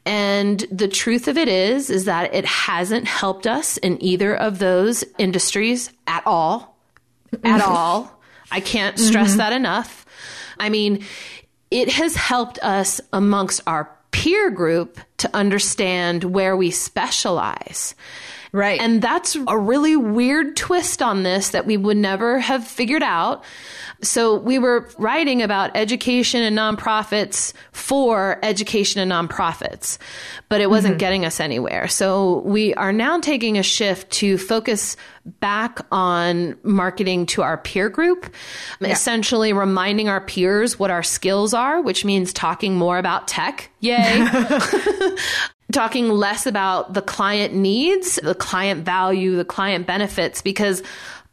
And 0.05 0.65
the 0.71 0.87
truth 0.87 1.27
of 1.27 1.37
it 1.37 1.47
is, 1.47 1.89
is 1.89 2.05
that 2.05 2.33
it 2.33 2.45
hasn't 2.45 3.07
helped 3.07 3.45
us 3.45 3.77
in 3.77 4.01
either 4.03 4.35
of 4.35 4.59
those 4.59 5.03
industries 5.17 5.91
at 6.07 6.23
all. 6.25 6.77
At 7.43 7.61
all. 7.61 8.19
I 8.51 8.59
can't 8.59 8.97
stress 8.97 9.29
mm-hmm. 9.29 9.37
that 9.37 9.53
enough. 9.53 10.05
I 10.59 10.69
mean, 10.69 11.05
it 11.69 11.89
has 11.89 12.15
helped 12.15 12.57
us 12.59 12.99
amongst 13.13 13.61
our 13.67 13.95
peer 14.11 14.49
group 14.49 14.99
to 15.17 15.29
understand 15.35 16.23
where 16.23 16.57
we 16.57 16.71
specialize. 16.71 17.93
Right. 18.51 18.79
And 18.81 19.01
that's 19.01 19.37
a 19.47 19.57
really 19.57 19.95
weird 19.95 20.55
twist 20.55 21.01
on 21.01 21.23
this 21.23 21.49
that 21.49 21.65
we 21.65 21.77
would 21.77 21.97
never 21.97 22.39
have 22.39 22.65
figured 22.67 23.03
out. 23.03 23.43
So 24.01 24.37
we 24.37 24.59
were 24.59 24.89
writing 24.97 25.41
about 25.41 25.71
education 25.75 26.41
and 26.41 26.57
nonprofits 26.57 27.53
for 27.73 28.39
education 28.41 29.01
and 29.01 29.11
nonprofits, 29.11 29.97
but 30.47 30.61
it 30.61 30.69
wasn't 30.69 30.93
mm-hmm. 30.93 30.99
getting 30.99 31.25
us 31.25 31.39
anywhere. 31.39 31.87
So 31.89 32.39
we 32.39 32.73
are 32.75 32.93
now 32.93 33.19
taking 33.19 33.57
a 33.57 33.63
shift 33.63 34.09
to 34.13 34.37
focus 34.37 34.95
back 35.25 35.79
on 35.91 36.57
marketing 36.63 37.25
to 37.27 37.43
our 37.43 37.57
peer 37.57 37.89
group, 37.89 38.33
yeah. 38.79 38.89
essentially 38.89 39.53
reminding 39.53 40.07
our 40.07 40.21
peers 40.21 40.79
what 40.79 40.91
our 40.91 41.03
skills 41.03 41.53
are, 41.53 41.81
which 41.81 42.05
means 42.05 42.31
talking 42.31 42.75
more 42.75 42.97
about 42.97 43.27
tech. 43.27 43.69
Yay. 43.81 44.25
talking 45.71 46.09
less 46.09 46.45
about 46.45 46.93
the 46.93 47.01
client 47.01 47.53
needs, 47.53 48.15
the 48.15 48.35
client 48.35 48.83
value, 48.83 49.35
the 49.35 49.45
client 49.45 49.85
benefits, 49.85 50.41
because 50.41 50.81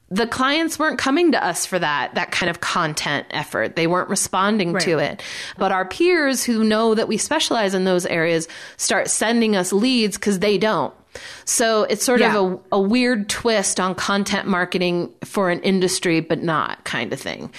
the 0.08 0.26
clients 0.26 0.78
weren't 0.78 0.98
coming 0.98 1.32
to 1.32 1.44
us 1.44 1.66
for 1.66 1.78
that 1.78 2.14
that 2.14 2.30
kind 2.30 2.48
of 2.48 2.60
content 2.60 3.26
effort. 3.30 3.74
They 3.74 3.86
weren't 3.86 4.08
responding 4.08 4.72
right. 4.72 4.82
to 4.84 4.98
it. 4.98 5.22
But 5.58 5.72
our 5.72 5.84
peers 5.84 6.44
who 6.44 6.62
know 6.62 6.94
that 6.94 7.08
we 7.08 7.16
specialize 7.16 7.74
in 7.74 7.84
those 7.84 8.06
areas 8.06 8.46
start 8.76 9.08
sending 9.10 9.56
us 9.56 9.72
leads 9.72 10.16
because 10.16 10.38
they 10.38 10.58
don't 10.58 10.94
so 11.44 11.84
it's 11.84 12.04
sort 12.04 12.20
yeah. 12.20 12.36
of 12.36 12.52
a, 12.52 12.76
a, 12.76 12.80
weird 12.80 13.28
twist 13.28 13.78
on 13.78 13.94
content 13.94 14.48
marketing 14.48 15.12
for 15.24 15.50
an 15.50 15.60
industry, 15.60 16.20
but 16.20 16.42
not 16.42 16.84
kind 16.84 17.12
of 17.12 17.20
thing 17.20 17.52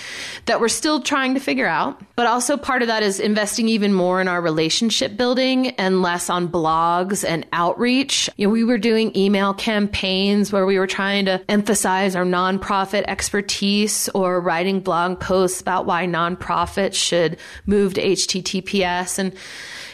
that 0.46 0.60
we're 0.60 0.68
still 0.68 1.02
trying 1.02 1.34
to 1.34 1.40
figure 1.40 1.68
out. 1.68 2.02
But 2.16 2.28
also 2.28 2.58
part 2.58 2.82
of 2.82 2.88
that 2.88 3.04
is 3.04 3.20
investing 3.20 3.68
even 3.68 3.94
more 3.94 4.20
in 4.22 4.28
our 4.28 4.42
relationship 4.42 5.16
building 5.16 5.70
and 5.72 6.02
less 6.02 6.30
on 6.30 6.48
blogs 6.48 7.28
and 7.28 7.46
outreach. 7.54 8.30
You 8.38 8.48
know, 8.48 8.54
we 8.54 8.64
were 8.64 8.78
doing 8.78 9.16
email 9.16 9.54
campaigns 9.54 10.52
where 10.52 10.66
we 10.66 10.80
were 10.80 10.88
trying 10.88 11.26
to 11.26 11.42
emphasize 11.50 12.16
our 12.16 12.26
nonprofit 12.26 13.04
expertise 13.08 14.10
or 14.10 14.42
writing 14.42 14.80
blog 14.80 15.20
posts 15.20 15.62
about 15.62 15.86
why 15.86 16.06
nonprofits 16.06 16.96
should 16.96 17.38
move 17.66 17.94
to 17.96 18.02
HTTPS 18.02 19.20
and 19.20 19.34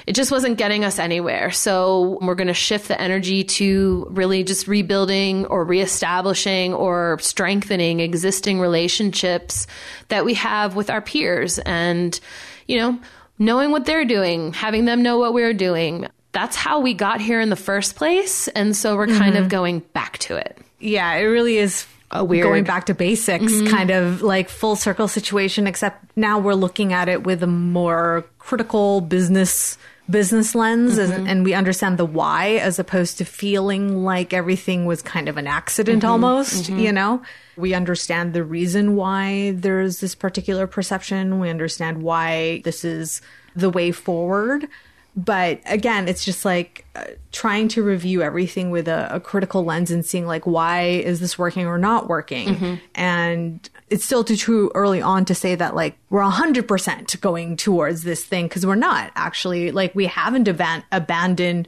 it 0.06 0.14
just 0.14 0.32
wasn't 0.32 0.58
getting 0.58 0.84
us 0.84 1.00
anywhere. 1.00 1.52
So 1.52 2.18
we're 2.22 2.36
going 2.36 2.48
to 2.48 2.54
shift 2.54 2.88
the 2.88 3.00
energy 3.00 3.44
to 3.44 4.08
really 4.10 4.44
just 4.44 4.68
rebuilding 4.68 5.46
or 5.46 5.64
reestablishing 5.64 6.74
or 6.74 7.18
strengthening 7.20 8.00
existing 8.00 8.60
relationships 8.60 9.68
that 10.10 10.26
we 10.26 10.34
have 10.36 10.76
with 10.76 10.90
our 10.90 11.02
peers 11.02 11.60
and, 11.60 12.20
you 12.68 12.78
know, 12.78 13.00
knowing 13.40 13.72
what 13.72 13.86
they're 13.86 14.06
doing, 14.06 14.54
having 14.54 14.86
them 14.86 15.02
know 15.02 15.18
what 15.18 15.34
we're 15.34 15.54
doing. 15.54 16.08
That's 16.32 16.56
how 16.56 16.80
we 16.80 16.94
got 16.94 17.22
here 17.22 17.40
in 17.40 17.50
the 17.50 17.56
first 17.56 17.96
place. 17.96 18.48
And 18.50 18.76
so 18.76 18.96
we're 18.96 19.08
kind 19.08 19.36
mm-hmm. 19.36 19.44
of 19.44 19.50
going 19.50 19.80
back 19.80 20.18
to 20.20 20.36
it. 20.36 20.58
Yeah, 20.80 21.14
it 21.14 21.24
really 21.24 21.58
is 21.58 21.88
a 22.14 22.24
weird 22.24 22.44
going 22.44 22.64
back 22.64 22.86
to 22.86 22.94
basics 22.94 23.52
mm-hmm. 23.52 23.68
kind 23.68 23.90
of 23.90 24.22
like 24.22 24.48
full 24.48 24.76
circle 24.76 25.08
situation 25.08 25.68
except 25.68 26.06
now 26.16 26.40
we're 26.40 26.54
looking 26.54 26.94
at 26.94 27.10
it 27.10 27.24
with 27.24 27.44
a 27.44 27.48
more 27.48 28.24
critical 28.40 29.02
business 29.02 29.78
business 30.10 30.54
lens 30.54 30.98
mm-hmm. 30.98 31.12
and, 31.12 31.30
and, 31.30 31.46
we 31.46 31.54
understand 31.54 31.98
the 31.98 32.06
why 32.06 32.56
as 32.58 32.78
opposed 32.78 33.18
to 33.18 33.26
feeling 33.26 34.04
like 34.04 34.34
everything 34.34 34.86
was 34.86 35.02
kind 35.02 35.30
of 35.30 35.38
an 35.38 35.48
accident 35.48 36.02
mm-hmm. 36.02 36.12
almost, 36.12 36.66
mm-hmm. 36.66 36.80
you 36.80 36.92
know? 36.92 37.22
We 37.56 37.74
understand 37.74 38.34
the 38.34 38.44
reason 38.44 38.96
why 38.96 39.52
there's 39.52 40.02
this 40.02 40.14
particular 40.14 40.68
perception. 40.68 41.40
We 41.40 41.50
understand 41.50 42.02
why 42.02 42.62
this 42.66 42.84
is 42.84 43.22
the 43.56 43.70
way 43.70 43.92
forward. 43.92 44.68
But 45.16 45.62
again, 45.66 46.08
it's 46.08 46.26
just 46.26 46.44
like 46.44 46.86
uh, 46.96 47.06
trying 47.32 47.68
to 47.70 47.84
review 47.84 48.24
everything 48.24 48.72
with 48.72 48.88
a, 48.88 49.16
a, 49.16 49.20
critical 49.20 49.64
lens 49.64 49.92
and 49.92 50.04
seeing 50.04 50.26
like, 50.26 50.48
why 50.48 50.82
is 50.82 51.20
this 51.20 51.38
working 51.38 51.68
or 51.68 51.78
not 51.78 52.08
working? 52.08 52.48
Mm-hmm. 52.48 52.76
And 52.96 53.70
it's 53.90 54.04
still 54.04 54.24
too 54.24 54.36
true 54.36 54.72
early 54.74 55.04
on 55.04 55.26
to 55.26 55.36
say 55.36 55.54
that 55.54 55.76
like 55.76 55.98
we're 56.10 56.24
100% 56.24 57.22
going 57.22 57.58
towards 57.58 58.02
this 58.02 58.24
thing 58.24 58.48
because 58.48 58.66
we're 58.66 58.74
not 58.74 59.12
actually. 59.16 59.72
Like 59.72 59.94
we 59.94 60.08
haven't 60.08 60.48
ab- 60.48 60.84
abandoned 60.92 61.68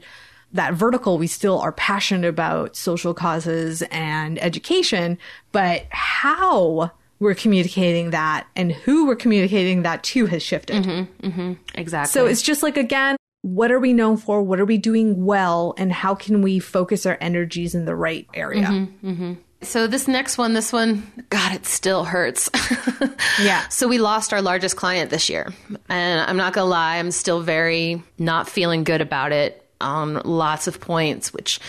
that 0.52 0.74
vertical. 0.74 1.16
We 1.16 1.28
still 1.28 1.60
are 1.60 1.72
passionate 1.72 2.26
about 2.26 2.74
social 2.74 3.14
causes 3.14 3.82
and 3.92 4.42
education. 4.42 5.18
But 5.52 5.86
how 5.90 6.90
we're 7.18 7.34
communicating 7.34 8.10
that 8.10 8.46
and 8.56 8.72
who 8.72 9.06
we're 9.06 9.16
communicating 9.16 9.82
that 9.82 10.02
to 10.02 10.26
has 10.26 10.42
shifted. 10.42 10.84
Mm-hmm, 10.84 11.26
mm-hmm, 11.26 11.52
exactly. 11.74 12.10
So 12.10 12.26
it's 12.26 12.42
just 12.42 12.62
like 12.62 12.76
again 12.76 13.15
what 13.46 13.70
are 13.70 13.78
we 13.78 13.92
known 13.92 14.16
for? 14.16 14.42
What 14.42 14.58
are 14.58 14.64
we 14.64 14.76
doing 14.76 15.24
well? 15.24 15.72
And 15.78 15.92
how 15.92 16.16
can 16.16 16.42
we 16.42 16.58
focus 16.58 17.06
our 17.06 17.16
energies 17.20 17.76
in 17.76 17.84
the 17.84 17.94
right 17.94 18.26
area? 18.34 18.66
Mm-hmm, 18.66 19.08
mm-hmm. 19.08 19.32
So 19.62 19.86
this 19.86 20.08
next 20.08 20.36
one, 20.36 20.52
this 20.52 20.72
one, 20.72 21.10
God, 21.30 21.54
it 21.54 21.64
still 21.64 22.04
hurts. 22.04 22.50
yeah. 23.40 23.68
So 23.68 23.86
we 23.86 23.98
lost 23.98 24.32
our 24.32 24.42
largest 24.42 24.76
client 24.76 25.10
this 25.10 25.30
year, 25.30 25.52
and 25.88 26.20
I'm 26.28 26.36
not 26.36 26.54
gonna 26.54 26.66
lie, 26.66 26.96
I'm 26.96 27.12
still 27.12 27.40
very 27.40 28.02
not 28.18 28.48
feeling 28.48 28.82
good 28.82 29.00
about 29.00 29.30
it 29.30 29.64
on 29.80 30.14
lots 30.24 30.66
of 30.66 30.80
points, 30.80 31.32
which 31.32 31.60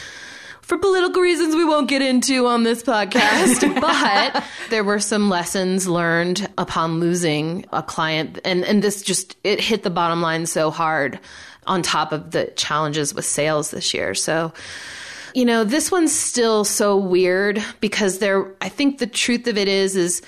for 0.62 0.80
political 0.80 1.22
reasons 1.22 1.56
we 1.56 1.64
won't 1.64 1.88
get 1.88 2.02
into 2.02 2.48
on 2.48 2.64
this 2.64 2.82
podcast. 2.82 3.82
But 3.82 4.44
there 4.70 4.84
were 4.84 5.00
some 5.00 5.30
lessons 5.30 5.88
learned 5.88 6.50
upon 6.58 7.00
losing 7.00 7.66
a 7.72 7.84
client. 7.84 8.40
And 8.44 8.66
and 8.66 8.82
this 8.82 9.04
just 9.04 9.38
it 9.44 9.62
hit 9.62 9.84
the 9.84 9.90
bottom 9.92 10.22
line 10.22 10.48
so 10.48 10.72
hard 10.72 11.20
on 11.68 11.82
top 11.82 12.12
of 12.12 12.32
the 12.32 12.46
challenges 12.56 13.14
with 13.14 13.26
sales 13.26 13.72
this 13.72 13.94
year 13.94 14.16
so 14.16 14.52
you 15.38 15.46
know, 15.46 15.64
this 15.64 15.92
one's 15.92 16.14
still 16.14 16.64
so 16.64 16.98
weird 16.98 17.64
because 17.80 18.18
there, 18.18 18.56
I 18.60 18.70
think 18.70 18.98
the 18.98 19.06
truth 19.06 19.46
of 19.46 19.56
it 19.56 19.68
is, 19.68 19.96
is 19.96 20.24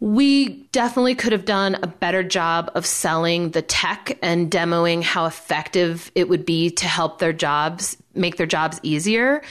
we 0.00 0.64
definitely 0.72 1.14
could 1.14 1.30
have 1.30 1.44
done 1.44 1.76
a 1.82 1.86
better 1.86 2.24
job 2.24 2.70
of 2.74 2.84
selling 2.84 3.50
the 3.50 3.62
tech 3.62 4.18
and 4.20 4.50
demoing 4.50 5.02
how 5.02 5.26
effective 5.26 6.10
it 6.16 6.28
would 6.28 6.44
be 6.44 6.70
to 6.70 6.86
help 6.86 7.20
their 7.20 7.32
jobs, 7.32 7.96
make 8.14 8.36
their 8.36 8.46
jobs 8.46 8.80
easier. 8.82 9.42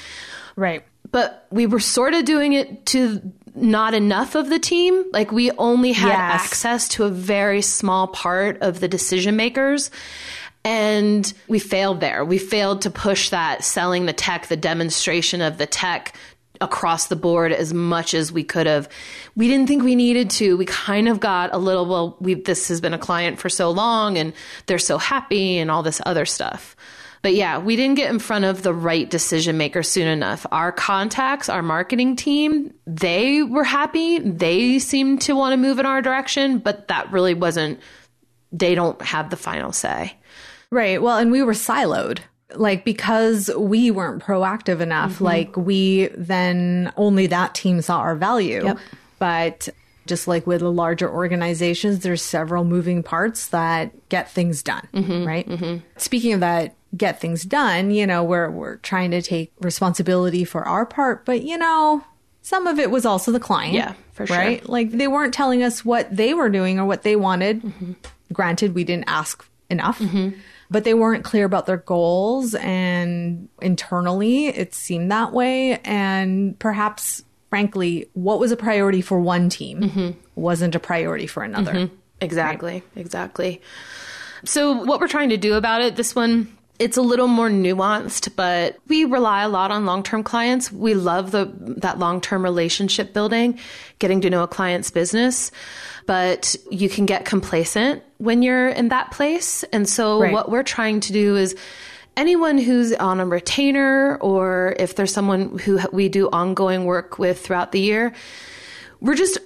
Right. 0.57 0.83
But 1.11 1.47
we 1.49 1.65
were 1.65 1.79
sort 1.79 2.13
of 2.13 2.25
doing 2.25 2.51
it 2.51 2.85
to 2.87 3.21
not 3.55 3.93
enough 3.93 4.35
of 4.35 4.49
the 4.49 4.59
team. 4.59 5.05
Like 5.11 5.31
we 5.31 5.51
only 5.51 5.93
had 5.93 6.09
yes. 6.09 6.45
access 6.45 6.87
to 6.89 7.05
a 7.05 7.09
very 7.09 7.61
small 7.61 8.07
part 8.07 8.61
of 8.61 8.79
the 8.79 8.87
decision 8.87 9.35
makers. 9.35 9.91
And 10.67 11.33
we 11.47 11.59
failed 11.59 12.01
there. 12.01 12.25
We 12.25 12.37
failed 12.37 12.81
to 12.81 12.89
push 12.89 13.29
that 13.29 13.63
selling 13.63 14.05
the 14.05 14.11
tech, 14.11 14.47
the 14.47 14.57
demonstration 14.57 15.41
of 15.41 15.57
the 15.57 15.65
tech 15.65 16.13
across 16.59 17.07
the 17.07 17.15
board 17.15 17.53
as 17.53 17.73
much 17.73 18.13
as 18.13 18.33
we 18.33 18.43
could 18.43 18.67
have. 18.67 18.89
We 19.33 19.47
didn't 19.47 19.67
think 19.67 19.83
we 19.83 19.95
needed 19.95 20.29
to. 20.31 20.57
We 20.57 20.65
kind 20.65 21.07
of 21.07 21.21
got 21.21 21.53
a 21.53 21.57
little, 21.57 21.85
well, 21.85 22.17
we 22.19 22.33
this 22.33 22.67
has 22.67 22.81
been 22.81 22.93
a 22.93 22.97
client 22.97 23.39
for 23.39 23.47
so 23.47 23.71
long 23.71 24.17
and 24.17 24.33
they're 24.65 24.77
so 24.77 24.97
happy 24.97 25.57
and 25.57 25.71
all 25.71 25.83
this 25.83 26.01
other 26.05 26.25
stuff. 26.25 26.75
But 27.21 27.33
yeah, 27.33 27.59
we 27.59 27.77
didn't 27.77 27.95
get 27.95 28.11
in 28.11 28.19
front 28.19 28.43
of 28.43 28.63
the 28.63 28.73
right 28.73 29.09
decision 29.09 29.57
maker 29.57 29.83
soon 29.83 30.09
enough. 30.09 30.45
Our 30.51 30.73
contacts, 30.73 31.47
our 31.47 31.61
marketing 31.61 32.17
team, 32.17 32.73
they 32.85 33.41
were 33.41 33.63
happy. 33.63 34.19
They 34.19 34.79
seemed 34.79 35.21
to 35.21 35.33
want 35.33 35.53
to 35.53 35.57
move 35.57 35.79
in 35.79 35.85
our 35.85 36.01
direction, 36.01 36.57
but 36.59 36.89
that 36.89 37.09
really 37.09 37.35
wasn't, 37.35 37.79
they 38.51 38.75
don't 38.75 39.01
have 39.01 39.29
the 39.29 39.37
final 39.37 39.71
say. 39.71 40.17
Right. 40.71 41.01
Well, 41.01 41.17
and 41.17 41.31
we 41.31 41.41
were 41.43 41.53
siloed. 41.53 42.19
Like 42.55 42.85
because 42.85 43.51
we 43.57 43.91
weren't 43.91 44.23
proactive 44.23 44.79
enough, 44.79 45.15
mm-hmm. 45.15 45.23
like 45.25 45.57
we 45.57 46.07
then 46.15 46.93
only 46.95 47.27
that 47.27 47.53
team 47.53 47.81
saw 47.81 47.99
our 47.99 48.15
value. 48.15 48.63
Yep. 48.63 48.79
But 49.19 49.69
just 50.05 50.29
like 50.29 50.47
with 50.47 50.61
the 50.61 50.71
larger 50.71 51.11
organizations, 51.11 51.99
there's 51.99 52.21
several 52.21 52.63
moving 52.63 53.03
parts 53.03 53.49
that 53.49 53.91
get 54.07 54.31
things 54.31 54.63
done, 54.63 54.87
mm-hmm, 54.93 55.27
right? 55.27 55.47
Mm-hmm. 55.47 55.85
Speaking 55.97 56.33
of 56.33 56.39
that, 56.39 56.73
get 56.95 57.19
things 57.19 57.43
done, 57.43 57.91
you 57.91 58.07
know, 58.07 58.23
we're 58.23 58.49
we're 58.49 58.77
trying 58.77 59.11
to 59.11 59.21
take 59.21 59.51
responsibility 59.59 60.45
for 60.45 60.65
our 60.65 60.85
part, 60.85 61.25
but 61.25 61.43
you 61.43 61.57
know, 61.57 62.03
some 62.41 62.65
of 62.65 62.79
it 62.79 62.89
was 62.89 63.05
also 63.05 63.31
the 63.31 63.41
client. 63.41 63.73
Yeah, 63.73 63.93
for 64.13 64.25
sure. 64.25 64.37
Right? 64.37 64.67
Like 64.67 64.91
they 64.91 65.09
weren't 65.09 65.33
telling 65.33 65.63
us 65.63 65.83
what 65.83 66.15
they 66.15 66.33
were 66.33 66.49
doing 66.49 66.79
or 66.79 66.85
what 66.85 67.03
they 67.03 67.17
wanted. 67.17 67.61
Mm-hmm. 67.61 67.91
Granted, 68.31 68.73
we 68.73 68.85
didn't 68.85 69.09
ask 69.09 69.45
enough. 69.69 69.99
But 70.69 70.83
they 70.83 70.93
weren't 70.93 71.23
clear 71.23 71.45
about 71.45 71.65
their 71.65 71.77
goals. 71.77 72.55
And 72.55 73.47
internally, 73.61 74.47
it 74.47 74.73
seemed 74.73 75.11
that 75.11 75.31
way. 75.31 75.79
And 75.85 76.57
perhaps, 76.59 77.23
frankly, 77.49 78.09
what 78.13 78.39
was 78.39 78.51
a 78.51 78.57
priority 78.57 79.01
for 79.01 79.19
one 79.19 79.49
team 79.49 79.81
mm-hmm. 79.81 80.19
wasn't 80.35 80.75
a 80.75 80.79
priority 80.79 81.27
for 81.27 81.43
another. 81.43 81.73
Mm-hmm. 81.73 81.95
Exactly, 82.19 82.73
right? 82.73 82.83
exactly. 82.95 83.61
So, 84.43 84.83
what 84.83 84.99
we're 84.99 85.07
trying 85.07 85.29
to 85.29 85.37
do 85.37 85.53
about 85.53 85.81
it, 85.81 85.95
this 85.95 86.15
one, 86.15 86.56
it's 86.79 86.97
a 86.97 87.01
little 87.01 87.27
more 87.27 87.49
nuanced, 87.49 88.35
but 88.35 88.77
we 88.87 89.05
rely 89.05 89.43
a 89.43 89.49
lot 89.49 89.71
on 89.71 89.85
long-term 89.85 90.23
clients. 90.23 90.71
We 90.71 90.93
love 90.93 91.31
the 91.31 91.51
that 91.77 91.99
long-term 91.99 92.43
relationship 92.43 93.13
building, 93.13 93.59
getting 93.99 94.21
to 94.21 94.29
know 94.29 94.43
a 94.43 94.47
client's 94.47 94.91
business 94.91 95.51
but 96.07 96.55
you 96.71 96.89
can 96.89 97.05
get 97.05 97.25
complacent 97.25 98.01
when 98.17 98.41
you're 98.41 98.69
in 98.69 98.87
that 98.87 99.11
place. 99.11 99.63
And 99.65 99.87
so 99.87 100.21
right. 100.21 100.33
what 100.33 100.49
we're 100.49 100.63
trying 100.63 101.01
to 101.01 101.13
do 101.13 101.35
is 101.35 101.55
anyone 102.15 102.57
who's 102.57 102.93
on 102.93 103.19
a 103.19 103.25
retainer 103.25 104.17
or 104.21 104.73
if 104.79 104.95
there's 104.95 105.13
someone 105.13 105.59
who 105.59 105.79
we 105.91 106.09
do 106.09 106.29
ongoing 106.29 106.85
work 106.85 107.19
with 107.19 107.41
throughout 107.41 107.73
the 107.73 107.81
year, 107.81 108.13
we're 109.01 109.15
just 109.15 109.37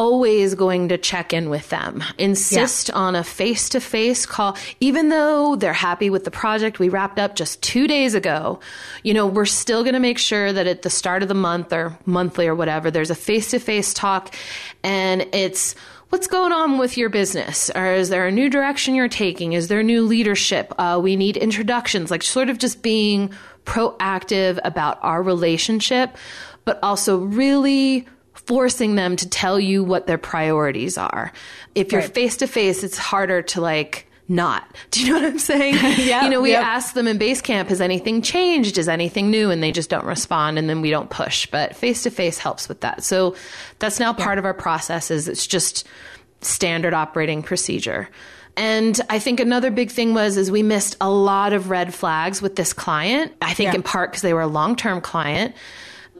always 0.00 0.54
going 0.54 0.88
to 0.88 0.96
check 0.96 1.34
in 1.34 1.50
with 1.50 1.68
them. 1.68 2.02
Insist 2.16 2.88
yeah. 2.88 2.94
on 2.94 3.14
a 3.14 3.22
face 3.22 3.68
to 3.68 3.80
face 3.80 4.24
call, 4.24 4.56
even 4.80 5.10
though 5.10 5.56
they're 5.56 5.74
happy 5.74 6.08
with 6.08 6.24
the 6.24 6.30
project 6.30 6.78
we 6.78 6.88
wrapped 6.88 7.18
up 7.18 7.34
just 7.34 7.62
two 7.62 7.86
days 7.86 8.14
ago. 8.14 8.60
You 9.02 9.12
know, 9.12 9.26
we're 9.26 9.44
still 9.44 9.82
going 9.82 9.92
to 9.92 10.00
make 10.00 10.16
sure 10.16 10.54
that 10.54 10.66
at 10.66 10.80
the 10.80 10.88
start 10.88 11.22
of 11.22 11.28
the 11.28 11.34
month 11.34 11.70
or 11.70 11.98
monthly 12.06 12.48
or 12.48 12.54
whatever, 12.54 12.90
there's 12.90 13.10
a 13.10 13.14
face 13.14 13.50
to 13.50 13.58
face 13.58 13.92
talk 13.92 14.34
and 14.82 15.26
it's, 15.34 15.74
what's 16.08 16.26
going 16.26 16.52
on 16.52 16.78
with 16.78 16.96
your 16.96 17.10
business? 17.10 17.70
Or 17.74 17.92
is 17.92 18.08
there 18.08 18.26
a 18.26 18.32
new 18.32 18.48
direction 18.48 18.94
you're 18.94 19.06
taking? 19.06 19.52
Is 19.52 19.68
there 19.68 19.82
new 19.82 20.02
leadership? 20.02 20.72
Uh, 20.78 20.98
we 21.02 21.14
need 21.14 21.36
introductions, 21.36 22.10
like 22.10 22.22
sort 22.22 22.48
of 22.48 22.56
just 22.56 22.80
being 22.80 23.34
proactive 23.66 24.58
about 24.64 24.98
our 25.02 25.22
relationship, 25.22 26.16
but 26.64 26.78
also 26.82 27.18
really 27.18 28.06
forcing 28.50 28.96
them 28.96 29.14
to 29.14 29.28
tell 29.28 29.60
you 29.60 29.84
what 29.84 30.08
their 30.08 30.18
priorities 30.18 30.98
are. 30.98 31.32
If 31.76 31.92
you're 31.92 32.02
face 32.02 32.38
to 32.38 32.48
face, 32.48 32.82
it's 32.82 32.98
harder 32.98 33.42
to 33.42 33.60
like 33.60 34.08
not. 34.26 34.76
Do 34.90 35.02
you 35.02 35.12
know 35.12 35.20
what 35.20 35.24
I'm 35.24 35.38
saying? 35.38 35.74
yeah, 35.98 36.24
you 36.24 36.30
know, 36.30 36.40
we 36.40 36.50
yep. 36.50 36.64
ask 36.64 36.94
them 36.94 37.06
in 37.06 37.16
Basecamp, 37.16 37.68
has 37.68 37.80
anything 37.80 38.22
changed? 38.22 38.76
Is 38.76 38.88
anything 38.88 39.30
new? 39.30 39.50
And 39.50 39.62
they 39.62 39.70
just 39.70 39.88
don't 39.88 40.04
respond 40.04 40.58
and 40.58 40.68
then 40.68 40.80
we 40.80 40.90
don't 40.90 41.08
push. 41.10 41.46
But 41.46 41.76
face 41.76 42.02
to 42.02 42.10
face 42.10 42.38
helps 42.38 42.68
with 42.68 42.80
that. 42.80 43.04
So 43.04 43.36
that's 43.78 44.00
now 44.00 44.12
part 44.12 44.36
of 44.36 44.44
our 44.44 44.52
process 44.52 45.12
is 45.12 45.28
it's 45.28 45.46
just 45.46 45.86
standard 46.40 46.92
operating 46.92 47.44
procedure. 47.44 48.08
And 48.56 49.00
I 49.08 49.20
think 49.20 49.38
another 49.38 49.70
big 49.70 49.92
thing 49.92 50.12
was 50.12 50.36
is 50.36 50.50
we 50.50 50.64
missed 50.64 50.96
a 51.00 51.08
lot 51.08 51.52
of 51.52 51.70
red 51.70 51.94
flags 51.94 52.42
with 52.42 52.56
this 52.56 52.72
client. 52.72 53.32
I 53.40 53.54
think 53.54 53.68
yeah. 53.68 53.76
in 53.76 53.84
part 53.84 54.10
because 54.10 54.22
they 54.22 54.34
were 54.34 54.40
a 54.40 54.48
long-term 54.48 55.02
client. 55.02 55.54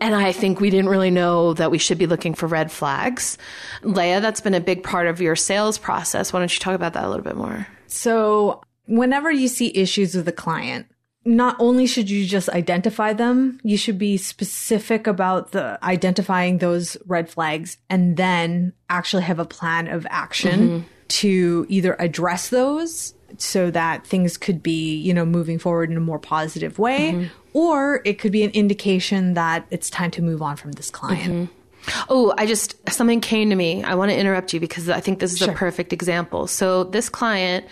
And 0.01 0.15
I 0.15 0.33
think 0.33 0.61
we 0.61 0.71
didn't 0.71 0.89
really 0.89 1.11
know 1.11 1.53
that 1.55 1.71
we 1.71 1.79
should 1.79 1.99
be 1.99 2.07
looking 2.07 2.33
for 2.35 2.47
red 2.47 2.73
flags. 2.73 3.37
Lea, 3.83 4.19
that's 4.21 4.41
been 4.41 4.55
a 4.55 4.61
big 4.61 4.83
part 4.83 5.07
of 5.07 5.21
your 5.21 5.37
sales 5.37 5.77
process. 5.77 6.33
Why 6.33 6.39
don't 6.39 6.53
you 6.53 6.61
talk 6.61 6.75
about 6.75 6.95
that 6.95 7.05
a 7.05 7.09
little 7.09 7.25
bit 7.25 7.37
more? 7.37 7.67
So, 7.87 8.63
whenever 8.87 9.31
you 9.31 9.47
see 9.47 9.77
issues 9.77 10.15
with 10.15 10.27
a 10.27 10.33
client, 10.33 10.87
not 11.27 11.55
only 11.59 11.87
should 11.87 12.09
you 12.09 12.25
just 12.25 12.49
identify 12.49 13.13
them, 13.13 13.61
you 13.63 13.77
should 13.77 13.99
be 13.99 14.17
specific 14.17 15.07
about 15.07 15.53
the 15.53 15.79
identifying 15.83 16.59
those 16.59 16.97
red 17.07 17.29
flags 17.29 17.77
and 17.91 18.17
then 18.17 18.73
actually 18.89 19.25
have 19.25 19.39
a 19.39 19.45
plan 19.45 19.87
of 19.87 20.07
action 20.09 20.61
mm-hmm. 20.61 20.87
to 21.09 21.67
either 21.69 21.95
address 21.99 22.49
those 22.49 23.13
so 23.37 23.71
that 23.71 24.07
things 24.07 24.39
could 24.39 24.63
be, 24.63 24.97
you 24.97 25.13
know, 25.13 25.27
moving 25.27 25.59
forward 25.59 25.91
in 25.91 25.97
a 25.97 26.01
more 26.01 26.19
positive 26.19 26.79
way 26.79 27.13
mm-hmm 27.13 27.40
or 27.53 28.03
it 28.05 28.19
could 28.19 28.33
be 28.33 28.43
an 28.43 28.51
indication 28.51 29.35
that 29.35 29.67
it's 29.71 29.91
time 29.91 30.11
to 30.13 30.23
move 30.23 30.43
on 30.43 30.57
from 30.57 30.73
this 30.73 30.91
client. 30.91 31.33
Mm-hmm. 31.33 32.05
Oh, 32.09 32.35
I 32.37 32.47
just, 32.47 32.77
something 32.91 33.21
came 33.21 33.51
to 33.51 33.57
me. 33.57 33.83
I 33.83 33.95
want 33.95 34.11
to 34.11 34.17
interrupt 34.17 34.53
you 34.53 34.61
because 34.61 34.89
I 34.89 35.01
think 35.01 35.19
this 35.19 35.33
is 35.33 35.39
sure. 35.39 35.51
a 35.51 35.55
perfect 35.55 35.93
example. 35.93 36.47
So, 36.47 36.85
this 36.85 37.09
client, 37.09 37.65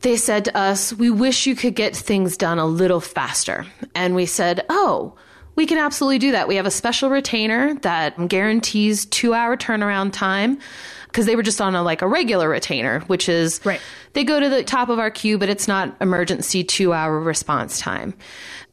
they 0.00 0.16
said 0.16 0.46
to 0.46 0.56
us, 0.56 0.92
We 0.92 1.10
wish 1.10 1.46
you 1.46 1.54
could 1.54 1.74
get 1.74 1.94
things 1.94 2.36
done 2.36 2.58
a 2.58 2.66
little 2.66 3.00
faster. 3.00 3.64
And 3.94 4.14
we 4.14 4.26
said, 4.26 4.64
Oh, 4.68 5.14
we 5.56 5.66
can 5.66 5.78
absolutely 5.78 6.18
do 6.18 6.32
that. 6.32 6.48
We 6.48 6.56
have 6.56 6.66
a 6.66 6.70
special 6.70 7.10
retainer 7.10 7.74
that 7.82 8.28
guarantees 8.28 9.06
two 9.06 9.34
hour 9.34 9.56
turnaround 9.56 10.12
time 10.12 10.58
because 11.06 11.26
they 11.26 11.36
were 11.36 11.44
just 11.44 11.60
on 11.60 11.76
a 11.76 11.82
like 11.82 12.02
a 12.02 12.08
regular 12.08 12.48
retainer, 12.48 13.00
which 13.00 13.28
is 13.28 13.60
right. 13.64 13.80
they 14.14 14.24
go 14.24 14.40
to 14.40 14.48
the 14.48 14.64
top 14.64 14.88
of 14.88 14.98
our 14.98 15.12
queue, 15.12 15.38
but 15.38 15.48
it's 15.48 15.68
not 15.68 15.94
emergency 16.00 16.64
two 16.64 16.92
hour 16.92 17.20
response 17.20 17.78
time. 17.78 18.14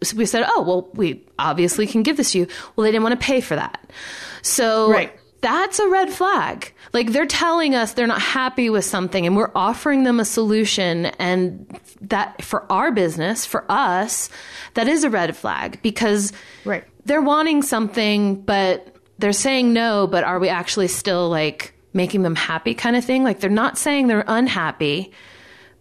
So 0.04 0.18
we 0.18 0.26
said, 0.26 0.46
oh 0.48 0.62
well, 0.62 0.90
we 0.94 1.26
obviously 1.38 1.88
can 1.88 2.04
give 2.04 2.18
this 2.18 2.32
to 2.32 2.40
you. 2.40 2.48
Well, 2.76 2.84
they 2.84 2.92
didn't 2.92 3.04
want 3.04 3.20
to 3.20 3.26
pay 3.26 3.42
for 3.42 3.56
that, 3.56 3.90
so 4.42 4.92
right. 4.92 5.14
that's 5.42 5.80
a 5.80 5.88
red 5.88 6.12
flag. 6.12 6.74
Like 6.94 7.12
they're 7.12 7.26
telling 7.26 7.76
us 7.76 7.94
they're 7.94 8.08
not 8.08 8.22
happy 8.22 8.70
with 8.70 8.86
something, 8.86 9.26
and 9.26 9.36
we're 9.36 9.52
offering 9.54 10.04
them 10.04 10.20
a 10.20 10.26
solution, 10.26 11.08
and 11.20 11.80
that 12.02 12.44
for 12.44 12.72
our 12.72 12.92
business, 12.92 13.46
for 13.46 13.66
us, 13.70 14.30
that 14.74 14.88
is 14.88 15.04
a 15.04 15.10
red 15.10 15.36
flag 15.38 15.80
because 15.82 16.34
right. 16.66 16.84
they're 17.06 17.22
wanting 17.22 17.62
something, 17.62 18.42
but 18.42 18.96
they're 19.20 19.34
saying 19.34 19.74
no. 19.74 20.08
But 20.08 20.24
are 20.24 20.40
we 20.40 20.50
actually 20.50 20.88
still 20.88 21.30
like 21.30 21.74
making 21.94 22.24
them 22.24 22.36
happy 22.36 22.74
kind 22.74 22.96
of 22.96 23.04
thing. 23.04 23.24
Like 23.24 23.40
they're 23.40 23.50
not 23.50 23.78
saying 23.78 24.08
they're 24.08 24.24
unhappy, 24.28 25.12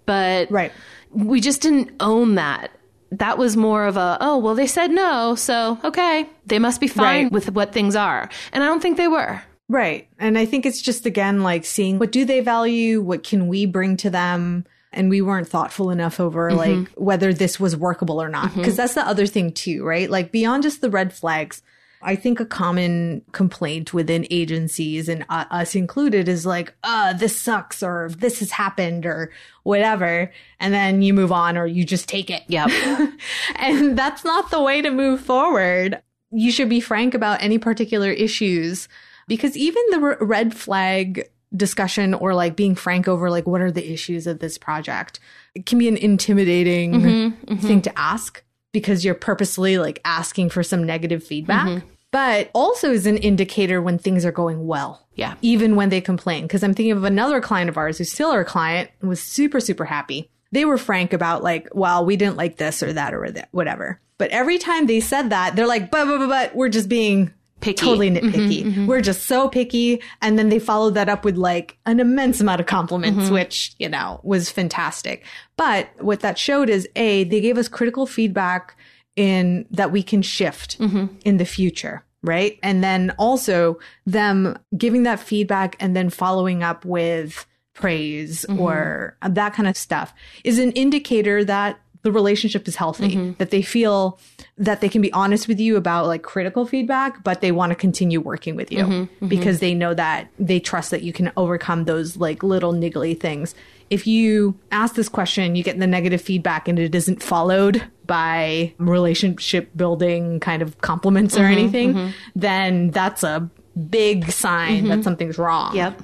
but 0.07 0.51
right. 0.51 0.73
we 1.11 1.41
just 1.41 1.63
didn't 1.63 1.93
own 2.01 2.37
that. 2.37 2.71
That 3.13 3.39
was 3.39 3.57
more 3.57 3.87
of 3.87 3.97
a, 3.97 4.17
oh, 4.21 4.39
well, 4.39 4.55
they 4.55 4.67
said 4.67 4.91
no, 4.91 5.35
so 5.35 5.79
okay, 5.85 6.29
they 6.47 6.59
must 6.59 6.81
be 6.81 6.87
fine 6.87 7.25
right. 7.25 7.33
with 7.33 7.53
what 7.53 7.73
things 7.73 7.97
are. 7.97 8.29
And 8.53 8.63
I 8.63 8.67
don't 8.67 8.81
think 8.81 8.97
they 8.97 9.09
were. 9.09 9.43
Right. 9.71 10.09
And 10.19 10.37
I 10.37 10.47
think 10.47 10.67
it's 10.67 10.83
just 10.83 11.07
again 11.07 11.45
like 11.45 11.65
seeing 11.65 12.01
what 12.01 12.11
do 12.11 12.25
they 12.25 12.41
value? 12.41 13.01
What 13.01 13.23
can 13.23 13.47
we 13.47 13.67
bring 13.67 13.97
to 13.99 14.11
them? 14.11 14.67
And 14.93 15.09
we 15.09 15.23
weren't 15.23 15.47
thoughtful 15.47 15.91
enough 15.91 16.19
over 16.19 16.51
mm-hmm. 16.51 16.81
like 16.81 16.89
whether 16.97 17.33
this 17.33 17.61
was 17.61 17.77
workable 17.77 18.21
or 18.21 18.29
not. 18.29 18.53
Because 18.55 18.73
mm-hmm. 18.73 18.77
that's 18.77 18.95
the 18.95 19.07
other 19.07 19.27
thing 19.27 19.53
too, 19.53 19.85
right? 19.85 20.11
Like 20.11 20.33
beyond 20.33 20.65
just 20.65 20.81
the 20.81 20.91
red 20.91 21.13
flags, 21.13 21.63
I 22.03 22.17
think 22.17 22.41
a 22.41 22.47
common 22.47 23.23
complaint 23.33 23.93
within 23.93 24.27
agencies 24.31 25.09
and 25.09 25.25
uh, 25.29 25.45
us 25.51 25.75
included 25.75 26.29
is 26.29 26.47
like, 26.47 26.75
uh, 26.83 27.13
this 27.13 27.39
sucks 27.39 27.83
or 27.83 28.09
this 28.17 28.39
has 28.41 28.51
happened 28.51 29.05
or 29.05 29.31
whatever. 29.65 30.33
And 30.59 30.73
then 30.73 31.03
you 31.03 31.13
move 31.13 31.31
on 31.31 31.59
or 31.59 31.67
you 31.67 31.85
just 31.85 32.09
take 32.09 32.31
it. 32.31 32.43
Yep. 32.49 32.71
and 33.57 33.99
that's 33.99 34.25
not 34.25 34.51
the 34.51 34.63
way 34.63 34.81
to 34.81 34.91
move 34.91 35.21
forward. 35.21 36.01
You 36.31 36.51
should 36.51 36.69
be 36.69 36.81
frank 36.81 37.15
about 37.15 37.43
any 37.43 37.59
particular 37.59 38.11
issues 38.11 38.89
because 39.29 39.57
even 39.57 39.83
the 39.91 40.01
r- 40.01 40.19
red 40.21 40.55
flag 40.55 41.29
discussion 41.55 42.15
or 42.15 42.33
like 42.35 42.57
being 42.57 42.75
frank 42.75 43.09
over 43.09 43.29
like 43.29 43.47
what 43.47 43.61
are 43.61 43.73
the 43.73 43.93
issues 43.93 44.29
of 44.29 44.39
this 44.39 44.57
project 44.57 45.19
it 45.57 45.67
can 45.67 45.79
be 45.79 45.89
an 45.89 45.97
intimidating 45.97 46.93
mm-hmm, 46.93 47.53
mm-hmm. 47.53 47.67
thing 47.67 47.83
to 47.83 47.99
ask 47.99 48.45
because 48.73 49.05
you're 49.05 49.15
purposely 49.15 49.79
like 49.79 50.01
asking 50.05 50.51
for 50.51 50.63
some 50.63 50.85
negative 50.85 51.23
feedback. 51.25 51.67
Mm-hmm. 51.67 51.87
But 52.13 52.51
also 52.55 52.91
is 52.91 53.07
an 53.07 53.19
indicator 53.19 53.81
when 53.81 53.99
things 53.99 54.25
are 54.25 54.33
going 54.33 54.67
well. 54.67 55.07
Yeah. 55.15 55.35
Even 55.43 55.77
when 55.77 55.91
they 55.91 56.01
complain. 56.01 56.49
Cause 56.49 56.65
I'm 56.65 56.75
thinking 56.75 56.93
of 56.93 57.05
another 57.05 57.41
client 57.41 57.71
of 57.71 57.77
ours 57.77 57.99
who's 57.99 58.11
still 58.11 58.31
our 58.31 58.45
client 58.45 58.91
and 59.01 59.09
was 59.09 59.23
super, 59.23 59.61
super 59.61 59.85
happy. 59.85 60.29
They 60.51 60.65
were 60.65 60.79
frank 60.79 61.13
about 61.13 61.45
like, 61.45 61.69
well, 61.73 62.05
we 62.05 62.17
didn't 62.17 62.37
like 62.37 62.57
this 62.57 62.83
or 62.83 62.93
that 62.93 63.15
or 63.15 63.31
that, 63.31 63.49
whatever. 63.53 64.01
But 64.19 64.31
every 64.31 64.59
time 64.59 64.87
they 64.87 65.01
said 65.01 65.31
that, 65.31 65.55
they're 65.55 65.69
like, 65.69 65.91
but, 65.91 66.07
but, 66.07 66.19
but, 66.19 66.29
but 66.29 66.57
we're 66.57 66.69
just 66.69 66.89
being 66.89 67.33
picky. 67.61 67.85
Totally 67.85 68.11
nitpicky. 68.11 68.61
Mm-hmm, 68.61 68.69
mm-hmm. 68.69 68.87
We're 68.87 69.01
just 69.01 69.27
so 69.27 69.49
picky. 69.49 70.03
And 70.23 70.39
then 70.39 70.49
they 70.49 70.59
followed 70.59 70.95
that 70.95 71.09
up 71.09 71.25
with 71.25 71.37
like 71.37 71.79
an 71.87 72.01
immense 72.01 72.41
amount 72.41 72.61
of 72.61 72.67
compliments, 72.67 73.25
mm-hmm. 73.25 73.35
which, 73.35 73.75
you 73.79 73.89
know, 73.89 74.21
was 74.23 74.51
fantastic. 74.51 75.25
But 75.57 75.89
what 75.99 76.21
that 76.21 76.39
showed 76.39 76.69
is 76.71 76.89
A, 76.97 77.25
they 77.25 77.41
gave 77.41 77.59
us 77.59 77.69
critical 77.69 78.07
feedback 78.07 78.77
in 79.17 79.67
that 79.71 79.93
we 79.93 80.03
can 80.03 80.23
shift 80.23 80.79
mm-hmm. 80.79 81.07
in 81.25 81.37
the 81.37 81.45
future. 81.45 82.05
Right. 82.23 82.59
And 82.63 82.85
then 82.85 83.15
also 83.19 83.79
them 84.05 84.59
giving 84.77 85.05
that 85.05 85.21
feedback 85.21 85.77
and 85.81 85.97
then 85.97 86.11
following 86.11 86.63
up 86.63 86.85
with 86.85 87.47
praise 87.73 88.45
mm-hmm. 88.47 88.61
or 88.61 89.17
that 89.27 89.55
kind 89.55 89.67
of 89.67 89.77
stuff 89.77 90.13
is 90.45 90.59
an 90.59 90.73
indicator 90.73 91.45
that 91.45 91.81
the 92.03 92.13
relationship 92.13 92.69
is 92.69 92.77
healthy, 92.77 93.17
mm-hmm. 93.17 93.33
that 93.39 93.51
they 93.51 93.63
feel 93.63 94.19
that 94.61 94.83
they 94.83 94.91
can 94.91 95.01
be 95.01 95.11
honest 95.15 95.49
with 95.49 95.59
you 95.59 95.77
about 95.77 96.07
like 96.07 96.23
critical 96.23 96.67
feedback, 96.67 97.25
but 97.25 97.41
they 97.41 97.51
want 97.51 97.71
to 97.71 97.75
continue 97.75 98.21
working 98.21 98.55
with 98.55 98.71
you 98.71 98.85
mm-hmm, 98.85 98.93
mm-hmm. 98.93 99.29
because 99.29 99.59
they 99.59 99.75
know 99.75 99.95
that 99.95 100.29
they 100.39 100.61
trust 100.61 100.91
that 100.91 101.03
you 101.03 101.15
can 101.15 101.33
overcome 101.37 101.85
those 101.85 102.19
like 102.19 102.43
little 102.43 102.75
niggly 102.75 103.19
things. 103.19 103.55
If 103.89 104.07
you 104.07 104.55
ask 104.71 104.95
this 104.95 105.09
question, 105.09 105.57
you 105.57 105.65
get 105.65 105.79
the 105.79 105.87
negative 105.87 106.21
feedback 106.21 106.69
and 106.69 106.79
it 106.79 106.95
isn't 106.95 107.23
followed 107.23 107.83
by 108.07 108.75
relationship 108.77 109.71
building 109.75 110.41
kind 110.41 110.61
of 110.61 110.79
compliments 110.83 111.37
or 111.37 111.41
mm-hmm, 111.41 111.53
anything, 111.53 111.95
mm-hmm. 111.95 112.11
then 112.37 112.91
that's 112.91 113.23
a 113.23 113.49
big 113.89 114.31
sign 114.31 114.85
that 114.85 114.95
mm-hmm. 114.97 115.03
something's 115.03 115.39
wrong. 115.39 115.75
Yep 115.75 116.03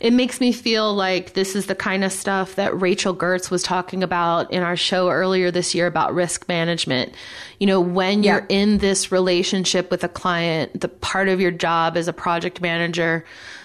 it 0.00 0.12
makes 0.12 0.40
me 0.40 0.52
feel 0.52 0.94
like 0.94 1.32
this 1.32 1.56
is 1.56 1.66
the 1.66 1.74
kind 1.74 2.04
of 2.04 2.12
stuff 2.12 2.54
that 2.54 2.78
Rachel 2.80 3.14
Gertz 3.14 3.50
was 3.50 3.62
talking 3.62 4.02
about 4.02 4.52
in 4.52 4.62
our 4.62 4.76
show 4.76 5.10
earlier 5.10 5.50
this 5.50 5.74
year 5.74 5.86
about 5.86 6.14
risk 6.14 6.46
management. 6.48 7.14
You 7.58 7.66
know, 7.66 7.80
when 7.80 8.22
you're 8.22 8.46
in 8.48 8.78
this 8.78 9.10
relationship 9.10 9.90
with 9.90 10.04
a 10.04 10.08
client, 10.08 10.80
the 10.80 10.88
part 10.88 11.28
of 11.28 11.40
your 11.40 11.50
job 11.50 11.96
as 11.96 12.06
a 12.06 12.12
project 12.12 12.60
manager 12.60 13.24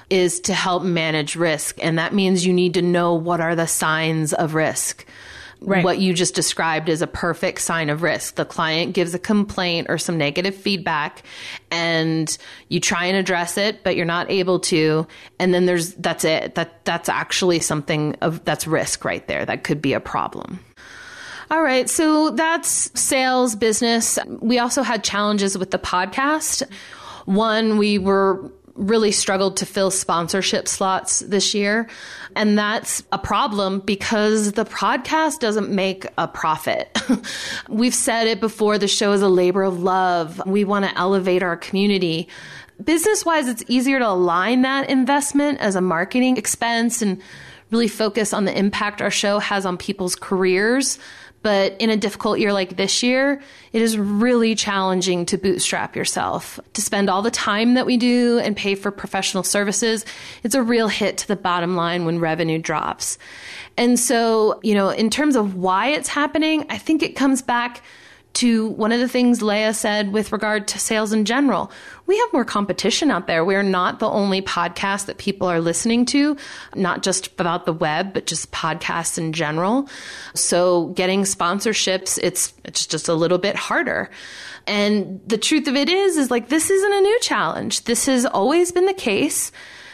is 0.10 0.40
to 0.42 0.54
help 0.54 0.84
manage 0.84 1.36
risk. 1.36 1.78
And 1.84 1.98
that 2.00 2.14
means 2.14 2.46
you 2.46 2.54
need 2.54 2.74
to 2.76 2.82
know 2.82 3.14
what 3.14 3.40
are 3.40 3.56
the 3.56 3.68
signs 3.68 4.34
of 4.34 4.54
risk. 4.54 5.06
Right. 5.66 5.84
What 5.84 6.00
you 6.00 6.14
just 6.14 6.36
described 6.36 6.90
is 6.90 7.02
a 7.02 7.08
perfect 7.08 7.62
sign 7.62 7.90
of 7.90 8.02
risk. 8.02 8.36
The 8.36 8.44
client 8.44 8.94
gives 8.94 9.14
a 9.14 9.20
complaint 9.20 9.88
or 9.90 9.98
some 9.98 10.18
negative 10.18 10.56
feedback 10.56 11.24
and 11.72 12.38
you 12.68 12.82
try 12.82 13.06
and 13.06 13.16
address 13.16 13.58
it, 13.58 13.82
but 13.82 13.96
you're 13.96 14.06
not 14.06 14.30
able 14.30 14.60
to. 14.60 15.08
And 15.40 15.54
then 15.54 15.66
there's, 15.66 15.94
that's 15.94 16.26
it. 16.26 16.56
That, 16.56 16.84
that's 16.84 17.08
actually 17.08 17.62
something 17.62 18.16
of, 18.22 18.44
that's 18.44 18.68
risk 18.68 19.06
right 19.06 19.26
there. 19.28 19.46
That 19.46 19.64
could 19.64 19.82
be 19.82 19.94
a 19.94 20.02
problem. 20.02 20.60
All 21.50 21.64
right. 21.64 21.90
So 21.90 22.32
that's 22.32 22.92
sales, 23.00 23.56
business. 23.56 24.20
We 24.28 24.60
also 24.60 24.82
had 24.82 25.04
challenges 25.04 25.58
with 25.58 25.72
the 25.72 25.80
podcast. 25.80 26.64
One, 27.26 27.78
we 27.78 28.00
were 28.00 28.52
really 28.76 29.12
struggled 29.12 29.58
to 29.58 29.66
fill 29.66 29.92
sponsorship 29.92 30.68
slots 30.68 31.20
this 31.20 31.54
year. 31.54 31.88
And 32.36 32.58
that's 32.58 33.04
a 33.12 33.20
problem 33.20 33.80
because 33.82 34.54
the 34.54 34.66
podcast 34.66 35.40
doesn't 35.40 35.70
make 35.70 36.08
a 36.18 36.28
profit. 36.28 36.98
We've 37.70 37.94
said 37.94 38.28
it 38.28 38.40
before 38.40 38.78
the 38.78 38.88
show 38.88 39.12
is 39.12 39.22
a 39.22 39.30
labor 39.30 39.64
of 39.64 39.82
love. 39.82 40.42
We 40.46 40.64
want 40.64 40.86
to 40.86 40.98
elevate 40.98 41.44
our 41.44 41.56
community. 41.56 42.28
Business 42.84 43.24
wise, 43.24 43.48
it's 43.48 43.64
easier 43.68 44.00
to 44.00 44.10
align 44.10 44.64
that 44.64 44.90
investment 44.90 45.60
as 45.60 45.76
a 45.76 45.82
marketing 45.82 46.38
expense 46.38 47.02
and 47.02 47.22
really 47.70 47.88
focus 47.88 48.34
on 48.34 48.46
the 48.46 48.58
impact 48.58 49.02
our 49.02 49.12
show 49.12 49.40
has 49.40 49.66
on 49.66 49.78
people's 49.78 50.16
careers. 50.16 50.98
But 51.44 51.76
in 51.80 51.90
a 51.90 51.98
difficult 51.98 52.40
year 52.40 52.54
like 52.54 52.78
this 52.78 53.04
year, 53.04 53.42
it 53.74 53.82
is 53.82 53.98
really 53.98 54.56
challenging 54.56 55.26
to 55.28 55.38
bootstrap 55.38 55.96
yourself. 55.96 56.60
To 56.74 56.82
spend 56.82 57.10
all 57.10 57.22
the 57.22 57.30
time 57.30 57.76
that 57.76 57.86
we 57.86 57.98
do 57.98 58.40
and 58.40 58.56
pay 58.56 58.76
for 58.76 58.92
professional 58.92 59.44
services, 59.44 60.06
it's 60.44 60.56
a 60.56 60.64
real 60.64 60.88
hit 60.88 61.18
to 61.20 61.28
the 61.28 61.36
bottom 61.36 61.76
line 61.76 62.06
when 62.06 62.20
revenue 62.20 62.60
drops. 62.60 63.18
And 63.78 64.00
so, 64.00 64.60
you 64.64 64.74
know, 64.74 64.90
in 64.90 65.10
terms 65.10 65.36
of 65.36 65.56
why 65.56 65.90
it's 65.90 66.08
happening, 66.08 66.66
I 66.70 66.78
think 66.78 67.04
it 67.04 67.16
comes 67.16 67.42
back 67.42 67.84
to 68.34 68.68
one 68.70 68.92
of 68.92 69.00
the 69.00 69.08
things 69.08 69.44
Lea 69.44 69.74
said 69.74 70.12
with 70.12 70.32
regard 70.32 70.68
to 70.70 70.80
sales 70.80 71.14
in 71.14 71.24
general. 71.26 71.72
We 72.08 72.18
have 72.18 72.34
more 72.34 72.44
competition 72.44 73.12
out 73.12 73.28
there. 73.28 73.46
We're 73.46 73.62
not 73.64 74.00
the 74.00 74.10
only 74.10 74.42
podcast 74.42 75.06
that 75.06 75.20
people 75.20 75.48
are 75.48 75.62
listening 75.62 76.06
to, 76.08 76.36
not 76.76 77.04
just 77.04 77.28
about 77.40 77.66
the 77.66 77.74
web, 77.74 78.14
but 78.14 78.26
just 78.26 78.52
podcasts 78.52 79.18
in 79.18 79.34
general. 79.34 79.88
So 80.34 80.88
getting 80.90 81.22
sponsorships, 81.22 82.20
it's, 82.22 82.54
it's 82.64 82.88
just 82.88 83.08
a 83.08 83.14
little 83.14 83.38
bit 83.38 83.56
harder. 83.56 84.10
And 84.66 85.22
the 85.28 85.38
truth 85.38 85.68
of 85.68 85.76
it 85.76 85.90
is, 85.90 86.18
is 86.18 86.32
like, 86.32 86.50
this 86.50 86.70
isn't 86.70 86.94
a 86.94 87.02
new 87.02 87.20
challenge. 87.20 87.84
This 87.84 88.08
has 88.08 88.26
always 88.26 88.72
been 88.72 88.86
the 88.86 88.94
case. 88.94 89.52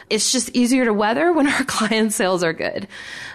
It's 0.09 0.31
just 0.31 0.49
easier 0.55 0.85
to 0.85 0.93
weather 0.93 1.33
when 1.33 1.47
our 1.47 1.63
client 1.65 2.13
sales 2.13 2.43
are 2.43 2.53
good. 2.53 2.87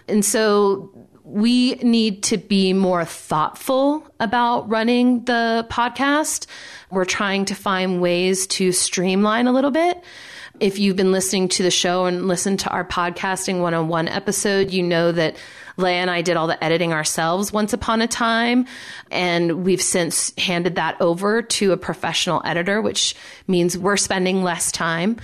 And 0.08 0.24
so 0.24 0.90
we 1.24 1.76
need 1.76 2.22
to 2.24 2.36
be 2.36 2.74
more 2.74 3.04
thoughtful 3.04 4.06
about 4.20 4.68
running 4.68 5.24
the 5.24 5.66
podcast. 5.70 6.46
We're 6.90 7.06
trying 7.06 7.46
to 7.46 7.54
find 7.54 8.02
ways 8.02 8.46
to 8.48 8.72
streamline 8.72 9.46
a 9.46 9.52
little 9.52 9.70
bit. 9.70 10.04
If 10.60 10.78
you've 10.78 10.96
been 10.96 11.12
listening 11.12 11.48
to 11.48 11.62
the 11.62 11.70
show 11.70 12.04
and 12.04 12.28
listened 12.28 12.60
to 12.60 12.70
our 12.70 12.84
podcasting 12.84 13.60
one 13.60 13.72
on 13.72 13.88
one 13.88 14.06
episode, 14.06 14.70
you 14.70 14.82
know 14.82 15.12
that 15.12 15.36
Lea 15.78 15.92
and 15.92 16.10
I 16.10 16.20
did 16.22 16.36
all 16.36 16.46
the 16.46 16.62
editing 16.62 16.92
ourselves 16.92 17.52
once 17.52 17.72
upon 17.72 18.02
a 18.02 18.06
time. 18.06 18.66
And 19.10 19.64
we've 19.64 19.82
since 19.82 20.32
handed 20.38 20.76
that 20.76 21.00
over 21.00 21.42
to 21.42 21.72
a 21.72 21.76
professional 21.76 22.42
editor, 22.44 22.80
which 22.82 23.16
means 23.48 23.76
we're 23.76 23.96
spending 23.96 24.44
less 24.44 24.70
time 24.70 25.16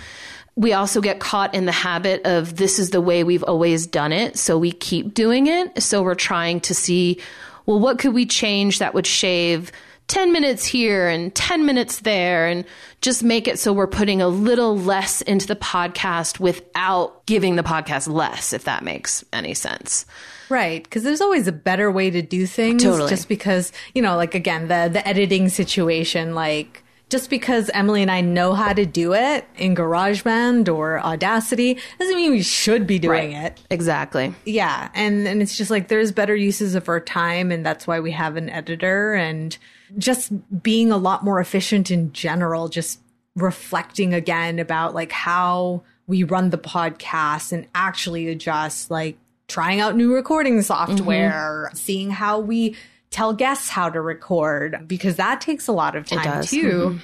we 0.56 0.72
also 0.72 1.00
get 1.00 1.20
caught 1.20 1.54
in 1.54 1.66
the 1.66 1.72
habit 1.72 2.22
of 2.26 2.56
this 2.56 2.78
is 2.78 2.90
the 2.90 3.00
way 3.00 3.24
we've 3.24 3.44
always 3.44 3.86
done 3.86 4.12
it. 4.12 4.38
So 4.38 4.58
we 4.58 4.72
keep 4.72 5.14
doing 5.14 5.46
it. 5.46 5.82
So 5.82 6.02
we're 6.02 6.14
trying 6.14 6.60
to 6.62 6.74
see, 6.74 7.20
well, 7.66 7.78
what 7.78 7.98
could 7.98 8.14
we 8.14 8.26
change 8.26 8.78
that 8.78 8.92
would 8.94 9.06
shave 9.06 9.72
10 10.08 10.32
minutes 10.32 10.64
here 10.64 11.08
and 11.08 11.32
10 11.36 11.64
minutes 11.64 12.00
there 12.00 12.48
and 12.48 12.64
just 13.00 13.22
make 13.22 13.46
it 13.46 13.60
so 13.60 13.72
we're 13.72 13.86
putting 13.86 14.20
a 14.20 14.26
little 14.26 14.76
less 14.76 15.22
into 15.22 15.46
the 15.46 15.54
podcast 15.54 16.40
without 16.40 17.24
giving 17.26 17.54
the 17.54 17.62
podcast 17.62 18.12
less, 18.12 18.52
if 18.52 18.64
that 18.64 18.82
makes 18.82 19.24
any 19.32 19.54
sense. 19.54 20.04
Right, 20.48 20.82
because 20.82 21.04
there's 21.04 21.20
always 21.20 21.46
a 21.46 21.52
better 21.52 21.92
way 21.92 22.10
to 22.10 22.22
do 22.22 22.44
things. 22.44 22.82
Totally. 22.82 23.08
Just 23.08 23.28
because, 23.28 23.72
you 23.94 24.02
know, 24.02 24.16
like 24.16 24.34
again, 24.34 24.66
the 24.66 24.90
the 24.92 25.06
editing 25.06 25.48
situation, 25.48 26.34
like 26.34 26.82
just 27.10 27.28
because 27.28 27.70
Emily 27.74 28.02
and 28.02 28.10
I 28.10 28.20
know 28.20 28.54
how 28.54 28.72
to 28.72 28.86
do 28.86 29.12
it 29.12 29.44
in 29.56 29.74
GarageBand 29.74 30.72
or 30.72 31.00
Audacity 31.00 31.76
doesn't 31.98 32.16
mean 32.16 32.30
we 32.30 32.42
should 32.42 32.86
be 32.86 33.00
doing 33.00 33.34
right. 33.34 33.46
it. 33.46 33.60
Exactly. 33.68 34.32
Yeah. 34.46 34.88
And 34.94 35.26
and 35.26 35.42
it's 35.42 35.56
just 35.56 35.70
like 35.70 35.88
there's 35.88 36.12
better 36.12 36.36
uses 36.36 36.76
of 36.76 36.88
our 36.88 37.00
time 37.00 37.50
and 37.50 37.66
that's 37.66 37.86
why 37.86 37.98
we 37.98 38.12
have 38.12 38.36
an 38.36 38.48
editor 38.48 39.12
and 39.14 39.58
just 39.98 40.32
being 40.62 40.92
a 40.92 40.96
lot 40.96 41.24
more 41.24 41.40
efficient 41.40 41.90
in 41.90 42.12
general, 42.12 42.68
just 42.68 43.00
reflecting 43.34 44.14
again 44.14 44.60
about 44.60 44.94
like 44.94 45.10
how 45.10 45.82
we 46.06 46.22
run 46.22 46.50
the 46.50 46.58
podcast 46.58 47.52
and 47.52 47.66
actually 47.74 48.28
adjust 48.28 48.90
like 48.90 49.18
trying 49.48 49.80
out 49.80 49.96
new 49.96 50.14
recording 50.14 50.62
software, 50.62 51.66
mm-hmm. 51.66 51.76
seeing 51.76 52.10
how 52.10 52.38
we 52.38 52.76
tell 53.10 53.32
guests 53.32 53.68
how 53.68 53.90
to 53.90 54.00
record 54.00 54.84
because 54.86 55.16
that 55.16 55.40
takes 55.40 55.68
a 55.68 55.72
lot 55.72 55.96
of 55.96 56.06
time 56.06 56.44
too. 56.44 56.70
Mm-hmm. 56.70 56.98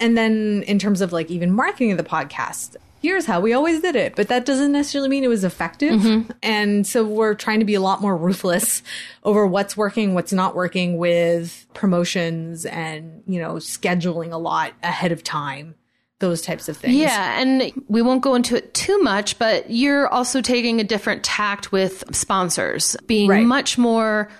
And 0.00 0.16
then 0.16 0.64
in 0.66 0.78
terms 0.78 1.02
of 1.02 1.12
like 1.12 1.30
even 1.30 1.52
marketing 1.52 1.96
the 1.96 2.02
podcast, 2.02 2.76
here's 3.02 3.26
how 3.26 3.40
we 3.40 3.52
always 3.52 3.80
did 3.80 3.96
it, 3.96 4.16
but 4.16 4.28
that 4.28 4.46
doesn't 4.46 4.72
necessarily 4.72 5.10
mean 5.10 5.24
it 5.24 5.28
was 5.28 5.44
effective. 5.44 6.00
Mm-hmm. 6.00 6.30
And 6.42 6.86
so 6.86 7.04
we're 7.04 7.34
trying 7.34 7.60
to 7.60 7.66
be 7.66 7.74
a 7.74 7.80
lot 7.80 8.00
more 8.00 8.16
ruthless 8.16 8.82
over 9.24 9.46
what's 9.46 9.76
working, 9.76 10.14
what's 10.14 10.32
not 10.32 10.54
working 10.54 10.96
with 10.96 11.66
promotions 11.74 12.64
and, 12.64 13.22
you 13.26 13.40
know, 13.40 13.54
scheduling 13.54 14.32
a 14.32 14.38
lot 14.38 14.72
ahead 14.82 15.12
of 15.12 15.22
time 15.22 15.74
those 16.20 16.42
types 16.42 16.68
of 16.68 16.76
things. 16.76 16.96
Yeah, 16.96 17.40
and 17.40 17.72
we 17.88 18.02
won't 18.02 18.20
go 18.20 18.34
into 18.34 18.54
it 18.54 18.74
too 18.74 18.98
much, 18.98 19.38
but 19.38 19.70
you're 19.70 20.06
also 20.06 20.42
taking 20.42 20.78
a 20.78 20.84
different 20.84 21.24
tact 21.24 21.72
with 21.72 22.04
sponsors, 22.14 22.94
being 23.06 23.30
right. 23.30 23.46
much 23.46 23.78
more 23.78 24.30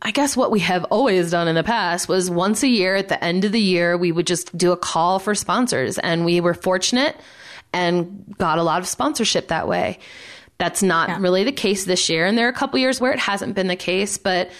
I 0.00 0.10
guess 0.10 0.36
what 0.36 0.50
we 0.50 0.60
have 0.60 0.84
always 0.84 1.30
done 1.30 1.48
in 1.48 1.54
the 1.54 1.64
past 1.64 2.08
was 2.08 2.30
once 2.30 2.62
a 2.62 2.68
year 2.68 2.94
at 2.94 3.08
the 3.08 3.22
end 3.22 3.44
of 3.44 3.52
the 3.52 3.60
year, 3.60 3.96
we 3.96 4.12
would 4.12 4.26
just 4.26 4.56
do 4.56 4.72
a 4.72 4.76
call 4.76 5.18
for 5.18 5.34
sponsors. 5.34 5.98
And 5.98 6.24
we 6.24 6.40
were 6.40 6.54
fortunate 6.54 7.16
and 7.72 8.34
got 8.38 8.58
a 8.58 8.62
lot 8.62 8.80
of 8.80 8.88
sponsorship 8.88 9.48
that 9.48 9.66
way. 9.66 9.98
That's 10.58 10.82
not 10.82 11.08
yeah. 11.08 11.18
really 11.20 11.44
the 11.44 11.52
case 11.52 11.84
this 11.84 12.08
year. 12.08 12.26
And 12.26 12.36
there 12.36 12.46
are 12.46 12.50
a 12.50 12.54
couple 12.54 12.78
years 12.78 13.00
where 13.00 13.12
it 13.12 13.18
hasn't 13.18 13.54
been 13.54 13.68
the 13.68 13.76
case. 13.76 14.18
But 14.18 14.50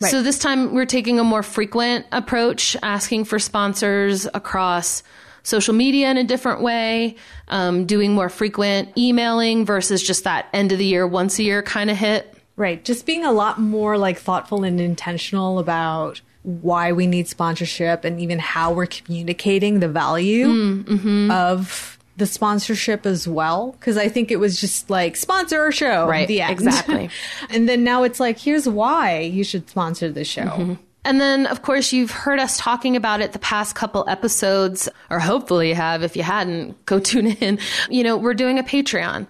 right. 0.00 0.10
so 0.10 0.22
this 0.22 0.38
time 0.38 0.74
we're 0.74 0.86
taking 0.86 1.18
a 1.18 1.24
more 1.24 1.42
frequent 1.42 2.06
approach, 2.12 2.76
asking 2.82 3.24
for 3.24 3.38
sponsors 3.38 4.26
across 4.32 5.02
social 5.42 5.74
media 5.74 6.10
in 6.10 6.16
a 6.16 6.24
different 6.24 6.62
way, 6.62 7.16
um, 7.48 7.86
doing 7.86 8.12
more 8.12 8.28
frequent 8.28 8.96
emailing 8.98 9.64
versus 9.64 10.02
just 10.02 10.24
that 10.24 10.46
end 10.52 10.72
of 10.72 10.78
the 10.78 10.84
year, 10.84 11.06
once 11.06 11.38
a 11.38 11.42
year 11.42 11.62
kind 11.62 11.90
of 11.90 11.96
hit. 11.96 12.36
Right. 12.60 12.84
Just 12.84 13.06
being 13.06 13.24
a 13.24 13.32
lot 13.32 13.58
more 13.58 13.96
like 13.96 14.18
thoughtful 14.18 14.64
and 14.64 14.78
intentional 14.78 15.58
about 15.58 16.20
why 16.42 16.92
we 16.92 17.06
need 17.06 17.26
sponsorship 17.26 18.04
and 18.04 18.20
even 18.20 18.38
how 18.38 18.74
we're 18.74 18.84
communicating 18.84 19.80
the 19.80 19.88
value 19.88 20.46
mm, 20.46 20.84
mm-hmm. 20.84 21.30
of 21.30 21.98
the 22.18 22.26
sponsorship 22.26 23.06
as 23.06 23.26
well. 23.26 23.74
Cause 23.80 23.96
I 23.96 24.10
think 24.10 24.30
it 24.30 24.36
was 24.36 24.60
just 24.60 24.90
like 24.90 25.16
sponsor 25.16 25.58
our 25.58 25.72
show. 25.72 26.06
Right. 26.06 26.28
The 26.28 26.42
end. 26.42 26.52
Exactly. 26.52 27.08
and 27.48 27.66
then 27.66 27.82
now 27.82 28.02
it's 28.02 28.20
like, 28.20 28.38
here's 28.38 28.68
why 28.68 29.20
you 29.20 29.42
should 29.42 29.70
sponsor 29.70 30.10
the 30.10 30.24
show. 30.24 30.42
Mm-hmm. 30.42 30.74
And 31.02 31.18
then, 31.18 31.46
of 31.46 31.62
course, 31.62 31.94
you've 31.94 32.10
heard 32.10 32.38
us 32.38 32.58
talking 32.58 32.94
about 32.94 33.22
it 33.22 33.32
the 33.32 33.38
past 33.38 33.74
couple 33.74 34.04
episodes, 34.06 34.86
or 35.08 35.18
hopefully 35.18 35.70
you 35.70 35.74
have. 35.74 36.02
If 36.02 36.14
you 36.14 36.22
hadn't, 36.22 36.84
go 36.84 37.00
tune 37.00 37.28
in. 37.28 37.58
You 37.88 38.04
know, 38.04 38.18
we're 38.18 38.34
doing 38.34 38.58
a 38.58 38.62
Patreon. 38.62 39.26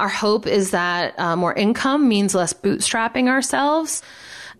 Our 0.00 0.08
hope 0.08 0.46
is 0.46 0.70
that 0.70 1.18
uh, 1.18 1.36
more 1.36 1.54
income 1.54 2.08
means 2.08 2.34
less 2.34 2.52
bootstrapping 2.52 3.28
ourselves. 3.28 4.02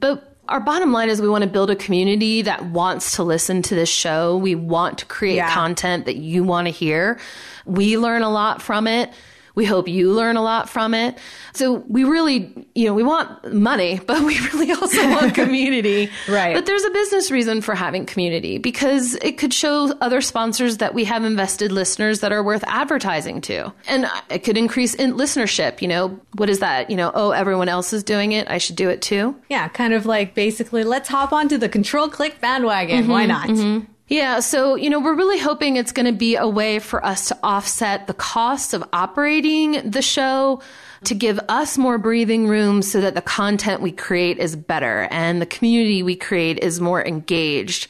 But 0.00 0.36
our 0.48 0.60
bottom 0.60 0.92
line 0.92 1.08
is 1.08 1.22
we 1.22 1.28
want 1.28 1.44
to 1.44 1.50
build 1.50 1.70
a 1.70 1.76
community 1.76 2.42
that 2.42 2.64
wants 2.66 3.16
to 3.16 3.22
listen 3.22 3.62
to 3.62 3.74
this 3.74 3.88
show. 3.88 4.36
We 4.36 4.54
want 4.54 4.98
to 4.98 5.06
create 5.06 5.36
yeah. 5.36 5.52
content 5.52 6.06
that 6.06 6.16
you 6.16 6.44
want 6.44 6.66
to 6.66 6.70
hear. 6.70 7.18
We 7.64 7.96
learn 7.96 8.22
a 8.22 8.30
lot 8.30 8.60
from 8.60 8.86
it. 8.86 9.10
We 9.54 9.64
hope 9.64 9.88
you 9.88 10.12
learn 10.12 10.36
a 10.36 10.42
lot 10.42 10.68
from 10.68 10.94
it. 10.94 11.18
So 11.52 11.84
we 11.88 12.04
really, 12.04 12.52
you 12.74 12.86
know, 12.86 12.94
we 12.94 13.02
want 13.02 13.52
money, 13.52 14.00
but 14.06 14.22
we 14.22 14.38
really 14.52 14.72
also 14.72 15.08
want 15.10 15.34
community. 15.36 16.10
right. 16.28 16.54
But 16.54 16.66
there's 16.66 16.84
a 16.84 16.90
business 16.90 17.30
reason 17.30 17.60
for 17.60 17.74
having 17.74 18.06
community 18.06 18.58
because 18.58 19.14
it 19.16 19.38
could 19.38 19.52
show 19.52 19.92
other 20.00 20.20
sponsors 20.20 20.78
that 20.78 20.94
we 20.94 21.04
have 21.04 21.24
invested 21.24 21.70
listeners 21.72 22.20
that 22.20 22.32
are 22.32 22.42
worth 22.42 22.64
advertising 22.66 23.40
to. 23.42 23.72
And 23.88 24.06
it 24.30 24.40
could 24.44 24.56
increase 24.56 24.94
in 24.94 25.14
listenership. 25.14 25.82
You 25.82 25.88
know, 25.88 26.20
what 26.36 26.48
is 26.48 26.60
that? 26.60 26.88
You 26.90 26.96
know, 26.96 27.10
oh, 27.14 27.32
everyone 27.32 27.68
else 27.68 27.92
is 27.92 28.02
doing 28.02 28.32
it. 28.32 28.48
I 28.48 28.58
should 28.58 28.76
do 28.76 28.88
it 28.88 29.02
too. 29.02 29.36
Yeah. 29.50 29.68
Kind 29.68 29.92
of 29.92 30.06
like 30.06 30.34
basically, 30.34 30.84
let's 30.84 31.08
hop 31.08 31.32
onto 31.32 31.58
the 31.58 31.68
control 31.68 32.08
click 32.08 32.40
bandwagon. 32.40 33.02
Mm-hmm, 33.02 33.10
Why 33.12 33.26
not? 33.26 33.48
Mm-hmm. 33.48 33.91
Yeah, 34.12 34.40
so, 34.40 34.74
you 34.74 34.90
know, 34.90 35.00
we're 35.00 35.14
really 35.14 35.38
hoping 35.38 35.76
it's 35.76 35.90
going 35.90 36.04
to 36.04 36.12
be 36.12 36.36
a 36.36 36.46
way 36.46 36.80
for 36.80 37.02
us 37.02 37.28
to 37.28 37.38
offset 37.42 38.06
the 38.06 38.12
costs 38.12 38.74
of 38.74 38.84
operating 38.92 39.90
the 39.90 40.02
show 40.02 40.60
to 41.04 41.14
give 41.14 41.40
us 41.48 41.78
more 41.78 41.96
breathing 41.96 42.46
room 42.46 42.82
so 42.82 43.00
that 43.00 43.14
the 43.14 43.22
content 43.22 43.80
we 43.80 43.90
create 43.90 44.36
is 44.36 44.54
better 44.54 45.08
and 45.10 45.40
the 45.40 45.46
community 45.46 46.02
we 46.02 46.14
create 46.14 46.58
is 46.58 46.78
more 46.78 47.02
engaged. 47.02 47.86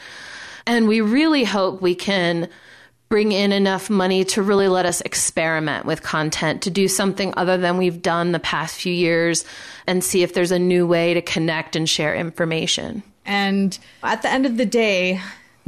And 0.64 0.87
we 0.87 1.01
really 1.01 1.43
hope 1.43 1.83
we 1.83 1.97
can 1.97 2.49
bring 3.09 3.33
in 3.33 3.51
enough 3.51 3.91
money 3.91 4.23
to 4.27 4.43
really 4.43 4.68
let 4.68 4.87
us 4.87 5.01
experiment 5.01 5.87
with 5.87 6.05
content, 6.05 6.62
to 6.62 6.70
do 6.70 6.87
something 6.87 7.35
other 7.37 7.59
than 7.59 7.79
we've 7.79 8.01
done 8.01 8.31
the 8.31 8.39
past 8.39 8.77
few 8.77 8.93
years 8.93 9.45
and 9.89 10.05
see 10.05 10.23
if 10.23 10.35
there's 10.35 10.53
a 10.53 10.59
new 10.61 10.87
way 10.87 11.14
to 11.14 11.20
connect 11.20 11.75
and 11.75 11.91
share 11.91 12.14
information. 12.14 13.03
And 13.27 13.77
at 14.05 14.23
the 14.23 14.31
end 14.31 14.47
of 14.47 14.57
the 14.57 14.66
day, 14.66 15.20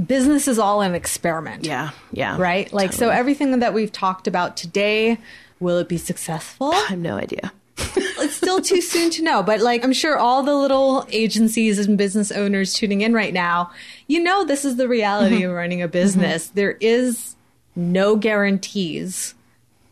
business 0.04 0.48
is 0.48 0.58
all 0.58 0.80
an 0.80 0.94
experiment. 0.94 1.64
Yeah. 1.64 1.90
Yeah. 2.12 2.36
Right? 2.38 2.72
Like, 2.72 2.90
totally. 2.90 2.98
so 2.98 3.10
everything 3.10 3.58
that 3.60 3.74
we've 3.74 3.92
talked 3.92 4.26
about 4.26 4.56
today, 4.56 5.18
will 5.60 5.78
it 5.78 5.88
be 5.88 5.98
successful? 5.98 6.72
I 6.72 6.86
have 6.88 6.98
no 6.98 7.16
idea. 7.16 7.52
it's 7.78 8.34
still 8.34 8.60
too 8.60 8.80
soon 8.80 9.10
to 9.10 9.22
know, 9.22 9.42
but 9.42 9.60
like 9.60 9.84
I'm 9.84 9.92
sure 9.92 10.16
all 10.16 10.42
the 10.42 10.54
little 10.54 11.06
agencies 11.10 11.78
and 11.84 11.98
business 11.98 12.30
owners 12.30 12.74
tuning 12.74 13.00
in 13.00 13.12
right 13.12 13.32
now, 13.32 13.72
you 14.06 14.22
know 14.22 14.44
this 14.44 14.64
is 14.64 14.76
the 14.76 14.88
reality 14.88 15.40
mm-hmm. 15.40 15.50
of 15.50 15.56
running 15.56 15.82
a 15.82 15.88
business. 15.88 16.46
Mm-hmm. 16.46 16.54
There 16.54 16.72
is 16.80 17.34
no 17.74 18.16
guarantees 18.16 19.34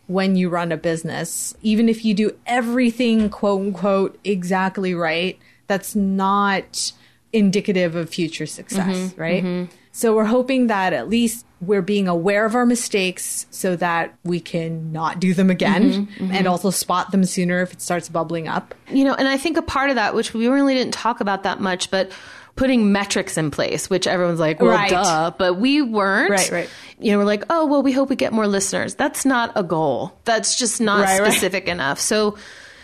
when 0.07 0.37
you 0.37 0.49
run 0.49 0.71
a 0.71 0.77
business. 0.77 1.57
Even 1.63 1.89
if 1.89 2.05
you 2.05 2.15
do 2.15 2.37
everything 2.47 3.29
quote 3.29 3.61
unquote 3.61 4.19
exactly 4.23 4.95
right, 4.95 5.39
that's 5.67 5.97
not 5.97 6.93
indicative 7.33 7.97
of 7.97 8.11
future 8.11 8.47
success, 8.47 8.97
mm-hmm. 8.97 9.21
right? 9.21 9.69
So 9.93 10.17
we're 10.17 10.25
hoping 10.25 10.69
that 10.69 10.95
at 10.95 11.09
least 11.09 11.45
we're 11.61 11.83
being 11.83 12.09
aware 12.09 12.45
of 12.45 12.55
our 12.57 12.67
mistakes 12.67 13.47
so 13.51 13.77
that 13.77 14.15
we 14.25 14.41
can 14.41 14.91
not 14.91 15.21
do 15.21 15.33
them 15.35 15.51
again 15.51 15.83
mm-hmm, 15.83 16.25
mm-hmm. 16.25 16.35
and 16.35 16.49
also 16.49 16.71
spot 16.71 17.13
them 17.13 17.25
sooner 17.25 17.63
if 17.63 17.73
it 17.73 17.81
starts 17.81 18.09
bubbling 18.09 18.49
up. 18.49 18.75
You 18.91 19.05
know, 19.05 19.15
and 19.15 19.29
I 19.29 19.37
think 19.37 19.57
a 19.59 19.63
part 19.63 19.91
of 19.91 19.97
that, 19.97 20.15
which 20.15 20.35
we 20.35 20.49
really 20.49 20.75
didn't 20.75 20.95
talk 20.95 21.21
about 21.21 21.45
that 21.45 21.61
much, 21.61 21.91
but 21.91 22.11
putting 22.57 22.91
metrics 22.91 23.37
in 23.37 23.51
place, 23.51 23.89
which 23.89 24.07
everyone's 24.07 24.41
like, 24.41 24.61
well, 24.61 24.73
right. 24.73 24.91
duh, 24.91 25.33
but 25.39 25.55
we 25.55 25.83
weren't. 25.83 26.31
Right, 26.31 26.51
right. 26.51 26.71
You 26.99 27.13
know, 27.13 27.19
we're 27.19 27.25
like, 27.25 27.45
oh, 27.51 27.67
well, 27.67 27.83
we 27.83 27.93
hope 27.93 28.11
we 28.11 28.17
get 28.17 28.33
more 28.33 28.47
listeners. 28.47 28.95
That's 28.95 29.25
not 29.25 29.53
a 29.55 29.63
goal. 29.63 30.19
That's 30.25 30.59
just 30.59 30.81
not 30.81 31.05
right, 31.05 31.17
specific 31.17 31.65
right. 31.65 31.73
enough. 31.73 32.01
So, 32.01 32.37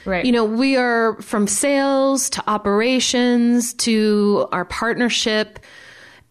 Right. 0.05 0.25
You 0.25 0.33
know, 0.33 0.45
we 0.47 0.77
are 0.77 1.21
from 1.21 1.47
sales 1.47 2.31
to 2.31 2.51
operations 2.51 3.75
to 3.75 4.49
our 4.53 4.65
partnership 4.65 5.59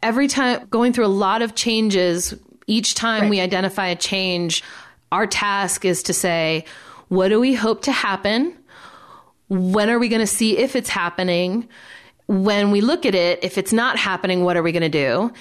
every 0.01 0.27
time 0.27 0.67
going 0.69 0.93
through 0.93 1.05
a 1.05 1.07
lot 1.07 1.41
of 1.41 1.55
changes, 1.55 2.33
each 2.67 2.95
time 2.95 3.23
right. 3.23 3.29
we 3.29 3.39
identify 3.39 3.87
a 3.87 3.95
change, 3.95 4.63
our 5.11 5.27
task 5.27 5.85
is 5.85 6.03
to 6.03 6.13
say, 6.13 6.65
what 7.07 7.29
do 7.29 7.39
we 7.39 7.53
hope 7.53 7.83
to 7.83 7.91
happen? 7.91 8.53
When 9.49 9.89
are 9.89 9.99
we 9.99 10.09
going 10.09 10.19
to 10.19 10.27
see 10.27 10.57
if 10.57 10.75
it's 10.75 10.89
happening? 10.89 11.69
When 12.27 12.71
we 12.71 12.81
look 12.81 13.05
at 13.05 13.15
it, 13.15 13.39
if 13.43 13.57
it's 13.57 13.71
not 13.71 13.97
happening, 13.97 14.43
what 14.43 14.57
are 14.57 14.63
we 14.63 14.73
going 14.73 14.83
to 14.83 14.89
do? 14.89 15.31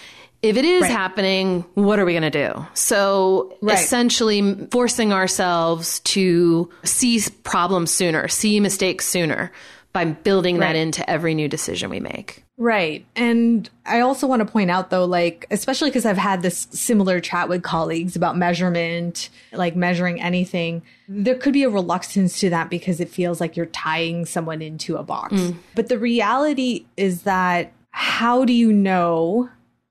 If 0.43 0.57
it 0.57 0.65
is 0.65 0.83
right. 0.83 0.91
happening, 0.91 1.65
what 1.75 1.99
are 1.99 2.05
we 2.05 2.13
going 2.13 2.31
to 2.31 2.31
do? 2.31 2.67
So 2.75 3.57
right. 3.63 3.75
essentially 3.75 4.69
forcing 4.71 5.13
ourselves 5.13 5.99
to 6.01 6.71
see 6.85 7.21
problems 7.43 7.91
sooner, 7.91 8.29
see 8.29 8.61
mistakes 8.61 9.07
sooner 9.07 9.51
by 9.93 10.05
building 10.05 10.59
right. 10.59 10.75
that 10.75 10.77
into 10.77 11.09
every 11.11 11.35
new 11.35 11.49
decision 11.49 11.91
we 11.91 11.99
make. 11.99 12.45
Right. 12.59 13.05
And 13.15 13.69
I 13.85 14.01
also 14.01 14.27
want 14.27 14.41
to 14.41 14.47
point 14.47 14.71
out 14.71 14.89
though, 14.89 15.05
like, 15.05 15.47
especially 15.51 15.91
because 15.91 16.07
I've 16.07 16.17
had 16.17 16.41
this 16.41 16.67
similar 16.71 17.21
chat 17.21 17.51
with 17.51 17.63
colleagues 17.63 18.17
about 18.17 18.37
measurement, 18.37 19.29
like 19.53 19.77
measuring 19.77 20.21
anything, 20.21 20.83
there 21.07 21.35
could 21.35 21.53
be 21.53 21.65
a 21.65 21.69
reluctance 21.69 22.41
to 22.41 22.51
that 22.51 22.71
because 22.71 22.99
it 22.99 23.11
feels 23.11 23.41
like 23.41 23.57
you're 23.57 23.67
tying 23.67 24.25
someone 24.25 24.63
into 24.63 24.97
a 24.97 25.03
box. 25.03 25.35
Mm. 25.35 25.57
But 25.75 25.89
the 25.89 25.99
reality 25.99 26.87
is 26.97 27.23
that 27.23 27.73
how 27.91 28.45
do 28.47 28.55
you 28.55 28.73
know 28.73 29.51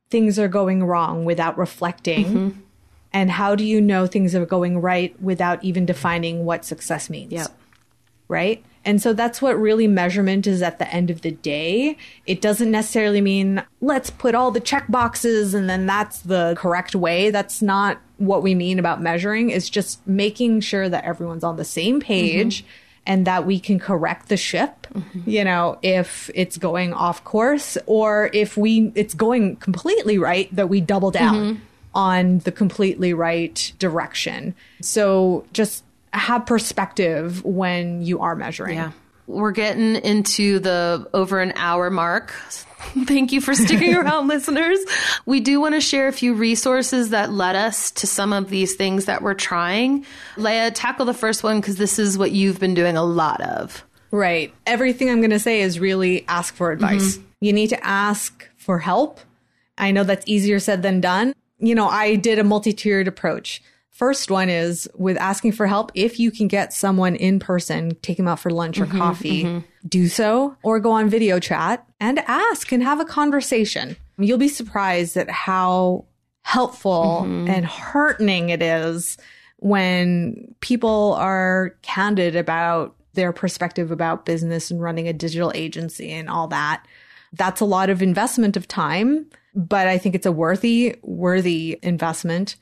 things 0.09 0.39
are 0.39 0.47
going 0.47 0.83
wrong 0.83 1.23
without 1.23 1.57
reflecting? 1.57 2.25
Mm-hmm. 2.25 2.59
And 3.13 3.31
how 3.31 3.55
do 3.55 3.63
you 3.63 3.79
know 3.79 4.07
things 4.07 4.35
are 4.35 4.45
going 4.45 4.81
right 4.81 5.19
without 5.21 5.63
even 5.63 5.85
defining 5.85 6.45
what 6.45 6.65
success 6.65 7.09
means? 7.09 7.31
Yep. 7.31 7.57
Right? 8.27 8.65
And 8.85 9.01
so 9.01 9.13
that's 9.13 9.41
what 9.41 9.59
really 9.59 9.87
measurement 9.87 10.45
is 10.45 10.61
at 10.61 10.77
the 10.79 10.87
end 10.93 11.09
of 11.09 11.21
the 11.21 11.31
day. 11.31 11.97
It 12.27 12.39
doesn't 12.39 12.69
necessarily 12.69 13.19
mean 13.19 13.63
let's 13.81 14.11
put 14.11 14.35
all 14.35 14.51
the 14.51 14.59
check 14.59 14.85
boxes 14.87 15.53
and 15.53 15.67
then 15.69 15.87
that's 15.87 16.19
the 16.19 16.53
correct 16.57 16.95
way. 16.95 17.31
That's 17.31 17.61
not 17.61 17.97
what 18.17 18.43
we 18.43 18.53
mean 18.53 18.77
about 18.77 19.01
measuring. 19.01 19.49
It's 19.49 19.69
just 19.69 20.05
making 20.07 20.61
sure 20.61 20.87
that 20.87 21.03
everyone's 21.03 21.43
on 21.43 21.57
the 21.57 21.65
same 21.65 21.99
page. 21.99 22.61
Mm-hmm. 22.61 22.69
And 23.07 23.27
that 23.27 23.45
we 23.45 23.59
can 23.59 23.77
correct 23.77 24.29
the 24.29 24.35
ship, 24.35 24.87
mm-hmm. 24.91 25.29
you 25.29 25.43
know, 25.43 25.77
if 25.83 26.31
it's 26.33 26.57
going 26.57 26.91
off 26.91 27.23
course 27.23 27.77
or 27.85 28.31
if 28.33 28.57
we 28.57 28.91
it's 28.95 29.13
going 29.13 29.57
completely 29.57 30.17
right, 30.17 30.49
that 30.55 30.69
we 30.69 30.81
double 30.81 31.11
down 31.11 31.35
mm-hmm. 31.35 31.63
on 31.93 32.39
the 32.39 32.51
completely 32.51 33.13
right 33.13 33.71
direction. 33.77 34.55
So 34.81 35.45
just 35.53 35.83
have 36.17 36.45
perspective 36.45 37.43
when 37.43 38.01
you 38.01 38.19
are 38.19 38.35
measuring. 38.35 38.77
Yeah. 38.77 38.91
We're 39.27 39.51
getting 39.51 39.95
into 39.95 40.59
the 40.59 41.09
over 41.13 41.39
an 41.39 41.53
hour 41.55 41.89
mark. 41.89 42.31
Thank 43.05 43.31
you 43.31 43.41
for 43.41 43.55
sticking 43.55 43.95
around, 43.95 44.27
listeners. 44.27 44.79
We 45.25 45.39
do 45.39 45.59
want 45.59 45.73
to 45.73 45.81
share 45.81 46.07
a 46.07 46.11
few 46.11 46.35
resources 46.35 47.09
that 47.09 47.31
led 47.31 47.55
us 47.55 47.89
to 47.91 48.07
some 48.07 48.33
of 48.33 48.49
these 48.49 48.75
things 48.75 49.05
that 49.05 49.23
we're 49.23 49.33
trying. 49.33 50.05
Lea, 50.37 50.69
tackle 50.71 51.05
the 51.05 51.13
first 51.13 51.43
one 51.43 51.59
because 51.59 51.77
this 51.77 51.97
is 51.97 52.17
what 52.17 52.31
you've 52.31 52.59
been 52.59 52.75
doing 52.75 52.97
a 52.97 53.03
lot 53.03 53.41
of. 53.41 53.83
Right. 54.11 54.53
Everything 54.67 55.09
I'm 55.09 55.19
going 55.19 55.31
to 55.31 55.39
say 55.39 55.61
is 55.61 55.79
really 55.79 56.25
ask 56.27 56.53
for 56.53 56.71
advice. 56.71 57.17
Mm-hmm. 57.17 57.25
You 57.41 57.53
need 57.53 57.67
to 57.69 57.85
ask 57.85 58.47
for 58.55 58.79
help. 58.79 59.19
I 59.77 59.91
know 59.91 60.03
that's 60.03 60.25
easier 60.27 60.59
said 60.59 60.83
than 60.83 61.01
done. 61.01 61.33
You 61.59 61.75
know, 61.75 61.87
I 61.87 62.15
did 62.15 62.39
a 62.39 62.43
multi 62.43 62.73
tiered 62.73 63.07
approach. 63.07 63.61
First 63.95 64.29
one 64.29 64.49
is 64.49 64.89
with 64.95 65.15
asking 65.15 65.53
for 65.53 65.67
help. 65.67 65.89
If 65.95 66.19
you 66.19 66.29
can 66.29 66.49
get 66.49 66.73
someone 66.73 67.15
in 67.15 67.39
person, 67.39 67.95
take 68.01 68.17
them 68.17 68.27
out 68.27 68.41
for 68.41 68.49
lunch 68.49 68.77
or 68.77 68.85
mm-hmm, 68.85 68.97
coffee, 68.97 69.43
mm-hmm. 69.45 69.87
do 69.87 70.09
so 70.09 70.57
or 70.63 70.81
go 70.81 70.91
on 70.91 71.07
video 71.07 71.39
chat 71.39 71.87
and 72.01 72.19
ask 72.27 72.73
and 72.73 72.83
have 72.83 72.99
a 72.99 73.05
conversation. 73.05 73.95
You'll 74.17 74.37
be 74.37 74.49
surprised 74.49 75.15
at 75.15 75.29
how 75.29 76.03
helpful 76.41 77.21
mm-hmm. 77.23 77.49
and 77.49 77.65
heartening 77.65 78.49
it 78.49 78.61
is 78.61 79.17
when 79.59 80.53
people 80.59 81.13
are 81.13 81.77
candid 81.81 82.35
about 82.35 82.97
their 83.13 83.31
perspective 83.31 83.91
about 83.91 84.25
business 84.25 84.69
and 84.69 84.81
running 84.81 85.07
a 85.07 85.13
digital 85.13 85.53
agency 85.55 86.11
and 86.11 86.29
all 86.29 86.49
that. 86.49 86.85
That's 87.31 87.61
a 87.61 87.65
lot 87.65 87.89
of 87.89 88.01
investment 88.01 88.57
of 88.57 88.67
time, 88.67 89.27
but 89.55 89.87
I 89.87 89.97
think 89.97 90.15
it's 90.15 90.25
a 90.25 90.33
worthy, 90.33 90.97
worthy 91.01 91.79
investment 91.81 92.57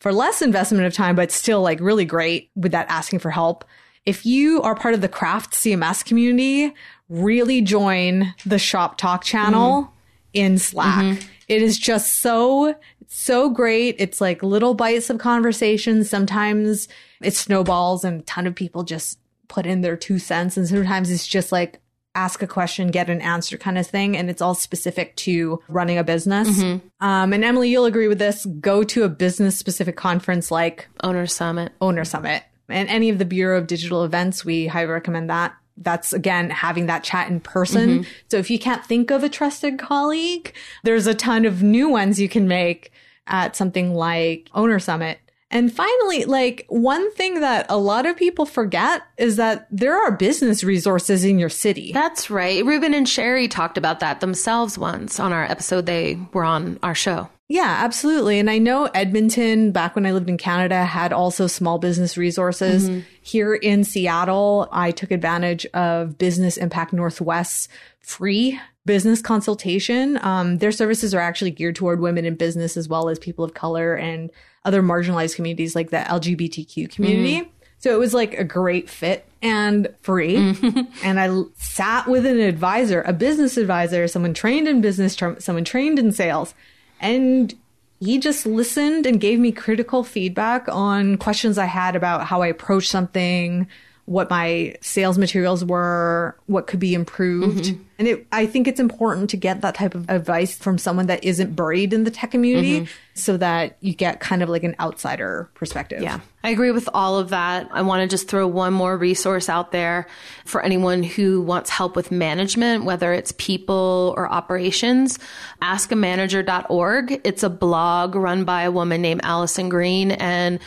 for 0.00 0.12
less 0.12 0.42
investment 0.42 0.86
of 0.86 0.94
time, 0.94 1.16
but 1.16 1.30
still 1.30 1.62
like 1.62 1.80
really 1.80 2.04
great 2.04 2.50
with 2.54 2.72
that 2.72 2.86
asking 2.88 3.18
for 3.18 3.30
help. 3.30 3.64
If 4.04 4.24
you 4.24 4.62
are 4.62 4.74
part 4.74 4.94
of 4.94 5.00
the 5.00 5.08
craft 5.08 5.54
CMS 5.54 6.04
community, 6.04 6.72
really 7.08 7.60
join 7.60 8.34
the 8.44 8.58
shop 8.58 8.98
talk 8.98 9.24
channel 9.24 9.82
mm-hmm. 9.82 9.92
in 10.34 10.58
Slack. 10.58 11.04
Mm-hmm. 11.04 11.28
It 11.48 11.62
is 11.62 11.78
just 11.78 12.20
so, 12.20 12.74
so 13.08 13.50
great. 13.50 13.96
It's 13.98 14.20
like 14.20 14.42
little 14.42 14.74
bites 14.74 15.10
of 15.10 15.18
conversations. 15.18 16.10
Sometimes 16.10 16.88
it 17.22 17.34
snowballs 17.34 18.04
and 18.04 18.20
a 18.20 18.24
ton 18.24 18.46
of 18.46 18.54
people 18.54 18.82
just 18.82 19.18
put 19.48 19.66
in 19.66 19.80
their 19.80 19.96
two 19.96 20.18
cents. 20.18 20.56
And 20.56 20.68
sometimes 20.68 21.10
it's 21.10 21.26
just 21.26 21.52
like, 21.52 21.80
ask 22.16 22.42
a 22.42 22.46
question, 22.46 22.88
get 22.88 23.10
an 23.10 23.20
answer 23.20 23.56
kind 23.56 23.78
of 23.78 23.86
thing. 23.86 24.16
And 24.16 24.28
it's 24.30 24.42
all 24.42 24.54
specific 24.54 25.14
to 25.16 25.62
running 25.68 25.98
a 25.98 26.04
business. 26.04 26.48
Mm-hmm. 26.48 27.06
Um, 27.06 27.32
and 27.32 27.44
Emily, 27.44 27.68
you'll 27.68 27.84
agree 27.84 28.08
with 28.08 28.18
this. 28.18 28.46
Go 28.60 28.82
to 28.84 29.04
a 29.04 29.08
business 29.08 29.56
specific 29.56 29.96
conference 29.96 30.50
like 30.50 30.88
Owner 31.04 31.26
Summit. 31.26 31.72
Owner 31.80 32.04
Summit. 32.04 32.42
And 32.68 32.88
any 32.88 33.10
of 33.10 33.18
the 33.18 33.24
Bureau 33.24 33.58
of 33.58 33.66
Digital 33.66 34.02
Events, 34.02 34.44
we 34.44 34.66
highly 34.66 34.90
recommend 34.90 35.30
that. 35.30 35.54
That's 35.76 36.14
again 36.14 36.48
having 36.48 36.86
that 36.86 37.04
chat 37.04 37.28
in 37.28 37.38
person. 37.38 37.88
Mm-hmm. 37.88 38.10
So 38.30 38.38
if 38.38 38.50
you 38.50 38.58
can't 38.58 38.84
think 38.84 39.10
of 39.10 39.22
a 39.22 39.28
trusted 39.28 39.78
colleague, 39.78 40.54
there's 40.84 41.06
a 41.06 41.14
ton 41.14 41.44
of 41.44 41.62
new 41.62 41.90
ones 41.90 42.18
you 42.18 42.30
can 42.30 42.48
make 42.48 42.92
at 43.26 43.56
something 43.56 43.92
like 43.94 44.48
Owner 44.54 44.78
Summit 44.78 45.18
and 45.50 45.72
finally, 45.72 46.24
like 46.24 46.66
one 46.68 47.12
thing 47.12 47.40
that 47.40 47.66
a 47.68 47.78
lot 47.78 48.04
of 48.06 48.16
people 48.16 48.46
forget 48.46 49.02
is 49.16 49.36
that 49.36 49.68
there 49.70 49.96
are 49.96 50.10
business 50.10 50.64
resources 50.64 51.24
in 51.24 51.38
your 51.38 51.48
city. 51.48 51.92
That's 51.92 52.30
right. 52.30 52.64
Ruben 52.64 52.94
and 52.94 53.08
Sherry 53.08 53.46
talked 53.46 53.78
about 53.78 54.00
that 54.00 54.20
themselves 54.20 54.76
once 54.76 55.20
on 55.20 55.32
our 55.32 55.44
episode 55.44 55.86
they 55.86 56.18
were 56.32 56.44
on 56.44 56.78
our 56.82 56.94
show. 56.94 57.28
Yeah, 57.48 57.76
absolutely. 57.84 58.40
And 58.40 58.50
I 58.50 58.58
know 58.58 58.86
Edmonton, 58.86 59.70
back 59.70 59.94
when 59.94 60.04
I 60.04 60.10
lived 60.10 60.28
in 60.28 60.36
Canada, 60.36 60.84
had 60.84 61.12
also 61.12 61.46
small 61.46 61.78
business 61.78 62.16
resources. 62.16 62.90
Mm-hmm. 62.90 63.00
Here 63.22 63.54
in 63.54 63.84
Seattle, 63.84 64.68
I 64.72 64.90
took 64.90 65.12
advantage 65.12 65.64
of 65.66 66.18
Business 66.18 66.56
Impact 66.56 66.92
Northwest's 66.92 67.68
free 68.00 68.60
business 68.86 69.20
consultation. 69.20 70.18
Um, 70.22 70.58
their 70.58 70.72
services 70.72 71.14
are 71.14 71.20
actually 71.20 71.50
geared 71.50 71.74
toward 71.74 72.00
women 72.00 72.24
in 72.24 72.36
business 72.36 72.76
as 72.76 72.88
well 72.88 73.08
as 73.08 73.18
people 73.18 73.44
of 73.44 73.52
color 73.52 73.94
and 73.94 74.30
other 74.64 74.82
marginalized 74.82 75.34
communities 75.34 75.74
like 75.74 75.90
the 75.90 75.98
LGBTQ 75.98 76.90
community. 76.90 77.40
Mm. 77.42 77.48
So 77.78 77.94
it 77.94 77.98
was 77.98 78.14
like 78.14 78.34
a 78.34 78.44
great 78.44 78.88
fit 78.88 79.26
and 79.42 79.88
free. 80.00 80.36
Mm. 80.36 80.88
and 81.04 81.20
I 81.20 81.42
sat 81.56 82.08
with 82.08 82.24
an 82.24 82.40
advisor, 82.40 83.02
a 83.02 83.12
business 83.12 83.56
advisor, 83.56 84.08
someone 84.08 84.32
trained 84.32 84.66
in 84.66 84.80
business, 84.80 85.16
someone 85.38 85.64
trained 85.64 85.98
in 85.98 86.12
sales. 86.12 86.54
And 87.00 87.54
he 88.00 88.18
just 88.18 88.46
listened 88.46 89.06
and 89.06 89.20
gave 89.20 89.38
me 89.38 89.52
critical 89.52 90.04
feedback 90.04 90.68
on 90.68 91.16
questions 91.16 91.58
I 91.58 91.66
had 91.66 91.96
about 91.96 92.26
how 92.26 92.42
I 92.42 92.48
approach 92.48 92.88
something, 92.88 93.66
what 94.06 94.30
my 94.30 94.76
sales 94.80 95.18
materials 95.18 95.64
were, 95.64 96.36
what 96.46 96.68
could 96.68 96.78
be 96.78 96.94
improved. 96.94 97.64
Mm-hmm. 97.64 97.82
And 97.98 98.08
it, 98.08 98.26
I 98.30 98.46
think 98.46 98.68
it's 98.68 98.78
important 98.78 99.30
to 99.30 99.36
get 99.36 99.62
that 99.62 99.74
type 99.74 99.96
of 99.96 100.08
advice 100.08 100.56
from 100.56 100.78
someone 100.78 101.06
that 101.06 101.24
isn't 101.24 101.56
buried 101.56 101.92
in 101.92 102.04
the 102.04 102.10
tech 102.12 102.30
community 102.30 102.82
mm-hmm. 102.82 102.92
so 103.14 103.36
that 103.38 103.76
you 103.80 103.94
get 103.94 104.20
kind 104.20 104.44
of 104.44 104.48
like 104.48 104.62
an 104.62 104.76
outsider 104.78 105.50
perspective. 105.54 106.02
Yeah, 106.02 106.20
I 106.44 106.50
agree 106.50 106.70
with 106.70 106.88
all 106.94 107.18
of 107.18 107.30
that. 107.30 107.68
I 107.72 107.82
want 107.82 108.02
to 108.02 108.06
just 108.06 108.28
throw 108.28 108.46
one 108.46 108.72
more 108.72 108.96
resource 108.96 109.48
out 109.48 109.72
there 109.72 110.06
for 110.44 110.62
anyone 110.62 111.02
who 111.02 111.42
wants 111.42 111.68
help 111.68 111.96
with 111.96 112.12
management, 112.12 112.84
whether 112.84 113.12
it's 113.12 113.32
people 113.38 114.14
or 114.16 114.30
operations. 114.30 115.18
Askamanager.org. 115.62 117.20
It's 117.24 117.42
a 117.42 117.50
blog 117.50 118.14
run 118.14 118.44
by 118.44 118.62
a 118.62 118.70
woman 118.70 119.02
named 119.02 119.22
Alison 119.24 119.68
Green 119.68 120.12
and 120.12 120.60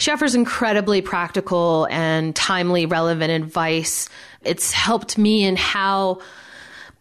she 0.00 0.10
offers 0.10 0.34
incredibly 0.34 1.02
practical 1.02 1.86
and 1.90 2.34
timely, 2.34 2.86
relevant 2.86 3.30
advice. 3.30 4.08
It's 4.42 4.72
helped 4.72 5.18
me 5.18 5.44
in 5.44 5.56
how 5.56 6.22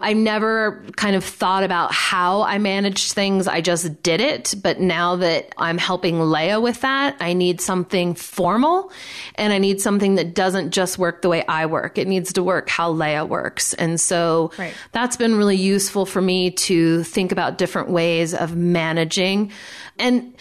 I 0.02 0.12
never 0.12 0.84
kind 0.98 1.16
of 1.16 1.24
thought 1.24 1.64
about 1.64 1.94
how 1.94 2.42
I 2.42 2.58
managed 2.58 3.14
things. 3.14 3.48
I 3.48 3.62
just 3.62 4.04
did 4.04 4.20
it. 4.20 4.54
But 4.62 4.82
now 4.82 5.16
that 5.16 5.54
I'm 5.58 5.78
helping 5.78 6.22
Lea 6.22 6.58
with 6.58 6.82
that, 6.82 7.16
I 7.22 7.32
need 7.32 7.62
something 7.62 8.16
formal 8.16 8.92
and 9.36 9.54
I 9.54 9.60
need 9.60 9.80
something 9.80 10.16
that 10.16 10.34
doesn't 10.34 10.72
just 10.72 10.98
work 11.00 11.22
the 11.22 11.30
way 11.30 11.46
I 11.48 11.68
work. 11.68 11.98
It 11.98 12.08
needs 12.08 12.34
to 12.34 12.44
work 12.44 12.68
how 12.68 12.92
Lea 12.92 13.22
works. 13.22 13.74
And 13.74 14.00
so 14.00 14.52
right. 14.58 14.74
that's 14.92 15.16
been 15.16 15.36
really 15.36 15.58
useful 15.58 16.06
for 16.06 16.22
me 16.22 16.52
to 16.52 17.04
think 17.04 17.32
about 17.32 17.58
different 17.58 17.90
ways 17.90 18.34
of 18.34 18.58
managing. 18.58 19.54
And 19.98 20.34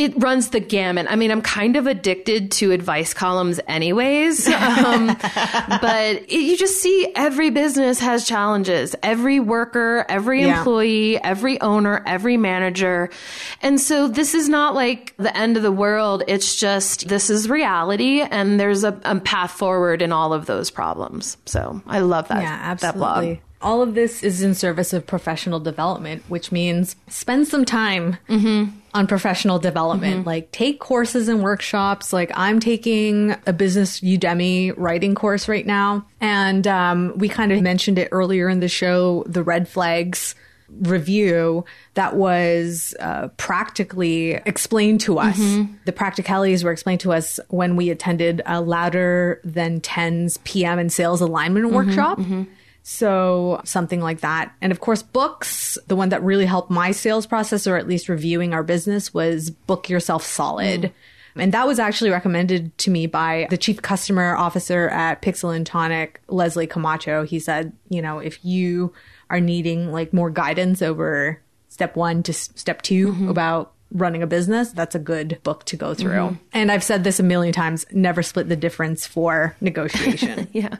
it 0.00 0.14
runs 0.16 0.48
the 0.48 0.60
gamut. 0.60 1.06
I 1.10 1.16
mean, 1.16 1.30
I'm 1.30 1.42
kind 1.42 1.76
of 1.76 1.86
addicted 1.86 2.52
to 2.52 2.72
advice 2.72 3.12
columns, 3.12 3.60
anyways. 3.68 4.48
Um, 4.80 5.08
but 5.08 6.22
it, 6.28 6.32
you 6.32 6.56
just 6.56 6.80
see 6.80 7.12
every 7.14 7.50
business 7.50 7.98
has 7.98 8.26
challenges. 8.26 8.94
Every 9.02 9.40
worker, 9.40 10.06
every 10.08 10.42
yeah. 10.42 10.58
employee, 10.58 11.22
every 11.22 11.60
owner, 11.60 12.02
every 12.06 12.36
manager. 12.36 13.10
And 13.62 13.80
so 13.80 14.06
this 14.06 14.34
is 14.34 14.48
not 14.48 14.74
like 14.74 15.14
the 15.16 15.36
end 15.36 15.56
of 15.56 15.62
the 15.62 15.72
world. 15.72 16.22
It's 16.28 16.56
just 16.56 17.08
this 17.08 17.30
is 17.30 17.50
reality, 17.50 18.20
and 18.20 18.60
there's 18.60 18.84
a, 18.84 18.98
a 19.04 19.18
path 19.20 19.50
forward 19.52 20.02
in 20.02 20.12
all 20.12 20.32
of 20.32 20.46
those 20.46 20.70
problems. 20.70 21.36
So 21.46 21.82
I 21.86 22.00
love 22.00 22.28
that. 22.28 22.42
Yeah, 22.42 22.58
absolutely. 22.62 23.00
That 23.00 23.40
blog. 23.40 23.49
All 23.62 23.82
of 23.82 23.94
this 23.94 24.22
is 24.22 24.42
in 24.42 24.54
service 24.54 24.92
of 24.92 25.06
professional 25.06 25.60
development, 25.60 26.22
which 26.28 26.50
means 26.50 26.96
spend 27.08 27.46
some 27.46 27.64
time 27.64 28.16
mm-hmm. 28.28 28.70
on 28.94 29.06
professional 29.06 29.58
development. 29.58 30.20
Mm-hmm. 30.20 30.28
Like 30.28 30.50
take 30.52 30.80
courses 30.80 31.28
and 31.28 31.42
workshops. 31.42 32.12
Like 32.12 32.30
I'm 32.34 32.58
taking 32.58 33.36
a 33.46 33.52
business 33.52 34.00
Udemy 34.00 34.72
writing 34.76 35.14
course 35.14 35.46
right 35.48 35.66
now. 35.66 36.06
And 36.20 36.66
um, 36.66 37.12
we 37.16 37.28
kind 37.28 37.52
of 37.52 37.60
mentioned 37.60 37.98
it 37.98 38.08
earlier 38.12 38.48
in 38.48 38.60
the 38.60 38.68
show, 38.68 39.24
the 39.26 39.42
red 39.42 39.68
flags 39.68 40.34
review 40.82 41.64
that 41.94 42.16
was 42.16 42.94
uh, 43.00 43.28
practically 43.36 44.32
explained 44.46 45.00
to 45.02 45.18
us. 45.18 45.38
Mm-hmm. 45.38 45.74
The 45.84 45.92
practicalities 45.92 46.64
were 46.64 46.72
explained 46.72 47.00
to 47.00 47.12
us 47.12 47.40
when 47.48 47.76
we 47.76 47.90
attended 47.90 48.42
a 48.46 48.60
louder 48.60 49.40
than 49.44 49.80
10's 49.80 50.38
PM 50.38 50.78
and 50.78 50.92
sales 50.92 51.20
alignment 51.20 51.66
mm-hmm, 51.66 51.74
workshop. 51.74 52.18
So 52.92 53.60
something 53.62 54.00
like 54.00 54.20
that. 54.22 54.52
And 54.60 54.72
of 54.72 54.80
course, 54.80 55.00
books, 55.00 55.78
the 55.86 55.94
one 55.94 56.08
that 56.08 56.24
really 56.24 56.44
helped 56.44 56.72
my 56.72 56.90
sales 56.90 57.24
process, 57.24 57.68
or 57.68 57.76
at 57.76 57.86
least 57.86 58.08
reviewing 58.08 58.52
our 58.52 58.64
business, 58.64 59.14
was 59.14 59.48
Book 59.48 59.88
Yourself 59.88 60.24
Solid. 60.24 60.82
Mm. 60.82 60.92
And 61.36 61.54
that 61.54 61.68
was 61.68 61.78
actually 61.78 62.10
recommended 62.10 62.76
to 62.78 62.90
me 62.90 63.06
by 63.06 63.46
the 63.48 63.56
chief 63.56 63.80
customer 63.80 64.36
officer 64.36 64.88
at 64.88 65.22
Pixel 65.22 65.54
and 65.54 65.64
Tonic, 65.64 66.20
Leslie 66.26 66.66
Camacho. 66.66 67.22
He 67.22 67.38
said, 67.38 67.72
you 67.88 68.02
know, 68.02 68.18
if 68.18 68.44
you 68.44 68.92
are 69.30 69.40
needing 69.40 69.92
like 69.92 70.12
more 70.12 70.28
guidance 70.28 70.82
over 70.82 71.40
step 71.68 71.94
one 71.94 72.24
to 72.24 72.32
step 72.32 72.82
2 72.82 73.06
mm-hmm. 73.06 73.28
about 73.28 73.72
running 73.92 74.22
a 74.22 74.26
business, 74.26 74.70
that's 74.70 74.94
a 74.94 74.98
good 74.98 75.40
book 75.42 75.64
to 75.64 75.76
go 75.76 75.94
through. 75.94 76.12
Mm-hmm. 76.12 76.36
And 76.52 76.70
I've 76.70 76.84
said 76.84 77.04
this 77.04 77.18
a 77.18 77.22
million 77.22 77.52
times 77.52 77.86
never 77.90 78.22
split 78.22 78.48
the 78.48 78.56
difference 78.56 79.06
for 79.06 79.56
negotiation. 79.60 80.48
yeah. 80.52 80.76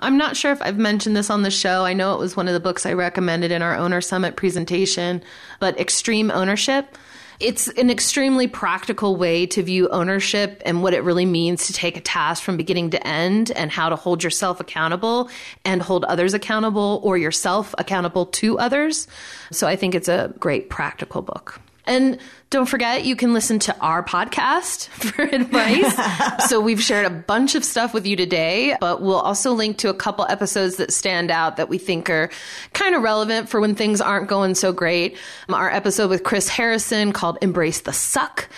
I'm 0.00 0.16
not 0.16 0.36
sure 0.36 0.52
if 0.52 0.62
I've 0.62 0.78
mentioned 0.78 1.16
this 1.16 1.30
on 1.30 1.42
the 1.42 1.50
show. 1.50 1.84
I 1.84 1.92
know 1.92 2.14
it 2.14 2.18
was 2.18 2.36
one 2.36 2.48
of 2.48 2.54
the 2.54 2.60
books 2.60 2.86
I 2.86 2.92
recommended 2.92 3.50
in 3.50 3.62
our 3.62 3.76
Owner 3.76 4.00
Summit 4.00 4.36
presentation, 4.36 5.22
but 5.60 5.78
Extreme 5.78 6.30
Ownership. 6.30 6.96
It's 7.40 7.68
an 7.68 7.90
extremely 7.90 8.46
practical 8.46 9.16
way 9.16 9.44
to 9.46 9.62
view 9.62 9.88
ownership 9.88 10.62
and 10.64 10.82
what 10.82 10.94
it 10.94 11.02
really 11.02 11.26
means 11.26 11.66
to 11.66 11.72
take 11.72 11.96
a 11.96 12.00
task 12.00 12.42
from 12.42 12.56
beginning 12.56 12.90
to 12.90 13.06
end 13.06 13.50
and 13.50 13.72
how 13.72 13.88
to 13.88 13.96
hold 13.96 14.22
yourself 14.22 14.60
accountable 14.60 15.28
and 15.64 15.82
hold 15.82 16.04
others 16.04 16.32
accountable 16.32 17.00
or 17.02 17.18
yourself 17.18 17.74
accountable 17.76 18.26
to 18.26 18.58
others. 18.58 19.08
So 19.50 19.66
I 19.66 19.74
think 19.74 19.96
it's 19.96 20.08
a 20.08 20.32
great 20.38 20.70
practical 20.70 21.22
book. 21.22 21.60
And 21.86 22.18
don't 22.54 22.66
forget, 22.66 23.04
you 23.04 23.16
can 23.16 23.32
listen 23.32 23.58
to 23.58 23.76
our 23.80 24.00
podcast 24.00 24.86
for 24.88 25.22
advice. 25.22 26.48
so 26.48 26.60
we've 26.60 26.80
shared 26.80 27.04
a 27.04 27.10
bunch 27.10 27.56
of 27.56 27.64
stuff 27.64 27.92
with 27.92 28.06
you 28.06 28.14
today, 28.14 28.76
but 28.80 29.02
we'll 29.02 29.18
also 29.18 29.50
link 29.52 29.78
to 29.78 29.88
a 29.88 29.94
couple 29.94 30.24
episodes 30.28 30.76
that 30.76 30.92
stand 30.92 31.32
out 31.32 31.56
that 31.56 31.68
we 31.68 31.78
think 31.78 32.08
are 32.08 32.30
kind 32.72 32.94
of 32.94 33.02
relevant 33.02 33.48
for 33.48 33.60
when 33.60 33.74
things 33.74 34.00
aren't 34.00 34.28
going 34.28 34.54
so 34.54 34.72
great. 34.72 35.18
Our 35.48 35.68
episode 35.68 36.10
with 36.10 36.22
Chris 36.22 36.48
Harrison 36.48 37.10
called 37.10 37.38
Embrace 37.42 37.80
the 37.80 37.92
Suck, 37.92 38.48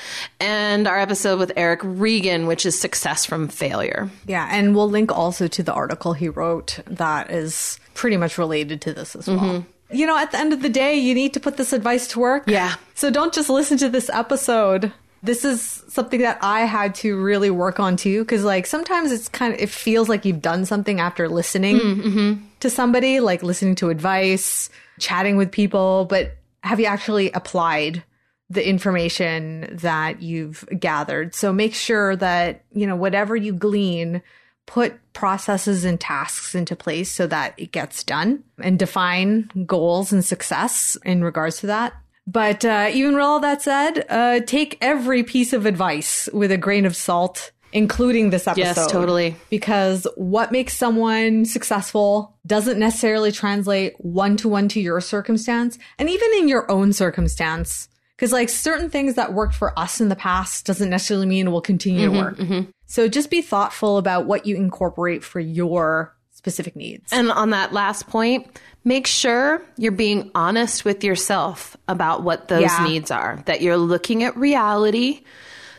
and 0.40 0.86
our 0.86 0.98
episode 0.98 1.38
with 1.38 1.52
Erik 1.56 1.80
Reagan, 1.82 2.46
which 2.46 2.66
is 2.66 2.78
Success 2.78 3.24
from 3.24 3.48
Failure. 3.48 4.10
Yeah, 4.26 4.46
and 4.50 4.76
we'll 4.76 4.90
link 4.90 5.10
also 5.10 5.48
to 5.48 5.62
the 5.62 5.72
article 5.72 6.12
he 6.12 6.28
wrote 6.28 6.80
that 6.86 7.30
is 7.30 7.80
pretty 7.94 8.18
much 8.18 8.36
related 8.36 8.82
to 8.82 8.92
this 8.92 9.16
as 9.16 9.26
well. 9.26 9.38
Mm-hmm 9.38 9.70
you 9.90 10.06
know, 10.06 10.16
at 10.16 10.32
the 10.32 10.38
end 10.38 10.52
of 10.52 10.62
the 10.62 10.68
day, 10.68 10.94
you 10.94 11.14
need 11.14 11.34
to 11.34 11.40
put 11.40 11.56
this 11.56 11.72
advice 11.72 12.08
to 12.08 12.20
work. 12.20 12.44
Yeah. 12.46 12.74
So 12.94 13.10
don't 13.10 13.32
just 13.32 13.48
listen 13.48 13.78
to 13.78 13.88
this 13.88 14.10
episode. 14.10 14.92
This 15.22 15.44
is 15.44 15.82
something 15.88 16.20
that 16.20 16.38
I 16.42 16.60
had 16.60 16.94
to 16.96 17.20
really 17.20 17.50
work 17.50 17.80
on 17.80 17.96
too. 17.96 18.24
Cause 18.26 18.44
like 18.44 18.66
sometimes 18.66 19.10
it's 19.10 19.28
kind 19.28 19.54
of, 19.54 19.60
it 19.60 19.70
feels 19.70 20.08
like 20.08 20.24
you've 20.24 20.42
done 20.42 20.64
something 20.64 21.00
after 21.00 21.28
listening 21.28 21.78
mm-hmm. 21.78 22.44
to 22.60 22.70
somebody, 22.70 23.20
like 23.20 23.42
listening 23.42 23.74
to 23.76 23.88
advice, 23.88 24.70
chatting 25.00 25.36
with 25.36 25.50
people, 25.50 26.04
but 26.04 26.36
have 26.62 26.80
you 26.80 26.86
actually 26.86 27.30
applied 27.32 28.02
the 28.50 28.68
information 28.68 29.76
that 29.78 30.22
you've 30.22 30.64
gathered? 30.78 31.34
So 31.34 31.52
make 31.52 31.74
sure 31.74 32.14
that, 32.16 32.64
you 32.72 32.86
know, 32.86 32.96
whatever 32.96 33.34
you 33.34 33.52
glean, 33.52 34.22
put 34.66 34.94
processes 35.12 35.84
and 35.84 35.98
tasks 35.98 36.54
into 36.54 36.76
place 36.76 37.10
so 37.10 37.26
that 37.26 37.54
it 37.56 37.72
gets 37.72 38.04
done 38.04 38.42
and 38.60 38.78
define 38.78 39.50
goals 39.64 40.12
and 40.12 40.24
success 40.24 40.96
in 41.04 41.24
regards 41.24 41.58
to 41.60 41.68
that. 41.68 41.94
But 42.26 42.64
uh, 42.64 42.90
even 42.92 43.14
with 43.14 43.22
all 43.22 43.40
that 43.40 43.62
said, 43.62 44.04
uh, 44.08 44.40
take 44.40 44.78
every 44.80 45.22
piece 45.22 45.52
of 45.52 45.64
advice 45.64 46.28
with 46.32 46.50
a 46.50 46.56
grain 46.56 46.84
of 46.84 46.96
salt, 46.96 47.52
including 47.72 48.30
this 48.30 48.48
episode. 48.48 48.62
Yes, 48.62 48.90
totally. 48.90 49.36
Because 49.48 50.08
what 50.16 50.50
makes 50.50 50.76
someone 50.76 51.44
successful 51.44 52.36
doesn't 52.44 52.80
necessarily 52.80 53.30
translate 53.30 53.94
one 53.98 54.36
to 54.38 54.48
one 54.48 54.66
to 54.68 54.80
your 54.80 55.00
circumstance. 55.00 55.78
And 55.98 56.10
even 56.10 56.28
in 56.38 56.48
your 56.48 56.68
own 56.68 56.92
circumstance, 56.92 57.88
because 58.16 58.32
like 58.32 58.48
certain 58.48 58.88
things 58.88 59.14
that 59.14 59.34
worked 59.34 59.54
for 59.54 59.78
us 59.78 60.00
in 60.00 60.08
the 60.08 60.16
past 60.16 60.64
doesn't 60.64 60.88
necessarily 60.88 61.26
mean 61.26 61.52
will 61.52 61.60
continue 61.60 62.08
mm-hmm, 62.08 62.14
to 62.14 62.24
work. 62.24 62.36
Mm-hmm. 62.36 62.70
So 62.86 63.08
just 63.08 63.30
be 63.30 63.42
thoughtful 63.42 63.98
about 63.98 64.26
what 64.26 64.46
you 64.46 64.56
incorporate 64.56 65.22
for 65.22 65.38
your 65.38 66.16
specific 66.32 66.76
needs. 66.76 67.12
And 67.12 67.30
on 67.30 67.50
that 67.50 67.72
last 67.72 68.06
point, 68.06 68.60
make 68.84 69.06
sure 69.06 69.60
you're 69.76 69.92
being 69.92 70.30
honest 70.34 70.84
with 70.84 71.04
yourself 71.04 71.76
about 71.88 72.22
what 72.22 72.48
those 72.48 72.62
yeah. 72.62 72.86
needs 72.86 73.10
are, 73.10 73.42
that 73.46 73.60
you're 73.60 73.76
looking 73.76 74.22
at 74.22 74.36
reality 74.36 75.22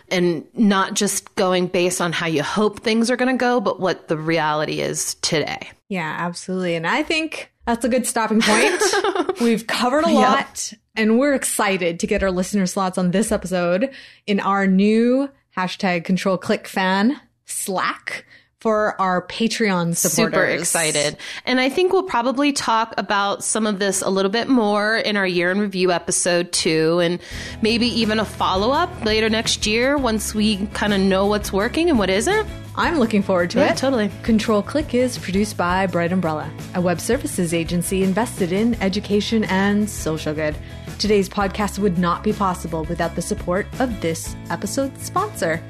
and 0.10 0.46
not 0.54 0.94
just 0.94 1.34
going 1.36 1.68
based 1.68 2.02
on 2.02 2.14
how 2.14 2.28
you 2.28 2.44
hope 2.44 2.82
things 2.82 3.10
are 3.10 3.18
going 3.18 3.34
to 3.36 3.40
go, 3.40 3.60
but 3.60 3.80
what 3.80 4.08
the 4.08 4.18
reality 4.18 4.80
is 4.80 5.16
today. 5.16 5.70
Yeah, 5.90 6.16
absolutely. 6.20 6.76
And 6.76 6.86
I 6.86 7.04
think 7.04 7.52
that's 7.66 7.84
a 7.84 7.90
good 7.90 8.06
stopping 8.06 8.42
point. 8.42 8.82
We've 9.42 9.66
covered 9.68 10.06
a 10.06 10.12
lot 10.12 10.72
yep. 10.72 10.80
And 10.98 11.20
we're 11.20 11.36
excited 11.36 12.00
to 12.02 12.08
get 12.08 12.24
our 12.24 12.32
listener 12.32 12.66
slots 12.66 12.98
on 12.98 13.12
this 13.12 13.32
episode 13.32 13.91
in 14.26 14.39
our 14.39 14.68
new 14.68 15.30
hashtag 15.56 16.04
control 16.04 16.38
click 16.38 16.68
fan 16.68 17.22
Slack 17.45 18.26
for 18.60 19.00
our 19.00 19.26
Patreon 19.28 19.95
supporters. 19.95 20.34
Super 20.34 20.45
excited. 20.45 21.18
And 21.45 21.60
I 21.60 21.70
think 21.70 21.93
we'll 21.93 22.04
probably 22.04 22.52
talk 22.52 22.93
about 22.98 23.43
some 23.43 23.68
of 23.68 23.78
this 23.78 24.02
a 24.02 24.10
little 24.10 24.32
bit 24.32 24.50
more 24.50 24.98
in 24.98 25.16
our 25.16 25.28
year 25.28 25.52
in 25.52 25.60
review 25.60 25.91
episode 25.91 26.52
too, 26.52 27.00
and 27.00 27.20
maybe 27.62 27.86
even 27.88 28.20
a 28.20 28.26
follow 28.26 28.72
up 28.72 29.06
later 29.06 29.30
next 29.30 29.68
year 29.68 29.95
once 29.98 30.34
we 30.34 30.66
kind 30.68 30.93
of 30.93 31.00
know 31.00 31.28
what's 31.28 31.54
working 31.54 31.89
and 31.89 32.00
what 32.00 32.10
isn't. 32.10 32.48
I'm 32.76 33.00
looking 33.00 33.24
forward 33.24 33.52
to 33.52 33.60
yeah, 33.60 33.72
it. 33.72 33.78
Totally. 33.78 34.12
Control 34.24 34.62
Click 34.62 34.93
is 34.93 35.18
produced 35.18 35.58
by 35.58 35.88
Bright 35.88 36.12
Umbrella, 36.12 36.52
a 36.76 36.82
web 36.82 37.00
services 37.00 37.54
agency 37.54 38.04
invested 38.04 38.52
in 38.52 38.76
education 38.82 39.45
and 39.45 39.89
social 39.89 40.34
good. 40.34 40.56
Today's 40.98 41.30
podcast 41.30 41.78
would 41.80 41.98
not 41.98 42.24
be 42.24 42.34
possible 42.34 42.84
without 42.86 43.16
the 43.16 43.22
support 43.22 43.68
of 43.80 44.02
this 44.02 44.36
episode's 44.50 45.04
sponsor. 45.04 45.62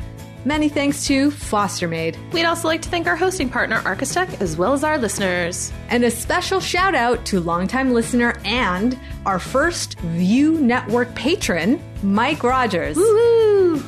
Many 0.46 0.70
thanks 0.70 1.06
to 1.08 1.30
FosterMade. 1.30 2.16
We'd 2.32 2.46
also 2.46 2.70
like 2.70 2.82
to 2.84 2.90
thank 2.90 3.08
our 3.08 3.18
hosting 3.18 3.50
partner, 3.50 3.82
Arcustech, 3.82 4.40
as 4.40 4.56
well 4.56 4.72
as 4.72 4.84
our 4.86 4.98
listeners. 4.98 5.74
And 5.90 6.06
a 6.06 6.12
special 6.12 6.62
shout 6.62 6.96
out 6.96 7.26
to 7.26 7.42
longtime 7.42 7.92
listener 7.92 8.40
and 8.46 8.98
our 9.26 9.40
first 9.40 10.00
View 10.00 10.54
Network 10.54 11.14
patron, 11.16 11.82
Mike 12.02 12.44
Rogers. 12.44 12.96
Woohoo! 12.96 13.84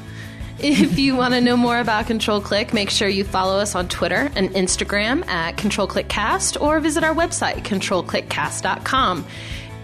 If 0.62 1.00
you 1.00 1.16
want 1.16 1.34
to 1.36 1.40
know 1.40 1.56
more 1.56 1.80
about 1.80 2.08
Control 2.08 2.42
Click, 2.42 2.74
make 2.74 2.90
sure 2.90 3.08
you 3.08 3.24
follow 3.24 3.58
us 3.60 3.76
on 3.76 3.88
Twitter 3.88 4.30
and 4.36 4.50
Instagram 4.50 5.26
at 5.28 5.56
Control 5.56 5.88
Click 5.88 6.10
Cast 6.10 6.60
or 6.60 6.82
visit 6.82 7.06
our 7.06 7.16
website, 7.16 7.64
controlclickcast.com. 7.64 9.26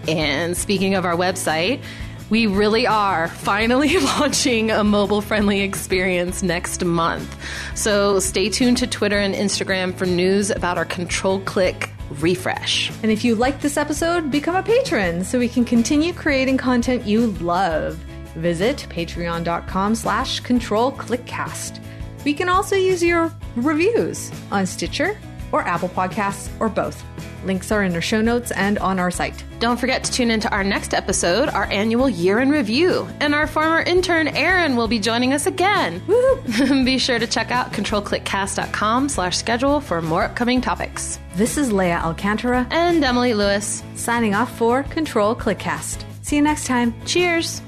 And 0.08 0.56
speaking 0.56 0.94
of 0.94 1.04
our 1.04 1.16
website, 1.16 1.82
we 2.28 2.46
really 2.46 2.86
are 2.86 3.28
finally 3.28 3.98
launching 4.18 4.70
a 4.70 4.82
mobile 4.82 5.20
friendly 5.20 5.60
experience 5.60 6.42
next 6.42 6.84
month. 6.84 7.36
So 7.74 8.18
stay 8.18 8.48
tuned 8.48 8.78
to 8.78 8.86
Twitter 8.86 9.18
and 9.18 9.34
Instagram 9.34 9.94
for 9.94 10.06
news 10.06 10.50
about 10.50 10.78
our 10.78 10.84
Control 10.84 11.40
Click 11.40 11.90
refresh. 12.20 12.90
And 13.02 13.10
if 13.10 13.24
you 13.24 13.34
like 13.34 13.60
this 13.60 13.76
episode, 13.76 14.30
become 14.30 14.56
a 14.56 14.62
patron 14.62 15.24
so 15.24 15.38
we 15.38 15.48
can 15.48 15.64
continue 15.64 16.12
creating 16.12 16.56
content 16.56 17.06
you 17.06 17.28
love. 17.28 17.94
Visit 18.34 18.86
patreon.com 18.90 19.94
slash 19.94 20.40
control 20.40 20.92
clickcast. 20.92 21.82
We 22.24 22.34
can 22.34 22.48
also 22.48 22.76
use 22.76 23.02
your 23.02 23.32
reviews 23.54 24.30
on 24.50 24.66
Stitcher 24.66 25.18
or 25.52 25.62
Apple 25.62 25.88
Podcasts 25.88 26.50
or 26.60 26.68
both. 26.68 27.02
Links 27.46 27.70
are 27.72 27.82
in 27.84 27.94
our 27.94 28.00
show 28.00 28.20
notes 28.20 28.50
and 28.50 28.78
on 28.78 28.98
our 28.98 29.10
site. 29.10 29.42
Don't 29.60 29.78
forget 29.78 30.04
to 30.04 30.12
tune 30.12 30.30
into 30.30 30.50
our 30.50 30.64
next 30.64 30.92
episode, 30.92 31.48
our 31.48 31.64
annual 31.64 32.08
year 32.08 32.40
in 32.40 32.50
review. 32.50 33.08
And 33.20 33.34
our 33.34 33.46
former 33.46 33.80
intern, 33.80 34.28
Aaron, 34.28 34.76
will 34.76 34.88
be 34.88 34.98
joining 34.98 35.32
us 35.32 35.46
again. 35.46 36.02
be 36.84 36.98
sure 36.98 37.18
to 37.18 37.26
check 37.26 37.50
out 37.50 37.72
controlclickcast.com 37.72 39.08
slash 39.08 39.36
schedule 39.36 39.80
for 39.80 40.02
more 40.02 40.24
upcoming 40.24 40.60
topics. 40.60 41.18
This 41.36 41.56
is 41.56 41.72
Lea 41.72 41.92
Alcantara 41.92 42.66
And 42.70 43.04
Emily 43.04 43.34
Lewis. 43.34 43.82
signing 43.94 44.34
off 44.34 44.56
for 44.58 44.82
Control 44.84 45.34
Clickcast. 45.36 46.04
See 46.22 46.36
you 46.36 46.42
next 46.42 46.66
time. 46.66 46.92
Cheers. 47.04 47.62